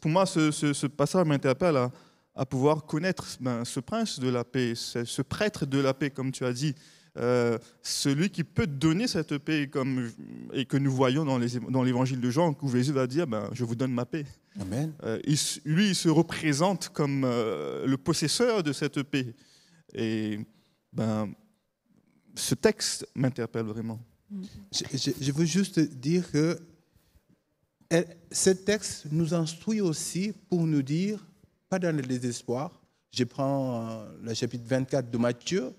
pour 0.00 0.10
moi, 0.10 0.26
ce, 0.26 0.50
ce, 0.50 0.72
ce 0.72 0.86
passage 0.86 1.26
m'interpelle 1.26 1.76
à, 1.76 1.90
à, 2.36 2.46
pouvoir 2.46 2.84
connaître 2.84 3.26
ben, 3.40 3.64
ce 3.64 3.80
prince 3.80 4.20
de 4.20 4.28
la 4.28 4.44
paix, 4.44 4.74
ce 4.74 5.22
prêtre 5.22 5.66
de 5.66 5.78
la 5.78 5.94
paix, 5.94 6.10
comme 6.10 6.32
tu 6.32 6.44
as 6.44 6.52
dit, 6.52 6.74
euh, 7.18 7.56
celui 7.82 8.28
qui 8.28 8.44
peut 8.44 8.66
donner 8.66 9.08
cette 9.08 9.38
paix, 9.38 9.68
comme, 9.68 10.10
et 10.52 10.66
que 10.66 10.76
nous 10.76 10.92
voyons 10.92 11.24
dans 11.24 11.82
l'évangile 11.82 12.20
de 12.20 12.30
Jean, 12.30 12.54
où 12.60 12.68
Jésus 12.68 12.92
va 12.92 13.06
dire 13.06 13.26
ben, 13.26 13.48
Je 13.52 13.64
vous 13.64 13.74
donne 13.74 13.92
ma 13.92 14.04
paix. 14.04 14.26
Amen. 14.60 14.92
Euh, 15.02 15.18
il, 15.24 15.38
lui, 15.64 15.88
il 15.88 15.94
se 15.94 16.10
représente 16.10 16.90
comme 16.90 17.24
euh, 17.24 17.86
le 17.86 17.96
possesseur 17.96 18.62
de 18.62 18.72
cette 18.72 19.02
paix. 19.02 19.34
Et 19.94 20.40
ben, 20.92 21.32
ce 22.34 22.54
texte 22.54 23.08
m'interpelle 23.14 23.66
vraiment. 23.66 23.98
Je, 24.72 24.84
je, 24.92 25.10
je, 25.18 25.32
veux 25.32 25.44
juste 25.44 25.78
dire 25.80 26.30
que 26.30 26.58
ce 28.30 28.50
texte 28.50 29.06
nous 29.10 29.32
instruit 29.32 29.80
aussi 29.80 30.32
pour 30.50 30.66
nous 30.66 30.82
dire, 30.82 31.24
pas 31.68 31.78
dans 31.78 31.94
le 31.94 32.02
désespoir, 32.02 32.80
je 33.12 33.24
prends 33.24 34.04
le 34.22 34.34
chapitre 34.34 34.64
24 34.66 35.10
de 35.10 35.18
Matthieu, 35.18 35.74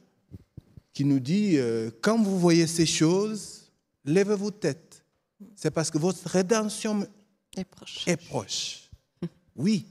qui 0.93 1.05
nous 1.05 1.19
dit, 1.19 1.57
euh, 1.57 1.91
quand 2.01 2.21
vous 2.21 2.39
voyez 2.39 2.65
ces 2.65 2.85
choses, 2.87 3.71
levez-vous 4.05 4.51
tête. 4.51 5.03
C'est 5.55 5.69
parce 5.69 5.91
que 5.91 5.99
votre 5.99 6.27
rédemption 6.27 7.07
est 7.55 7.65
proche. 7.65 8.07
Est 8.07 8.17
proche. 8.17 8.89
Oui, 9.55 9.85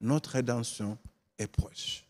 notre 0.00 0.30
rédemption 0.30 0.98
est 1.38 1.46
proche. 1.46 2.04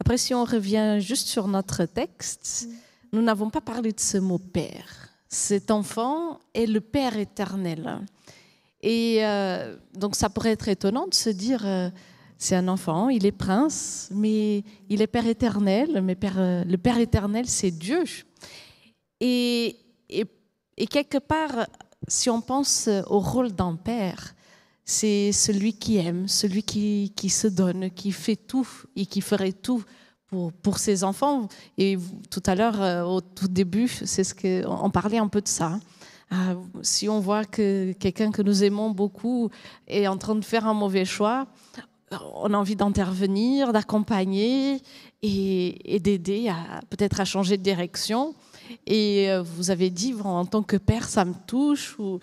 Après, 0.00 0.18
si 0.18 0.34
on 0.34 0.44
revient 0.44 0.98
juste 1.00 1.26
sur 1.26 1.48
notre 1.48 1.84
texte, 1.84 2.68
nous 3.12 3.22
n'avons 3.22 3.50
pas 3.50 3.60
parlé 3.60 3.92
de 3.92 4.00
ce 4.00 4.18
mot 4.18 4.38
Père. 4.38 5.10
Cet 5.28 5.70
enfant 5.70 6.40
est 6.54 6.66
le 6.66 6.80
Père 6.80 7.16
éternel. 7.16 8.00
Et 8.82 9.24
euh, 9.26 9.76
donc 9.94 10.16
ça 10.16 10.30
pourrait 10.30 10.52
être 10.52 10.68
étonnant 10.68 11.06
de 11.06 11.14
se 11.14 11.30
dire, 11.30 11.66
euh, 11.66 11.90
c'est 12.38 12.56
un 12.56 12.68
enfant, 12.68 13.08
il 13.08 13.24
est 13.24 13.32
prince, 13.32 14.08
mais 14.12 14.62
il 14.88 15.02
est 15.02 15.06
Père 15.06 15.26
éternel, 15.26 16.00
mais 16.02 16.14
père, 16.14 16.36
le 16.38 16.76
Père 16.76 16.98
éternel, 16.98 17.46
c'est 17.46 17.70
Dieu. 17.70 18.04
Et, 19.20 19.76
quelque 20.90 21.18
part, 21.18 21.66
si 22.08 22.28
on 22.30 22.40
pense 22.40 22.88
au 23.08 23.20
rôle 23.20 23.52
d'un 23.52 23.76
père, 23.76 24.34
c'est 24.84 25.32
celui 25.32 25.72
qui 25.74 25.96
aime, 25.96 26.28
celui 26.28 26.62
qui, 26.62 27.28
se 27.28 27.48
donne, 27.48 27.90
qui 27.90 28.12
fait 28.12 28.36
tout 28.36 28.68
et 28.94 29.06
qui 29.06 29.20
ferait 29.20 29.52
tout 29.52 29.82
pour, 30.26 30.52
pour 30.52 30.78
ses 30.78 31.02
enfants. 31.02 31.48
Et 31.78 31.96
tout 32.30 32.42
à 32.46 32.54
l'heure, 32.54 32.80
euh, 32.80 33.02
au 33.02 33.20
tout 33.20 33.48
début, 33.48 33.88
c'est 33.88 34.22
ce 34.22 34.34
que 34.34 34.64
on 34.66 34.90
parlait 34.90 35.18
un 35.18 35.28
peu 35.28 35.40
de 35.40 35.48
ça. 35.48 35.80
Euh, 36.32 36.54
si 36.82 37.08
on 37.08 37.20
voit 37.20 37.44
que 37.44 37.92
quelqu'un 37.92 38.30
que 38.30 38.42
nous 38.42 38.64
aimons 38.64 38.90
beaucoup 38.90 39.50
est 39.86 40.06
en 40.06 40.18
train 40.18 40.34
de 40.34 40.44
faire 40.44 40.66
un 40.66 40.74
mauvais 40.74 41.04
choix, 41.04 41.46
on 42.34 42.52
a 42.52 42.56
envie 42.56 42.76
d'intervenir, 42.76 43.72
d'accompagner 43.72 44.80
et, 45.22 46.00
d'aider 46.00 46.48
à 46.48 46.80
peut-être 46.90 47.20
à 47.20 47.24
changer 47.24 47.56
de 47.56 47.62
direction. 47.62 48.34
Et 48.86 49.30
euh, 49.30 49.42
vous 49.42 49.70
avez 49.70 49.90
dit, 49.90 50.14
en 50.22 50.44
tant 50.44 50.62
que 50.62 50.76
père, 50.76 51.08
ça 51.08 51.24
me 51.24 51.34
touche, 51.46 51.98
ou 51.98 52.18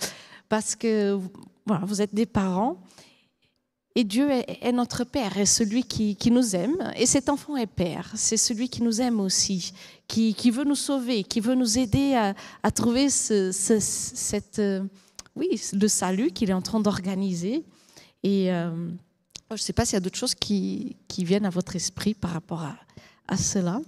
parce 0.50 0.76
que 0.76 1.20
vous 1.66 2.02
êtes 2.02 2.14
des 2.14 2.26
parents. 2.26 2.78
Et 3.96 4.04
Dieu 4.04 4.28
est, 4.32 4.72
notre 4.72 5.04
Père, 5.04 5.38
est 5.38 5.46
celui 5.46 5.84
qui, 5.84 6.18
nous 6.32 6.56
aime. 6.56 6.92
Et 6.98 7.06
cet 7.06 7.30
enfant 7.30 7.56
est 7.56 7.68
Père, 7.68 8.12
c'est 8.16 8.38
celui 8.38 8.68
qui 8.68 8.82
nous 8.82 9.02
aime 9.02 9.20
aussi, 9.20 9.72
qui, 10.08 10.34
veut 10.50 10.64
nous 10.64 10.76
sauver, 10.76 11.24
qui 11.24 11.40
veut 11.40 11.54
nous 11.54 11.78
aider 11.78 12.16
à, 12.16 12.72
trouver 12.72 13.08
euh, 13.30 14.84
oui, 15.36 15.62
le 15.74 15.88
salut 15.88 16.32
qu'il 16.32 16.50
est 16.50 16.54
en 16.54 16.62
train 16.64 16.80
d'organiser. 16.80 17.64
Et 18.24 18.52
euh, 18.52 18.90
je 19.56 19.62
ne 19.62 19.66
sais 19.66 19.74
pas 19.74 19.86
s'il 19.86 19.94
y 19.94 19.98
a 19.98 20.00
d'autres 20.00 20.18
choses 20.18 20.36
qui, 20.36 20.96
viennent 21.20 21.46
à 21.46 21.50
votre 21.50 21.76
esprit 21.76 22.14
par 22.14 22.32
rapport 22.32 22.66
à, 23.28 23.38
cela. 23.38 23.82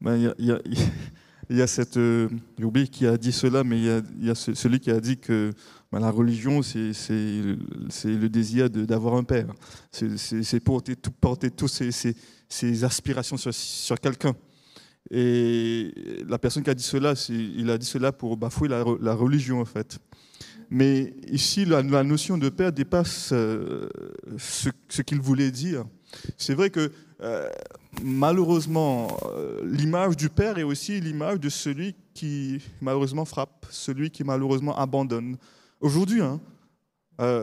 Ben, 0.00 0.34
il 0.38 1.56
y 1.56 1.62
a 1.62 1.66
cette. 1.66 1.96
Euh, 1.96 2.28
J'ai 2.58 2.64
oublié 2.64 2.88
qui 2.88 3.06
a 3.06 3.16
dit 3.16 3.32
cela, 3.32 3.64
mais 3.64 3.78
il 3.78 4.26
y 4.26 4.30
a, 4.30 4.34
celui 4.34 4.80
qui 4.80 4.90
a 4.90 5.00
dit 5.00 5.18
que 5.18 5.52
ben, 5.92 6.00
la 6.00 6.10
religion, 6.10 6.62
c'est 6.62 6.92
le 7.04 8.28
désir 8.28 8.70
d'avoir 8.70 9.14
un 9.14 9.24
père. 9.24 9.52
C'est 9.90 10.60
porter, 10.60 10.96
tout, 10.96 11.10
porter 11.10 11.50
toutes 11.50 11.70
ses, 11.70 12.14
ses, 12.48 12.84
aspirations 12.84 13.36
sur, 13.36 14.00
quelqu'un. 14.00 14.34
Et 15.10 15.92
la 16.28 16.38
personne 16.38 16.62
qui 16.62 16.70
a 16.70 16.74
dit 16.74 16.84
cela, 16.84 17.14
il 17.28 17.68
a 17.70 17.76
dit 17.76 17.86
cela 17.86 18.12
pour 18.12 18.36
bafouer 18.36 18.68
la 18.68 19.14
religion, 19.14 19.60
en 19.60 19.64
fait. 19.64 19.98
Mais 20.70 21.12
ici, 21.26 21.64
la, 21.64 21.82
notion 21.82 22.38
de 22.38 22.48
père 22.48 22.72
dépasse 22.72 23.30
euh, 23.32 23.88
ce, 24.38 25.02
qu'il 25.02 25.20
voulait 25.20 25.50
dire. 25.50 25.84
C'est 26.36 26.54
vrai 26.54 26.70
que 26.70 26.92
euh, 27.20 27.50
malheureusement, 28.02 29.08
euh, 29.24 29.60
l'image 29.64 30.16
du 30.16 30.28
père 30.28 30.58
est 30.58 30.62
aussi 30.62 31.00
l'image 31.00 31.40
de 31.40 31.48
celui 31.48 31.96
qui 32.14 32.62
malheureusement 32.80 33.24
frappe, 33.24 33.66
celui 33.68 34.10
qui 34.10 34.22
malheureusement 34.22 34.78
abandonne. 34.78 35.36
Aujourd'hui, 35.80 36.22
hein, 36.22 36.40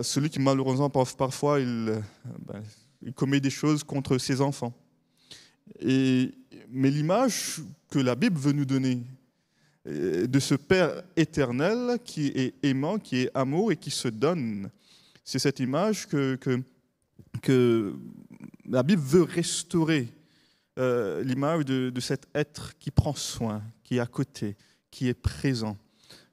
celui 0.03 0.29
qui 0.29 0.39
malheureusement 0.39 0.89
parfois 0.89 1.59
ben, 1.59 2.63
il, 3.01 3.13
commet 3.13 3.41
des 3.41 3.49
choses 3.49 3.83
contre 3.83 4.17
ses 4.17 4.39
enfants. 4.39 4.73
Mais 5.83 6.89
l'image 6.89 7.61
que 7.91 7.99
la 7.99 8.15
Bible 8.15 8.39
veut 8.39 8.53
nous 8.53 8.65
donner 8.65 9.01
de 9.87 10.39
ce 10.39 10.55
Père 10.55 11.01
éternel 11.15 11.99
qui 12.03 12.27
est 12.27 12.55
aimant, 12.63 12.99
qui 12.99 13.21
est 13.21 13.31
amour 13.33 13.71
et 13.71 13.77
qui 13.77 13.91
se 13.91 14.09
donne, 14.09 14.69
c'est 15.23 15.39
cette 15.39 15.59
image 15.59 16.07
que, 16.07 16.37
que, 17.41 17.93
la 18.69 18.83
Bible 18.83 19.01
veut 19.01 19.23
restaurer 19.23 20.09
euh, 20.77 21.23
l'image 21.23 21.65
de, 21.65 21.99
cet 21.99 22.27
être 22.35 22.77
qui 22.77 22.91
prend 22.91 23.15
soin, 23.15 23.61
qui 23.83 23.97
est 23.97 23.99
à 23.99 24.05
côté, 24.05 24.57
qui 24.91 25.07
est 25.07 25.13
présent. 25.13 25.77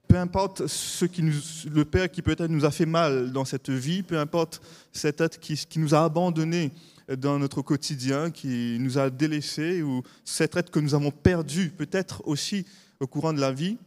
Peu 0.09 0.17
importe 0.17 0.67
ce 0.67 1.05
qui 1.05 1.23
le 1.23 1.85
Père 1.85 2.11
qui 2.11 2.23
peut-être 2.23 2.51
nous 2.51 2.65
a 2.65 2.71
fait 2.71 2.87
mal 2.87 3.33
dans 3.33 3.45
cette 3.45 3.71
vie, 3.71 4.03
peu 4.03 4.19
importe 4.19 4.61
cet 4.93 5.21
être 5.21 5.39
qui, 5.39 5.57
qui 5.57 5.79
nous 5.79 5.95
a 5.95 6.05
abandonnés 6.05 6.73
dans 7.17 7.39
notre 7.39 7.63
quotidien, 7.63 8.31
qui 8.31 8.77
nous 8.81 8.99
a 8.99 9.11
délaissés, 9.11 9.83
ou 9.83 10.03
cet 10.25 10.57
être 10.57 10.71
que 10.71 10.81
nous 10.81 10.95
avons 10.95 11.11
perdu 11.11 11.71
peut-être 11.71 12.23
aussi 12.27 12.67
au 13.01 13.07
courant 13.07 13.33
de 13.33 13.41
la 13.41 13.53
vie, 13.53 13.79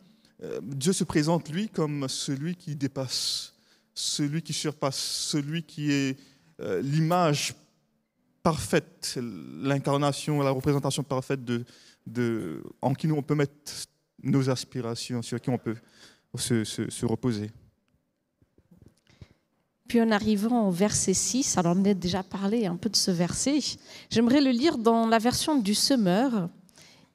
euh, 0.43 0.59
Dieu 0.61 0.93
se 0.93 1.03
présente, 1.03 1.49
lui, 1.49 1.69
comme 1.69 2.07
celui 2.07 2.55
qui 2.55 2.75
dépasse, 2.75 3.53
celui 3.93 4.41
qui 4.41 4.53
surpasse, 4.53 4.97
celui 4.97 5.63
qui 5.63 5.91
est 5.91 6.17
euh, 6.61 6.81
l'image 6.81 7.55
parfaite, 8.43 9.19
l'incarnation, 9.61 10.41
la 10.41 10.51
représentation 10.51 11.03
parfaite 11.03 11.41
en 12.81 12.93
qui 12.93 13.07
nous 13.07 13.15
on 13.15 13.21
peut 13.21 13.35
mettre 13.35 13.53
nos 14.23 14.49
aspirations, 14.49 15.21
sur 15.21 15.41
qui 15.41 15.49
on 15.49 15.57
peut 15.57 15.75
se, 16.37 16.63
se, 16.63 16.89
se 16.89 17.05
reposer. 17.05 17.51
Puis 19.87 20.01
en 20.01 20.11
arrivant 20.11 20.67
au 20.67 20.71
verset 20.71 21.13
6, 21.13 21.57
alors 21.57 21.75
on 21.77 21.85
a 21.85 21.93
déjà 21.93 22.23
parlé 22.23 22.65
un 22.65 22.75
peu 22.75 22.89
de 22.89 22.95
ce 22.95 23.11
verset, 23.11 23.59
j'aimerais 24.09 24.41
le 24.41 24.51
lire 24.51 24.77
dans 24.77 25.07
la 25.07 25.17
version 25.17 25.57
du 25.59 25.73
semeur 25.73 26.49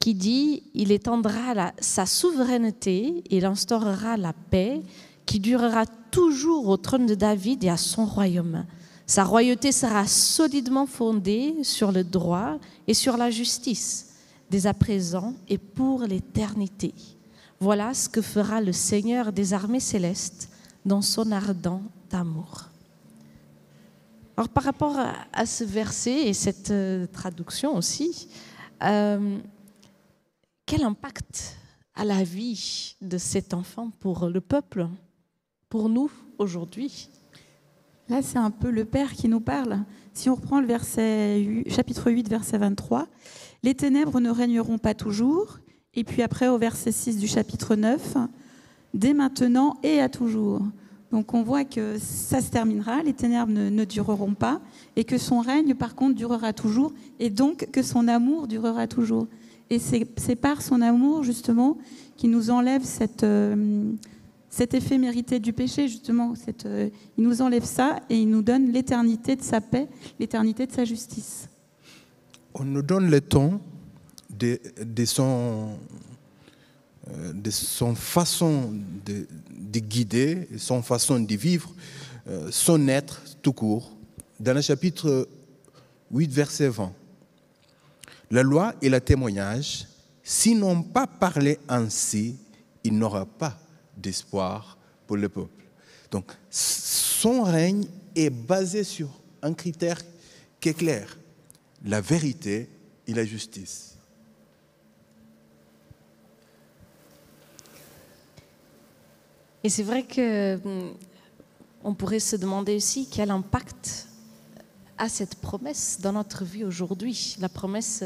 qui 0.03 0.15
dit 0.15 0.65
Il 0.75 0.91
étendra 0.91 1.73
sa 1.79 2.07
souveraineté, 2.07 3.23
il 3.31 3.45
instaurera 3.45 4.17
la 4.17 4.33
paix 4.33 4.83
qui 5.27 5.39
durera 5.39 5.87
toujours 6.11 6.67
au 6.67 6.77
trône 6.77 7.07
de 7.07 7.15
David 7.15 7.63
et 7.63 7.69
à 7.69 7.77
son 7.77 8.05
royaume. 8.05 8.67
Sa 9.07 9.23
royauté 9.23 9.71
sera 9.71 10.09
solidement 10.09 10.87
fondée 10.87 11.55
sur 11.63 11.93
le 11.93 12.03
droit 12.03 12.59
et 12.89 12.95
sur 12.95 13.17
la 13.17 13.31
justice, 13.31 14.15
dès 14.51 14.67
à 14.67 14.75
présent 14.75 15.35
et 15.49 15.59
pour 15.59 16.03
l'éternité. 16.03 16.93
Voilà 17.61 17.95
ce 17.95 18.09
que 18.09 18.23
fera 18.23 18.61
le 18.61 18.73
Seigneur 18.73 19.33
des 19.33 19.55
armées 19.55 19.79
célestes 19.79 20.51
dans 20.85 21.03
son 21.03 21.31
ardent 21.31 21.83
amour. 22.11 22.71
Alors 24.37 24.49
par 24.49 24.65
rapport 24.65 24.97
à 25.33 25.47
ce 25.47 25.63
verset 25.63 26.27
et 26.27 26.35
cette 26.35 26.73
euh, 26.73 27.07
traduction 27.07 27.77
aussi, 27.77 28.27
euh, 28.83 29.39
quel 30.67 30.85
impact 30.85 31.57
a 31.95 32.05
la 32.05 32.23
vie 32.23 32.97
de 33.01 33.19
cet 33.19 33.55
enfant 33.55 33.91
pour 34.01 34.29
le 34.29 34.41
peuple, 34.41 34.89
pour 35.69 35.89
nous 35.89 36.11
aujourd'hui? 36.39 37.09
Là, 38.09 38.23
c'est 38.23 38.39
un 38.39 38.51
peu 38.51 38.71
le 38.71 38.85
Père 38.85 39.13
qui 39.13 39.29
nous 39.29 39.41
parle. 39.41 39.85
Si 40.13 40.29
on 40.29 40.35
reprend 40.35 40.61
le 40.61 40.67
verset, 40.67 41.65
chapitre 41.69 42.11
8, 42.11 42.29
verset 42.29 42.59
23, 42.59 43.07
les 43.63 43.75
ténèbres 43.75 44.21
ne 44.21 44.31
régneront 44.31 44.79
pas 44.79 44.95
toujours. 44.95 45.59
Et 45.95 46.05
puis 46.05 46.23
après, 46.23 46.49
au 46.49 46.59
verset 46.59 46.93
6 46.93 47.19
du 47.19 47.27
chapitre 47.27 47.77
9, 47.77 48.17
dès 48.95 49.15
maintenant 49.15 49.79
et 49.83 50.01
à 50.01 50.09
toujours. 50.09 50.63
Donc 51.11 51.35
on 51.35 51.43
voit 51.43 51.65
que 51.65 51.99
ça 51.99 52.41
se 52.41 52.51
terminera, 52.51 53.03
les 53.03 53.13
ténèbres 53.13 53.53
ne, 53.53 53.69
ne, 53.69 53.85
dureront 53.85 54.35
pas, 54.35 54.61
et 54.97 55.05
que 55.05 55.19
son 55.19 55.41
règne, 55.41 55.75
par 55.75 55.95
contre, 55.95 56.15
durera 56.15 56.55
toujours, 56.55 56.93
et 57.19 57.29
donc 57.29 57.69
que 57.71 57.83
son 57.83 58.09
amour 58.09 58.49
durera 58.49 58.87
toujours. 58.87 59.27
Et 59.73 59.79
c'est 59.79 60.37
par 60.37 60.61
son 60.61 60.83
amour, 60.83 61.25
justement, 61.25 61.79
qui 62.19 62.29
nous 62.29 62.51
enlève 62.51 62.85
cette, 62.85 63.25
euh, 63.25 63.91
cet 64.51 64.75
éphémérité 64.75 65.41
du 65.41 65.55
péché, 65.55 65.89
justement. 65.89 66.35
Cette, 66.35 66.67
euh, 66.67 66.91
il 67.17 67.25
nous 67.25 67.41
enlève 67.41 67.65
ça 67.65 68.01
et 68.11 68.19
il 68.19 68.29
nous 68.29 68.43
donne 68.43 68.71
l'éternité 68.71 69.35
de 69.35 69.41
sa 69.41 69.63
paix, 69.63 69.89
l'éternité 70.21 70.67
de 70.67 70.73
sa 70.73 70.85
justice. 70.85 71.49
On 72.53 72.65
nous 72.65 72.83
donne 72.83 73.11
le 73.11 73.23
temps 73.23 73.63
de, 74.29 74.61
de, 74.85 75.05
son, 75.07 75.79
euh, 77.09 77.33
de 77.33 77.51
son 77.51 77.95
façon 77.95 78.75
de, 79.07 79.27
de, 79.59 79.81
guider, 79.81 80.49
son 80.59 80.83
façon 80.83 81.19
de 81.19 81.35
vivre, 81.35 81.75
euh, 82.29 82.49
son 82.51 82.89
être 82.89 83.23
tout 83.41 83.55
court. 83.55 83.97
Dans 84.39 84.53
le 84.53 84.61
chapitre 84.61 85.27
8, 86.11 86.31
verset 86.31 86.69
20, 86.69 86.93
la 88.33 88.43
loi 88.43 88.75
et 88.81 88.89
le 88.89 88.99
témoignage, 88.99 89.87
s'ils 90.23 90.59
n'ont 90.59 90.83
pas 90.83 91.07
parlé 91.07 91.59
ainsi, 91.69 92.39
il 92.83 92.97
n'aura 92.97 93.27
pas 93.27 93.59
d'espoir 93.95 94.79
pour 95.07 95.19
le 95.19 95.29
peuple. 95.29 95.67
Donc, 96.11 96.33
son 96.49 97.43
règne 97.43 97.87
est 98.17 98.31
basé 98.31 98.85
sur 98.85 99.11
un 99.43 99.53
critère 99.53 99.99
qui 100.59 100.71
est 100.71 100.75
clair, 100.75 101.19
la 101.85 102.01
vérité 102.01 102.71
et 103.07 103.13
la 103.13 103.27
justice. 103.27 103.97
Et 109.63 109.69
c'est 109.69 109.83
vrai 109.83 110.05
que 110.05 110.55
hum, 110.65 110.95
on 111.85 111.93
pourrait 111.93 112.19
se 112.19 112.37
demander 112.37 112.77
aussi 112.77 113.09
quel 113.11 113.31
impact 113.31 114.09
a 114.99 115.09
cette 115.09 115.37
promesse 115.37 115.99
dans 116.01 116.13
notre 116.13 116.45
vie 116.45 116.65
aujourd'hui. 116.65 117.37
La 117.41 117.49
promesse, 117.49 118.05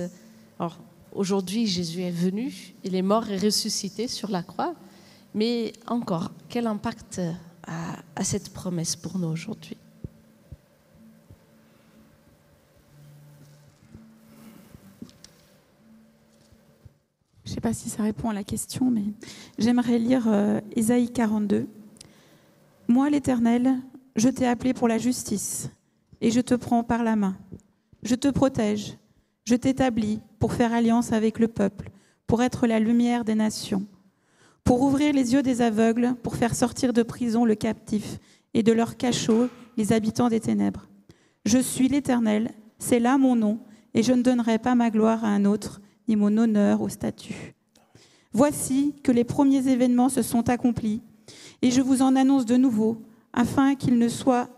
alors 0.58 0.78
aujourd'hui 1.12 1.66
Jésus 1.66 2.02
est 2.02 2.10
venu, 2.10 2.74
il 2.84 2.94
est 2.94 3.02
mort 3.02 3.28
et 3.28 3.38
ressuscité 3.38 4.08
sur 4.08 4.30
la 4.30 4.42
croix, 4.42 4.74
mais 5.34 5.72
encore, 5.86 6.30
quel 6.48 6.66
impact 6.66 7.20
a, 7.66 7.96
a 8.14 8.24
cette 8.24 8.50
promesse 8.52 8.96
pour 8.96 9.18
nous 9.18 9.28
aujourd'hui? 9.28 9.76
Je 17.46 17.52
ne 17.52 17.54
sais 17.54 17.60
pas 17.60 17.72
si 17.72 17.88
ça 17.88 18.02
répond 18.02 18.28
à 18.28 18.34
la 18.34 18.42
question, 18.42 18.90
mais 18.90 19.04
j'aimerais 19.56 20.00
lire 20.00 20.24
euh, 20.26 20.60
Ésaïe 20.74 21.12
42. 21.12 21.68
Moi, 22.88 23.08
l'Éternel, 23.08 23.76
je 24.16 24.28
t'ai 24.28 24.48
appelé 24.48 24.74
pour 24.74 24.88
la 24.88 24.98
justice, 24.98 25.70
et 26.20 26.30
je 26.30 26.40
te 26.40 26.54
prends 26.54 26.84
par 26.84 27.04
la 27.04 27.16
main. 27.16 27.36
Je 28.02 28.14
te 28.14 28.28
protège, 28.28 28.96
je 29.44 29.54
t'établis 29.54 30.20
pour 30.38 30.52
faire 30.52 30.72
alliance 30.72 31.12
avec 31.12 31.38
le 31.38 31.48
peuple, 31.48 31.90
pour 32.26 32.42
être 32.42 32.66
la 32.66 32.80
lumière 32.80 33.24
des 33.24 33.34
nations, 33.34 33.86
pour 34.64 34.82
ouvrir 34.82 35.12
les 35.12 35.32
yeux 35.32 35.42
des 35.42 35.62
aveugles, 35.62 36.14
pour 36.22 36.36
faire 36.36 36.54
sortir 36.54 36.92
de 36.92 37.02
prison 37.02 37.44
le 37.44 37.54
captif, 37.54 38.18
et 38.54 38.62
de 38.62 38.72
leur 38.72 38.96
cachot 38.96 39.48
les 39.76 39.92
habitants 39.92 40.28
des 40.28 40.40
ténèbres. 40.40 40.88
Je 41.44 41.58
suis 41.58 41.88
l'Éternel, 41.88 42.52
c'est 42.78 42.98
là 42.98 43.18
mon 43.18 43.36
nom, 43.36 43.58
et 43.94 44.02
je 44.02 44.12
ne 44.12 44.22
donnerai 44.22 44.58
pas 44.58 44.74
ma 44.74 44.90
gloire 44.90 45.24
à 45.24 45.28
un 45.28 45.44
autre, 45.44 45.80
ni 46.08 46.16
mon 46.16 46.36
honneur 46.36 46.80
au 46.80 46.88
statut. 46.88 47.54
Voici 48.32 48.94
que 49.02 49.12
les 49.12 49.24
premiers 49.24 49.68
événements 49.68 50.08
se 50.08 50.22
sont 50.22 50.48
accomplis, 50.48 51.02
et 51.62 51.70
je 51.70 51.80
vous 51.80 52.02
en 52.02 52.16
annonce 52.16 52.46
de 52.46 52.56
nouveau, 52.56 53.02
afin 53.32 53.74
qu'ils 53.74 53.98
ne 53.98 54.08
soient 54.08 54.48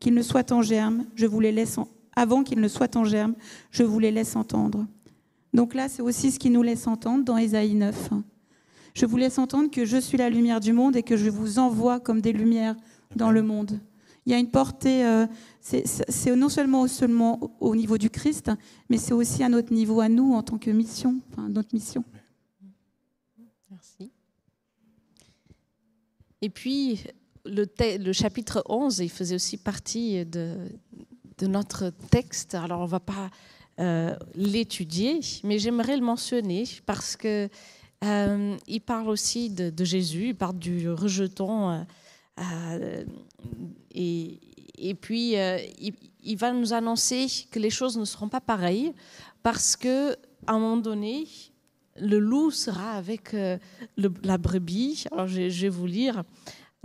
qu'ils 0.00 0.14
ne 0.14 0.22
soient 0.22 0.52
en 0.52 0.62
germe, 0.62 1.04
je 1.14 1.26
vous 1.26 1.40
les 1.40 1.52
laisse 1.52 1.78
avant 2.16 2.42
qu'ils 2.42 2.60
ne 2.60 2.68
soient 2.68 2.96
en 2.96 3.04
germe, 3.04 3.34
je 3.70 3.82
vous 3.82 3.98
les 3.98 4.10
laisse 4.10 4.34
entendre. 4.34 4.86
Donc 5.54 5.74
là, 5.74 5.88
c'est 5.88 6.02
aussi 6.02 6.30
ce 6.30 6.38
qui 6.38 6.50
nous 6.50 6.62
laisse 6.62 6.86
entendre 6.86 7.24
dans 7.24 7.36
Ésaïe 7.36 7.74
9. 7.74 8.10
Je 8.94 9.06
vous 9.06 9.16
laisse 9.16 9.38
entendre 9.38 9.70
que 9.70 9.84
je 9.84 9.96
suis 9.96 10.18
la 10.18 10.30
lumière 10.30 10.60
du 10.60 10.72
monde 10.72 10.96
et 10.96 11.02
que 11.02 11.16
je 11.16 11.30
vous 11.30 11.58
envoie 11.58 12.00
comme 12.00 12.20
des 12.20 12.32
lumières 12.32 12.76
dans 13.14 13.30
le 13.30 13.42
monde. 13.42 13.80
Il 14.26 14.32
y 14.32 14.34
a 14.34 14.38
une 14.38 14.50
portée, 14.50 15.04
euh, 15.04 15.26
c'est 15.60 16.36
non 16.36 16.48
seulement, 16.48 16.86
au 17.60 17.74
niveau 17.74 17.98
du 17.98 18.10
Christ, 18.10 18.50
mais 18.88 18.98
c'est 18.98 19.14
aussi 19.14 19.42
à 19.42 19.48
notre 19.48 19.72
niveau, 19.72 20.00
à 20.00 20.08
nous, 20.08 20.34
en 20.34 20.42
tant 20.42 20.58
que 20.58 20.70
mission, 20.70 21.20
notre 21.48 21.74
mission. 21.74 22.04
Merci. 23.70 24.12
Et 26.42 26.50
puis, 26.50 27.04
le, 27.44 28.12
chapitre 28.12 28.62
11, 28.68 28.98
il 29.00 29.10
faisait 29.10 29.34
aussi 29.34 29.56
partie 29.56 30.24
de, 30.26 30.56
notre 31.42 31.90
texte. 32.10 32.54
Alors, 32.54 32.80
on 32.80 32.84
ne 32.84 32.88
va 32.88 33.00
pas 33.00 33.30
euh, 33.78 34.14
l'étudier, 34.34 35.20
mais 35.42 35.58
j'aimerais 35.58 35.96
le 35.96 36.04
mentionner 36.04 36.64
parce 36.84 37.16
que 37.16 37.48
euh, 38.04 38.56
il 38.66 38.80
parle 38.80 39.08
aussi 39.08 39.48
de, 39.48 39.84
Jésus, 39.84 40.28
il 40.28 40.34
parle 40.34 40.58
du 40.58 40.90
rejeton 40.90 41.86
euh, 42.38 43.04
et, 43.94 44.94
puis, 45.00 45.34
il, 45.34 46.36
va 46.36 46.52
nous 46.52 46.74
annoncer 46.74 47.26
que 47.50 47.58
les 47.58 47.70
choses 47.70 47.96
ne 47.96 48.04
seront 48.04 48.28
pas 48.28 48.40
pareilles 48.40 48.92
parce 49.42 49.76
que 49.76 50.12
à 50.46 50.52
un 50.52 50.58
moment 50.58 50.76
donné, 50.76 51.26
le 51.96 52.18
loup 52.18 52.50
sera 52.50 52.92
avec 52.92 53.34
la 53.96 54.38
brebis. 54.38 55.04
Alors, 55.12 55.26
je, 55.26 55.48
vais 55.48 55.68
vous 55.68 55.86
lire. 55.86 56.22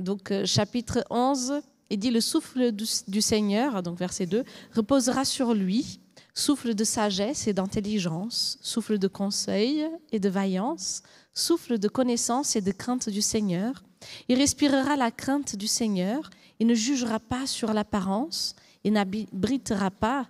Donc, 0.01 0.33
chapitre 0.45 1.03
11, 1.09 1.61
il 1.89 1.99
dit 1.99 2.11
Le 2.11 2.21
souffle 2.21 2.71
du, 2.71 2.85
du 3.07 3.21
Seigneur, 3.21 3.81
donc 3.81 3.97
verset 3.97 4.25
2, 4.25 4.43
reposera 4.73 5.25
sur 5.25 5.53
lui 5.53 5.99
souffle 6.35 6.75
de 6.75 6.83
sagesse 6.83 7.47
et 7.47 7.53
d'intelligence, 7.53 8.59
souffle 8.61 8.99
de 8.99 9.07
conseil 9.07 9.87
et 10.11 10.19
de 10.19 10.29
vaillance, 10.29 11.01
souffle 11.33 11.79
de 11.79 11.87
connaissance 11.87 12.55
et 12.55 12.61
de 12.61 12.71
crainte 12.71 13.09
du 13.09 13.21
Seigneur. 13.21 13.83
Il 14.27 14.37
respirera 14.37 14.97
la 14.97 15.11
crainte 15.11 15.55
du 15.55 15.67
Seigneur, 15.67 16.29
il 16.59 16.67
ne 16.67 16.75
jugera 16.75 17.19
pas 17.19 17.47
sur 17.47 17.73
l'apparence, 17.73 18.55
il 18.83 18.93
n'abritera 18.93 19.89
pas 19.89 20.27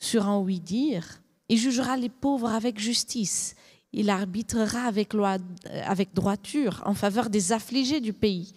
sur 0.00 0.28
un 0.28 0.38
oui-dire, 0.38 1.22
il 1.48 1.58
jugera 1.58 1.96
les 1.96 2.08
pauvres 2.08 2.50
avec 2.50 2.78
justice, 2.78 3.54
il 3.92 4.10
arbitrera 4.10 4.82
avec, 4.82 5.14
loi, 5.14 5.38
avec 5.86 6.12
droiture 6.12 6.82
en 6.84 6.94
faveur 6.94 7.30
des 7.30 7.52
affligés 7.52 8.00
du 8.00 8.12
pays. 8.12 8.52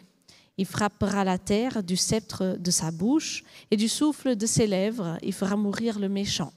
Il 0.57 0.65
frappera 0.65 1.23
la 1.23 1.37
terre 1.37 1.83
du 1.83 1.95
sceptre 1.95 2.57
de 2.59 2.71
sa 2.71 2.91
bouche 2.91 3.43
et 3.69 3.77
du 3.77 3.87
souffle 3.87 4.35
de 4.35 4.45
ses 4.45 4.67
lèvres, 4.67 5.17
il 5.21 5.33
fera 5.33 5.55
mourir 5.55 5.99
le 5.99 6.09
méchant. 6.09 6.51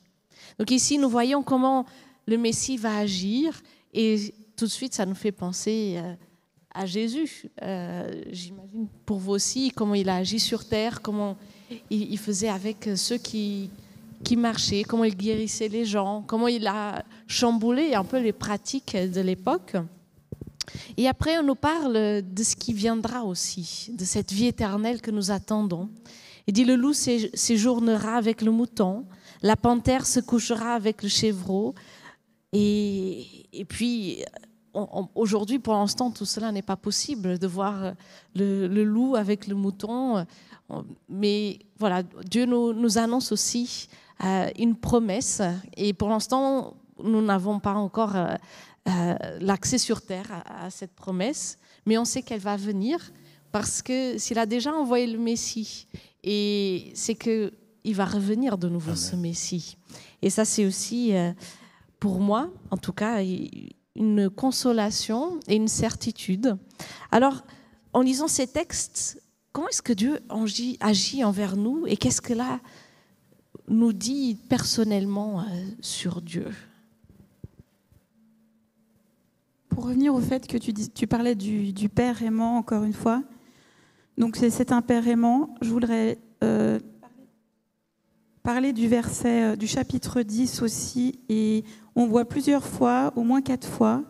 Donc 0.59 0.71
ici, 0.71 0.99
nous 0.99 1.09
voyons 1.09 1.43
comment 1.43 1.87
le 2.27 2.39
Messie 2.39 2.77
va 2.77 2.97
agir 2.97 3.61
et 3.93 4.35
tout 4.57 4.67
de 4.67 4.71
suite, 4.71 4.95
ça 4.95 5.07
nous 5.07 5.15
fait 5.15 5.33
penser 5.33 5.95
euh, 5.97 6.15
à 6.75 6.87
Jésus. 6.87 7.47
Euh, 7.63 8.23
j'imagine 8.31 8.89
pour 9.07 9.19
vous 9.19 9.33
aussi 9.33 9.71
comment 9.71 9.95
il 9.95 10.09
a 10.09 10.17
agi 10.17 10.39
sur 10.39 10.69
terre, 10.69 11.01
comment 11.03 11.37
il, 11.89 12.19
faisait 12.19 12.49
avec 12.49 12.91
ceux 12.97 13.17
qui, 13.17 13.71
qui 14.23 14.37
marchaient, 14.37 14.83
comment 14.83 15.05
il 15.05 15.17
guérissait 15.17 15.69
les 15.69 15.85
gens, 15.85 16.23
comment 16.27 16.49
il 16.49 16.67
a 16.67 17.05
chamboulé 17.27 17.95
un 17.95 18.05
peu 18.05 18.21
les 18.21 18.33
pratiques 18.33 18.97
de 18.97 19.21
l'époque. 19.21 19.77
Et 20.97 21.09
après, 21.09 21.39
on 21.39 21.43
nous 21.43 21.55
parle 21.55 22.23
de 22.23 22.43
ce 22.43 22.57
qui 22.57 22.73
viendra 22.73 23.25
aussi, 23.25 23.91
de 23.93 24.05
cette 24.05 24.33
vie 24.33 24.47
éternelle 24.47 25.01
que 25.01 25.11
nous 25.11 25.31
attendons. 25.31 25.89
Il 26.47 26.53
dit, 26.53 26.65
le 26.65 26.77
loup 26.77 26.93
séjournera 26.93 28.17
avec 28.17 28.43
le 28.43 28.51
mouton, 28.51 29.07
la 29.43 29.57
panthère 29.57 30.07
se 30.07 30.21
couchera 30.21 30.75
avec 30.75 31.03
le 31.03 31.09
chevreau, 31.09 31.75
et, 32.53 33.65
puis 33.69 34.25
aujourd'hui, 35.15 35.59
pour 35.59 35.75
l'instant, 35.75 36.11
tout 36.11 36.25
cela 36.25 36.51
n'est 36.53 36.63
pas 36.63 36.77
possible 36.77 37.39
de 37.39 37.47
voir 37.47 37.93
le, 38.35 38.67
loup 38.85 39.17
avec 39.17 39.47
le 39.47 39.55
mouton. 39.55 40.25
Mais 41.09 41.59
voilà, 41.79 42.03
Dieu 42.29 42.47
nous, 42.47 42.99
annonce 42.99 43.33
aussi 43.33 43.89
euh, 44.25 44.49
une 44.59 44.75
promesse. 44.75 45.43
Et 45.77 45.93
pour 45.93 46.09
l'instant, 46.09 46.75
nous 47.03 47.23
n'avons 47.23 47.61
pas 47.61 47.75
encore 47.75 48.17
euh, 48.89 48.91
euh, 48.91 49.39
l'accès 49.41 49.79
sur 49.79 50.03
terre 50.03 50.43
à, 50.47 50.71
cette 50.71 50.95
promesse. 50.95 51.59
Mais 51.87 51.99
on 51.99 52.05
sait 52.05 52.23
qu'elle 52.23 52.41
va 52.41 52.57
venir 52.57 53.13
parce 53.53 53.83
que 53.83 54.19
s'il 54.19 54.39
a 54.39 54.47
déjà 54.47 54.73
envoyé 54.73 55.07
le 55.07 55.19
Messie, 55.19 55.87
et 56.23 56.93
c'est 56.95 57.15
qu'il 57.15 57.95
va 57.95 58.05
revenir 58.05 58.59
de 58.59 58.69
nouveau, 58.69 58.95
ce 58.95 59.17
Messie. 59.17 59.77
Et 60.23 60.31
ça, 60.31 60.45
c'est 60.45 60.65
aussi, 60.65 61.13
pour 61.99 62.21
moi, 62.21 62.51
en 62.71 62.77
tout 62.77 62.93
cas, 62.93 63.25
une 63.97 64.31
consolation 64.31 65.41
et 65.49 65.57
une 65.57 65.67
certitude. 65.67 66.57
Alors, 67.11 67.43
en 67.93 68.03
lisant 68.03 68.29
ces 68.29 68.47
textes, 68.47 69.21
comment 69.53 69.69
est-ce 69.69 69.83
que 69.83 69.93
Dieu 69.93 70.21
agit 70.81 71.25
envers 71.25 71.57
nous 71.57 71.87
et 71.87 71.97
qu'est-ce 71.97 72.21
que 72.21 72.33
là 72.33 72.61
nous 73.69 73.93
dit 73.93 74.39
personnellement 74.49 75.41
euh, 75.41 75.45
sur 75.81 76.23
Dieu? 76.23 76.47
Pour 79.81 79.89
revenir 79.89 80.15
au 80.15 80.21
fait 80.21 80.47
que 80.47 80.59
tu, 80.59 80.75
tu 80.75 81.07
parlais 81.07 81.35
du, 81.35 81.89
Père 81.89 82.23
aimant, 82.23 82.59
encore 82.59 82.85
une 82.85 82.93
fois, 82.93 83.23
donc 84.19 84.37
c'est 84.37 84.73
un 84.73 84.83
Père 84.83 85.09
aimant, 85.09 85.55
je 85.63 85.71
voudrais 85.71 86.19
euh, 86.45 86.79
parler 88.43 88.75
du 88.75 88.89
verset 88.89 89.43
euh, 89.43 89.57
du 89.57 89.67
chapitre 89.67 90.21
10 90.21 90.61
aussi, 90.61 91.19
et 91.31 91.65
on 91.97 92.05
voit 92.05 92.27
plusieurs 92.27 92.67
fois, 92.67 93.15
au 93.17 93.23
moins 93.23 93.41
quatre 93.41 93.67
fois, 93.67 94.03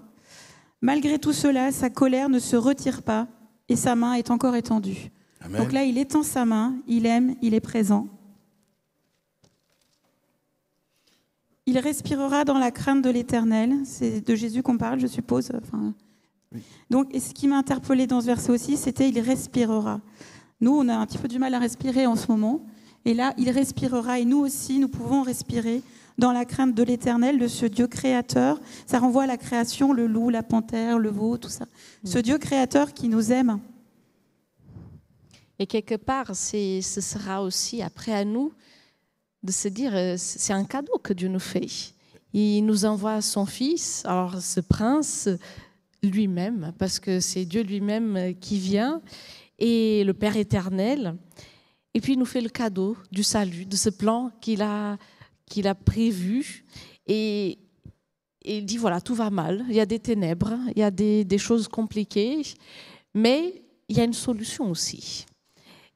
malgré 0.81 1.21
tout 1.21 1.33
cela, 1.33 1.71
sa 1.71 1.89
colère 1.89 2.31
ne 2.31 2.41
se 2.41 2.57
retire 2.57 3.05
pas 3.05 3.29
et 3.68 3.77
sa 3.77 3.95
main 3.95 4.14
est 4.14 4.33
encore 4.33 4.57
étendue. 4.57 5.12
Donc 5.57 5.71
là, 5.71 5.85
il 5.85 5.99
étend 5.99 6.25
sa 6.25 6.45
main, 6.45 6.75
il 6.89 7.07
aime, 7.07 7.37
il 7.43 7.55
est 7.55 7.61
présent. 7.61 8.09
Il 11.71 11.79
respirera 11.79 12.45
dans 12.45 12.59
la 12.59 12.73
crainte 12.73 13.01
de 13.01 13.11
l'Éternel. 13.11 13.77
C'est 13.85 14.27
de 14.27 14.35
Jésus 14.35 14.61
qu'on 14.61 14.77
parle, 14.77 14.99
je 14.99 15.07
suppose. 15.07 15.53
Donc, 16.91 17.14
et 17.14 17.21
ce 17.21 17.33
qui 17.33 17.47
m'a 17.47 17.59
interpellé 17.59 18.09
dans 18.09 18.21
ce 18.21 18.27
verset 18.27 18.51
aussi, 18.51 18.77
c'était 18.77 19.09
il 19.09 19.21
respirera. 19.21 20.01
Nous, 20.61 20.73
on 20.73 20.89
a 20.89 20.97
un 20.97 21.07
petit 21.07 21.18
peu 21.18 21.29
du 21.29 21.39
mal 21.39 21.55
à 21.55 21.61
respirer 21.61 22.09
en 22.09 22.16
ce 22.16 22.27
moment. 22.27 22.66
Et 23.05 23.14
là, 23.14 23.35
il 23.39 23.49
respirera. 23.51 24.18
Et 24.18 24.25
nous 24.25 24.39
aussi, 24.39 24.81
nous 24.81 24.89
pouvons 24.89 25.23
respirer 25.23 25.85
dans 26.18 26.33
la 26.33 26.45
crainte 26.45 26.75
de 26.75 26.83
l'éternel, 26.83 27.39
de 27.39 27.47
ce 27.47 27.66
Dieu 27.66 27.87
créateur. 27.87 28.61
Ça 28.85 28.99
renvoie 28.99 29.23
à 29.23 29.27
la 29.29 29.37
création, 29.37 29.93
le 29.93 30.09
loup, 30.09 30.29
la 30.29 30.43
panthère, 30.43 30.99
le 30.99 31.11
veau, 31.11 31.39
tout 31.39 31.49
ça. 31.49 31.66
Ce 32.03 32.18
mm. 32.18 32.23
Dieu 32.23 32.39
créateur 32.39 32.93
qui 32.95 33.09
nous 33.09 33.31
aime. 33.31 33.61
Et 35.61 35.68
quelque 35.68 35.95
part, 35.95 36.35
ce 36.35 36.81
sera 36.83 37.45
aussi 37.45 37.81
après 37.81 38.12
à 38.12 38.25
nous 38.25 38.53
de 39.43 39.53
se 39.53 39.68
dire, 39.68 39.95
euh, 39.95 40.14
c'est 40.18 40.53
un 40.53 40.64
cadeau 40.64 40.99
que 41.03 41.12
Dieu 41.12 41.28
nous 41.28 41.38
fait. 41.38 41.66
Il 42.32 42.62
nous 42.62 42.84
envoie 42.84 43.20
son 43.20 43.47
Fils, 43.47 44.05
alors 44.05 44.41
ce 44.41 44.61
prince 44.61 45.28
lui-même, 46.03 46.72
parce 46.78 46.99
que 46.99 47.20
c'est 47.20 47.45
Dieu 47.45 47.62
lui-même 47.62 48.34
qui 48.41 48.59
vient, 48.59 49.03
et 49.59 50.05
le 50.05 50.14
Père 50.14 50.36
éternel. 50.36 51.16
Et 51.95 52.01
puis 52.01 52.12
il 52.12 52.18
nous 52.18 52.24
fait 52.24 52.41
le 52.41 52.49
cadeau 52.49 52.97
du 53.11 53.22
salut, 53.22 53.66
de 53.66 53.76
ce 53.76 53.91
plan 53.91 54.30
qu'il 54.41 54.62
a, 54.62 54.97
qu'il 55.47 55.66
a 55.66 55.74
prévu. 55.74 56.64
Et, 57.07 57.59
il 58.43 58.64
dit, 58.64 58.78
voilà, 58.78 59.03
tout 59.03 59.14
va 59.14 59.28
mal, 59.28 59.66
il 59.68 59.74
y 59.74 59.80
a 59.80 59.86
des 59.86 59.99
ténèbres, 59.99 60.55
il 60.74 60.78
y 60.78 60.82
a 60.82 60.91
des, 60.91 61.38
choses 61.38 61.68
compliquées, 61.68 62.41
mais 63.12 63.62
il 63.86 63.99
y 63.99 64.01
a 64.01 64.05
une 64.05 64.14
solution 64.14 64.70
aussi. 64.70 65.26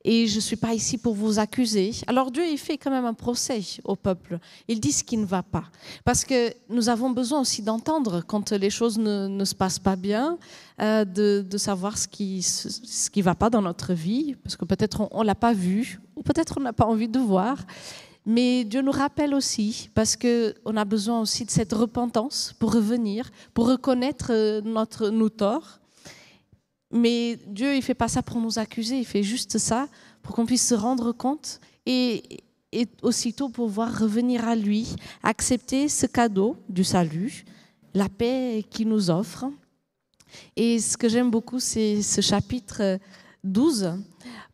Et 0.04 0.26
je 0.26 0.36
ne 0.36 0.40
suis 0.40 0.56
pas 0.56 0.74
ici 0.74 0.98
pour 0.98 1.14
vous 1.14 1.38
accuser. 1.38 1.92
Alors 2.06 2.30
Dieu, 2.30 2.46
il 2.46 2.58
fait 2.58 2.76
quand 2.76 2.90
même 2.90 3.06
un 3.06 3.14
procès 3.14 3.62
au 3.84 3.96
peuple. 3.96 4.38
Il 4.68 4.78
dit 4.78 4.92
ce 4.92 5.02
qui 5.02 5.16
ne 5.16 5.24
va 5.24 5.42
pas. 5.42 5.64
Parce 6.04 6.24
que 6.24 6.52
nous 6.68 6.90
avons 6.90 7.10
besoin 7.10 7.40
aussi 7.40 7.62
d'entendre 7.62 8.22
quand 8.26 8.52
les 8.52 8.70
choses 8.70 8.98
ne, 8.98 9.44
se 9.44 9.54
passent 9.54 9.78
pas 9.78 9.96
bien, 9.96 10.38
euh, 10.80 11.04
de, 11.04 11.56
savoir 11.56 11.96
ce 11.96 12.06
qui 12.06 12.36
ne 12.36 12.40
ce 12.42 13.08
qui 13.08 13.22
va 13.22 13.34
pas 13.34 13.48
dans 13.48 13.62
notre 13.62 13.94
vie, 13.94 14.36
parce 14.42 14.56
que 14.56 14.66
peut-être 14.66 15.08
on 15.10 15.22
ne 15.22 15.26
l'a 15.26 15.34
pas 15.34 15.54
vu, 15.54 16.00
ou 16.16 16.22
peut-être 16.22 16.56
on 16.58 16.60
n'a 16.60 16.74
pas 16.74 16.84
envie 16.84 17.08
de 17.08 17.18
voir. 17.18 17.56
Mais 18.26 18.64
Dieu 18.64 18.82
nous 18.82 18.92
rappelle 18.92 19.34
aussi, 19.34 19.90
parce 19.94 20.16
qu'on 20.16 20.76
a 20.76 20.84
besoin 20.84 21.20
aussi 21.20 21.44
de 21.44 21.50
cette 21.50 21.72
repentance 21.72 22.54
pour 22.58 22.72
revenir, 22.72 23.30
pour 23.52 23.68
reconnaître 23.68 24.28
euh, 24.30 24.60
notre, 24.62 25.08
nos 25.08 25.28
torts 25.28 25.80
mais 26.94 27.38
Dieu, 27.46 27.72
il 27.72 27.78
ne 27.78 27.82
fait 27.82 27.94
pas 27.94 28.08
ça 28.08 28.22
pour 28.22 28.40
nous 28.40 28.58
accuser, 28.58 28.98
il 28.98 29.04
fait 29.04 29.24
juste 29.24 29.58
ça 29.58 29.88
pour 30.22 30.34
qu'on 30.34 30.46
puisse 30.46 30.66
se 30.66 30.74
rendre 30.74 31.12
compte 31.12 31.60
et, 31.86 32.40
et 32.72 32.86
aussitôt 33.02 33.48
pouvoir 33.48 33.98
revenir 33.98 34.46
à 34.46 34.54
lui, 34.54 34.94
accepter 35.22 35.88
ce 35.88 36.06
cadeau 36.06 36.56
du 36.68 36.84
salut, 36.84 37.44
la 37.94 38.08
paix 38.08 38.64
qu'il 38.70 38.88
nous 38.88 39.10
offre. 39.10 39.46
Et 40.56 40.78
ce 40.78 40.96
que 40.96 41.08
j'aime 41.08 41.30
beaucoup, 41.30 41.58
c'est 41.58 42.00
ce 42.00 42.20
chapitre 42.20 42.98
12, 43.42 43.94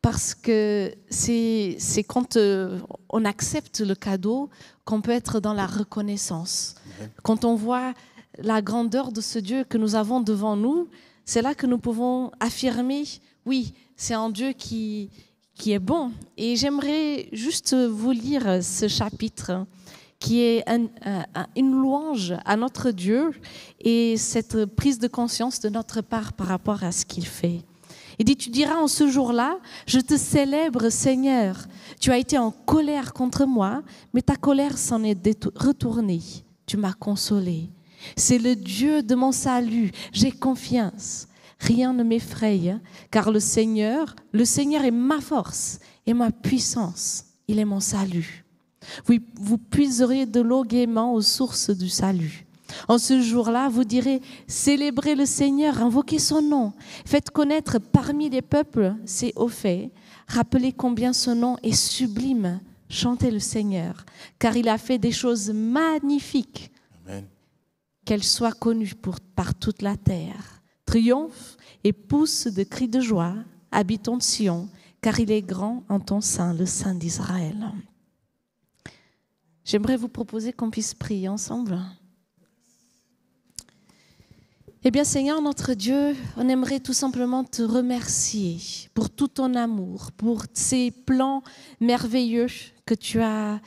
parce 0.02 0.34
que 0.34 0.92
c'est 1.10 1.76
quand 2.08 2.36
euh, 2.36 2.78
on 3.10 3.24
accepte 3.26 3.80
le 3.80 3.94
cadeau 3.94 4.48
qu'on 4.84 5.02
peut 5.02 5.12
être 5.12 5.40
dans 5.40 5.54
la 5.54 5.66
reconnaissance. 5.66 6.74
Quand 7.22 7.44
on 7.44 7.54
voit 7.54 7.92
la 8.38 8.62
grandeur 8.62 9.12
de 9.12 9.20
ce 9.20 9.38
Dieu 9.38 9.64
que 9.64 9.76
nous 9.76 9.94
avons 9.94 10.20
devant 10.20 10.56
nous, 10.56 10.88
c'est 11.30 11.42
là 11.42 11.54
que 11.54 11.64
nous 11.64 11.78
pouvons 11.78 12.32
affirmer, 12.40 13.04
oui, 13.46 13.72
c'est 13.94 14.14
un 14.14 14.30
Dieu 14.30 14.50
qui, 14.50 15.10
qui 15.54 15.70
est 15.70 15.78
bon. 15.78 16.10
Et 16.36 16.56
j'aimerais 16.56 17.28
juste 17.30 17.72
vous 17.72 18.10
lire 18.10 18.58
ce 18.64 18.88
chapitre 18.88 19.64
qui 20.18 20.40
est 20.40 20.64
une 21.56 21.70
louange 21.70 22.34
à 22.44 22.56
notre 22.56 22.90
Dieu 22.90 23.30
et 23.78 24.16
cette 24.16 24.64
prise 24.74 24.98
de 24.98 25.06
conscience 25.06 25.60
de 25.60 25.68
notre 25.68 26.00
part 26.00 26.32
par 26.32 26.48
rapport 26.48 26.82
à 26.82 26.90
ce 26.90 27.06
qu'il 27.06 27.26
fait. 27.26 27.60
Il 28.18 28.24
dit, 28.24 28.36
tu 28.36 28.50
diras 28.50 28.74
en 28.74 28.88
ce 28.88 29.06
jour-là, 29.06 29.60
je 29.86 30.00
te 30.00 30.16
célèbre 30.16 30.88
Seigneur, 30.88 31.64
tu 32.00 32.10
as 32.10 32.18
été 32.18 32.38
en 32.38 32.50
colère 32.50 33.12
contre 33.12 33.46
moi, 33.46 33.84
mais 34.14 34.22
ta 34.22 34.34
colère 34.34 34.76
s'en 34.76 35.04
est 35.04 35.16
retournée, 35.54 36.22
tu 36.66 36.76
m'as 36.76 36.92
consolé. 36.92 37.70
C'est 38.16 38.38
le 38.38 38.56
Dieu 38.56 39.02
de 39.02 39.14
mon 39.14 39.32
salut. 39.32 39.90
J'ai 40.12 40.32
confiance. 40.32 41.28
Rien 41.58 41.92
ne 41.92 42.02
m'effraie, 42.02 42.76
car 43.10 43.30
le 43.30 43.40
Seigneur, 43.40 44.16
le 44.32 44.44
Seigneur 44.44 44.84
est 44.84 44.90
ma 44.90 45.20
force 45.20 45.78
et 46.06 46.14
ma 46.14 46.30
puissance. 46.30 47.24
Il 47.48 47.58
est 47.58 47.66
mon 47.66 47.80
salut. 47.80 48.44
Vous, 49.04 49.16
vous 49.34 49.58
puiserez 49.58 50.24
de 50.24 50.40
l'eau 50.40 50.64
gaiement 50.64 51.12
aux 51.12 51.20
sources 51.20 51.70
du 51.70 51.90
salut. 51.90 52.46
En 52.88 52.98
ce 52.98 53.20
jour-là, 53.20 53.68
vous 53.68 53.84
direz, 53.84 54.22
célébrez 54.46 55.14
le 55.14 55.26
Seigneur, 55.26 55.82
invoquez 55.82 56.18
son 56.18 56.40
nom, 56.40 56.72
faites 57.04 57.30
connaître 57.30 57.78
parmi 57.78 58.30
les 58.30 58.42
peuples 58.42 58.94
ses 59.04 59.32
hauts 59.34 59.48
faits, 59.48 59.90
rappelez 60.28 60.72
combien 60.72 61.12
son 61.12 61.34
nom 61.34 61.56
est 61.64 61.72
sublime, 61.72 62.60
chantez 62.88 63.32
le 63.32 63.40
Seigneur, 63.40 64.06
car 64.38 64.56
il 64.56 64.68
a 64.68 64.78
fait 64.78 64.98
des 64.98 65.10
choses 65.12 65.50
magnifiques. 65.50 66.70
Amen 67.06 67.24
qu'elle 68.04 68.24
soit 68.24 68.52
connue 68.52 68.92
par 69.34 69.54
toute 69.54 69.82
la 69.82 69.96
terre. 69.96 70.62
Triomphe 70.84 71.56
et 71.84 71.92
pousse 71.92 72.46
de 72.46 72.62
cris 72.62 72.88
de 72.88 73.00
joie, 73.00 73.34
habitons 73.70 74.16
de 74.16 74.22
Sion, 74.22 74.68
car 75.00 75.18
il 75.20 75.30
est 75.30 75.42
grand 75.42 75.84
en 75.88 76.00
ton 76.00 76.20
sein, 76.20 76.52
le 76.54 76.66
Saint 76.66 76.94
d'Israël. 76.94 77.72
J'aimerais 79.64 79.96
vous 79.96 80.08
proposer 80.08 80.52
qu'on 80.52 80.70
puisse 80.70 80.94
prier 80.94 81.28
ensemble. 81.28 81.78
Eh 84.82 84.90
bien 84.90 85.04
Seigneur 85.04 85.42
notre 85.42 85.74
Dieu, 85.74 86.16
on 86.38 86.48
aimerait 86.48 86.80
tout 86.80 86.94
simplement 86.94 87.44
te 87.44 87.60
remercier 87.60 88.58
pour 88.94 89.10
tout 89.10 89.28
ton 89.28 89.54
amour, 89.54 90.10
pour 90.12 90.44
ces 90.54 90.90
plans 90.90 91.42
merveilleux 91.80 92.46
que 92.86 92.94
tu 92.94 93.20
as 93.20 93.60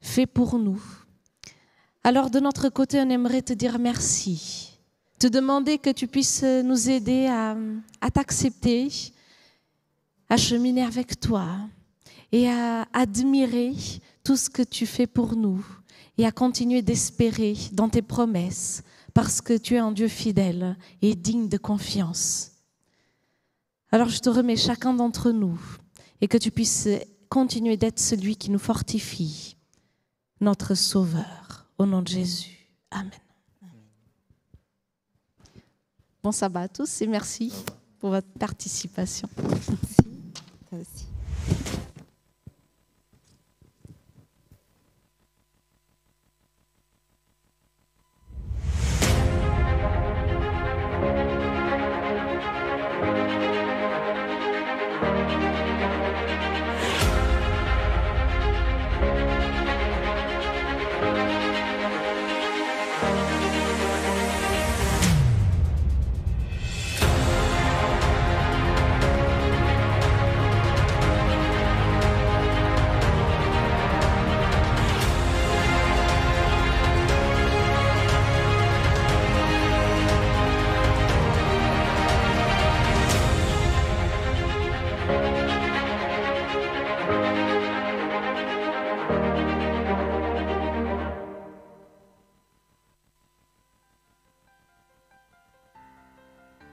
fait 0.00 0.26
pour 0.26 0.58
nous. 0.58 0.82
Alors 2.04 2.30
de 2.30 2.40
notre 2.40 2.68
côté, 2.68 3.00
on 3.00 3.08
aimerait 3.10 3.42
te 3.42 3.52
dire 3.52 3.78
merci, 3.78 4.76
te 5.20 5.28
demander 5.28 5.78
que 5.78 5.90
tu 5.90 6.08
puisses 6.08 6.42
nous 6.42 6.90
aider 6.90 7.26
à, 7.28 7.56
t'accepter, 8.10 8.88
à 10.28 10.36
cheminer 10.36 10.82
avec 10.82 11.20
toi 11.20 11.46
et 12.32 12.50
à 12.50 12.88
admirer 12.92 13.74
tout 14.24 14.36
ce 14.36 14.50
que 14.50 14.62
tu 14.62 14.84
fais 14.84 15.06
pour 15.06 15.36
nous 15.36 15.64
et 16.18 16.26
à 16.26 16.32
continuer 16.32 16.82
d'espérer 16.82 17.56
dans 17.72 17.88
tes 17.88 18.02
promesses 18.02 18.82
parce 19.14 19.40
que 19.40 19.56
tu 19.56 19.76
es 19.76 19.78
un 19.78 19.92
Dieu 19.92 20.08
fidèle 20.08 20.76
et 21.02 21.14
digne 21.14 21.48
de 21.48 21.56
confiance. 21.56 22.50
Alors 23.92 24.08
je 24.08 24.18
te 24.18 24.28
remets 24.28 24.56
chacun 24.56 24.92
d'entre 24.92 25.30
nous 25.30 25.60
et 26.20 26.26
que 26.26 26.38
tu 26.38 26.50
puisses 26.50 26.88
continuer 27.28 27.76
d'être 27.76 28.00
celui 28.00 28.34
qui 28.34 28.50
nous 28.50 28.58
fortifie, 28.58 29.56
notre 30.40 30.74
Sauveur. 30.74 31.41
Au 31.82 31.86
nom 31.86 32.00
de 32.00 32.06
Jésus. 32.06 32.56
Amen. 32.92 33.10
Bon 36.22 36.30
sabbat 36.30 36.60
à 36.60 36.68
tous 36.68 37.02
et 37.02 37.08
merci 37.08 37.52
pour 37.98 38.10
votre 38.10 38.28
participation. 38.38 39.28
Merci. 40.70 41.08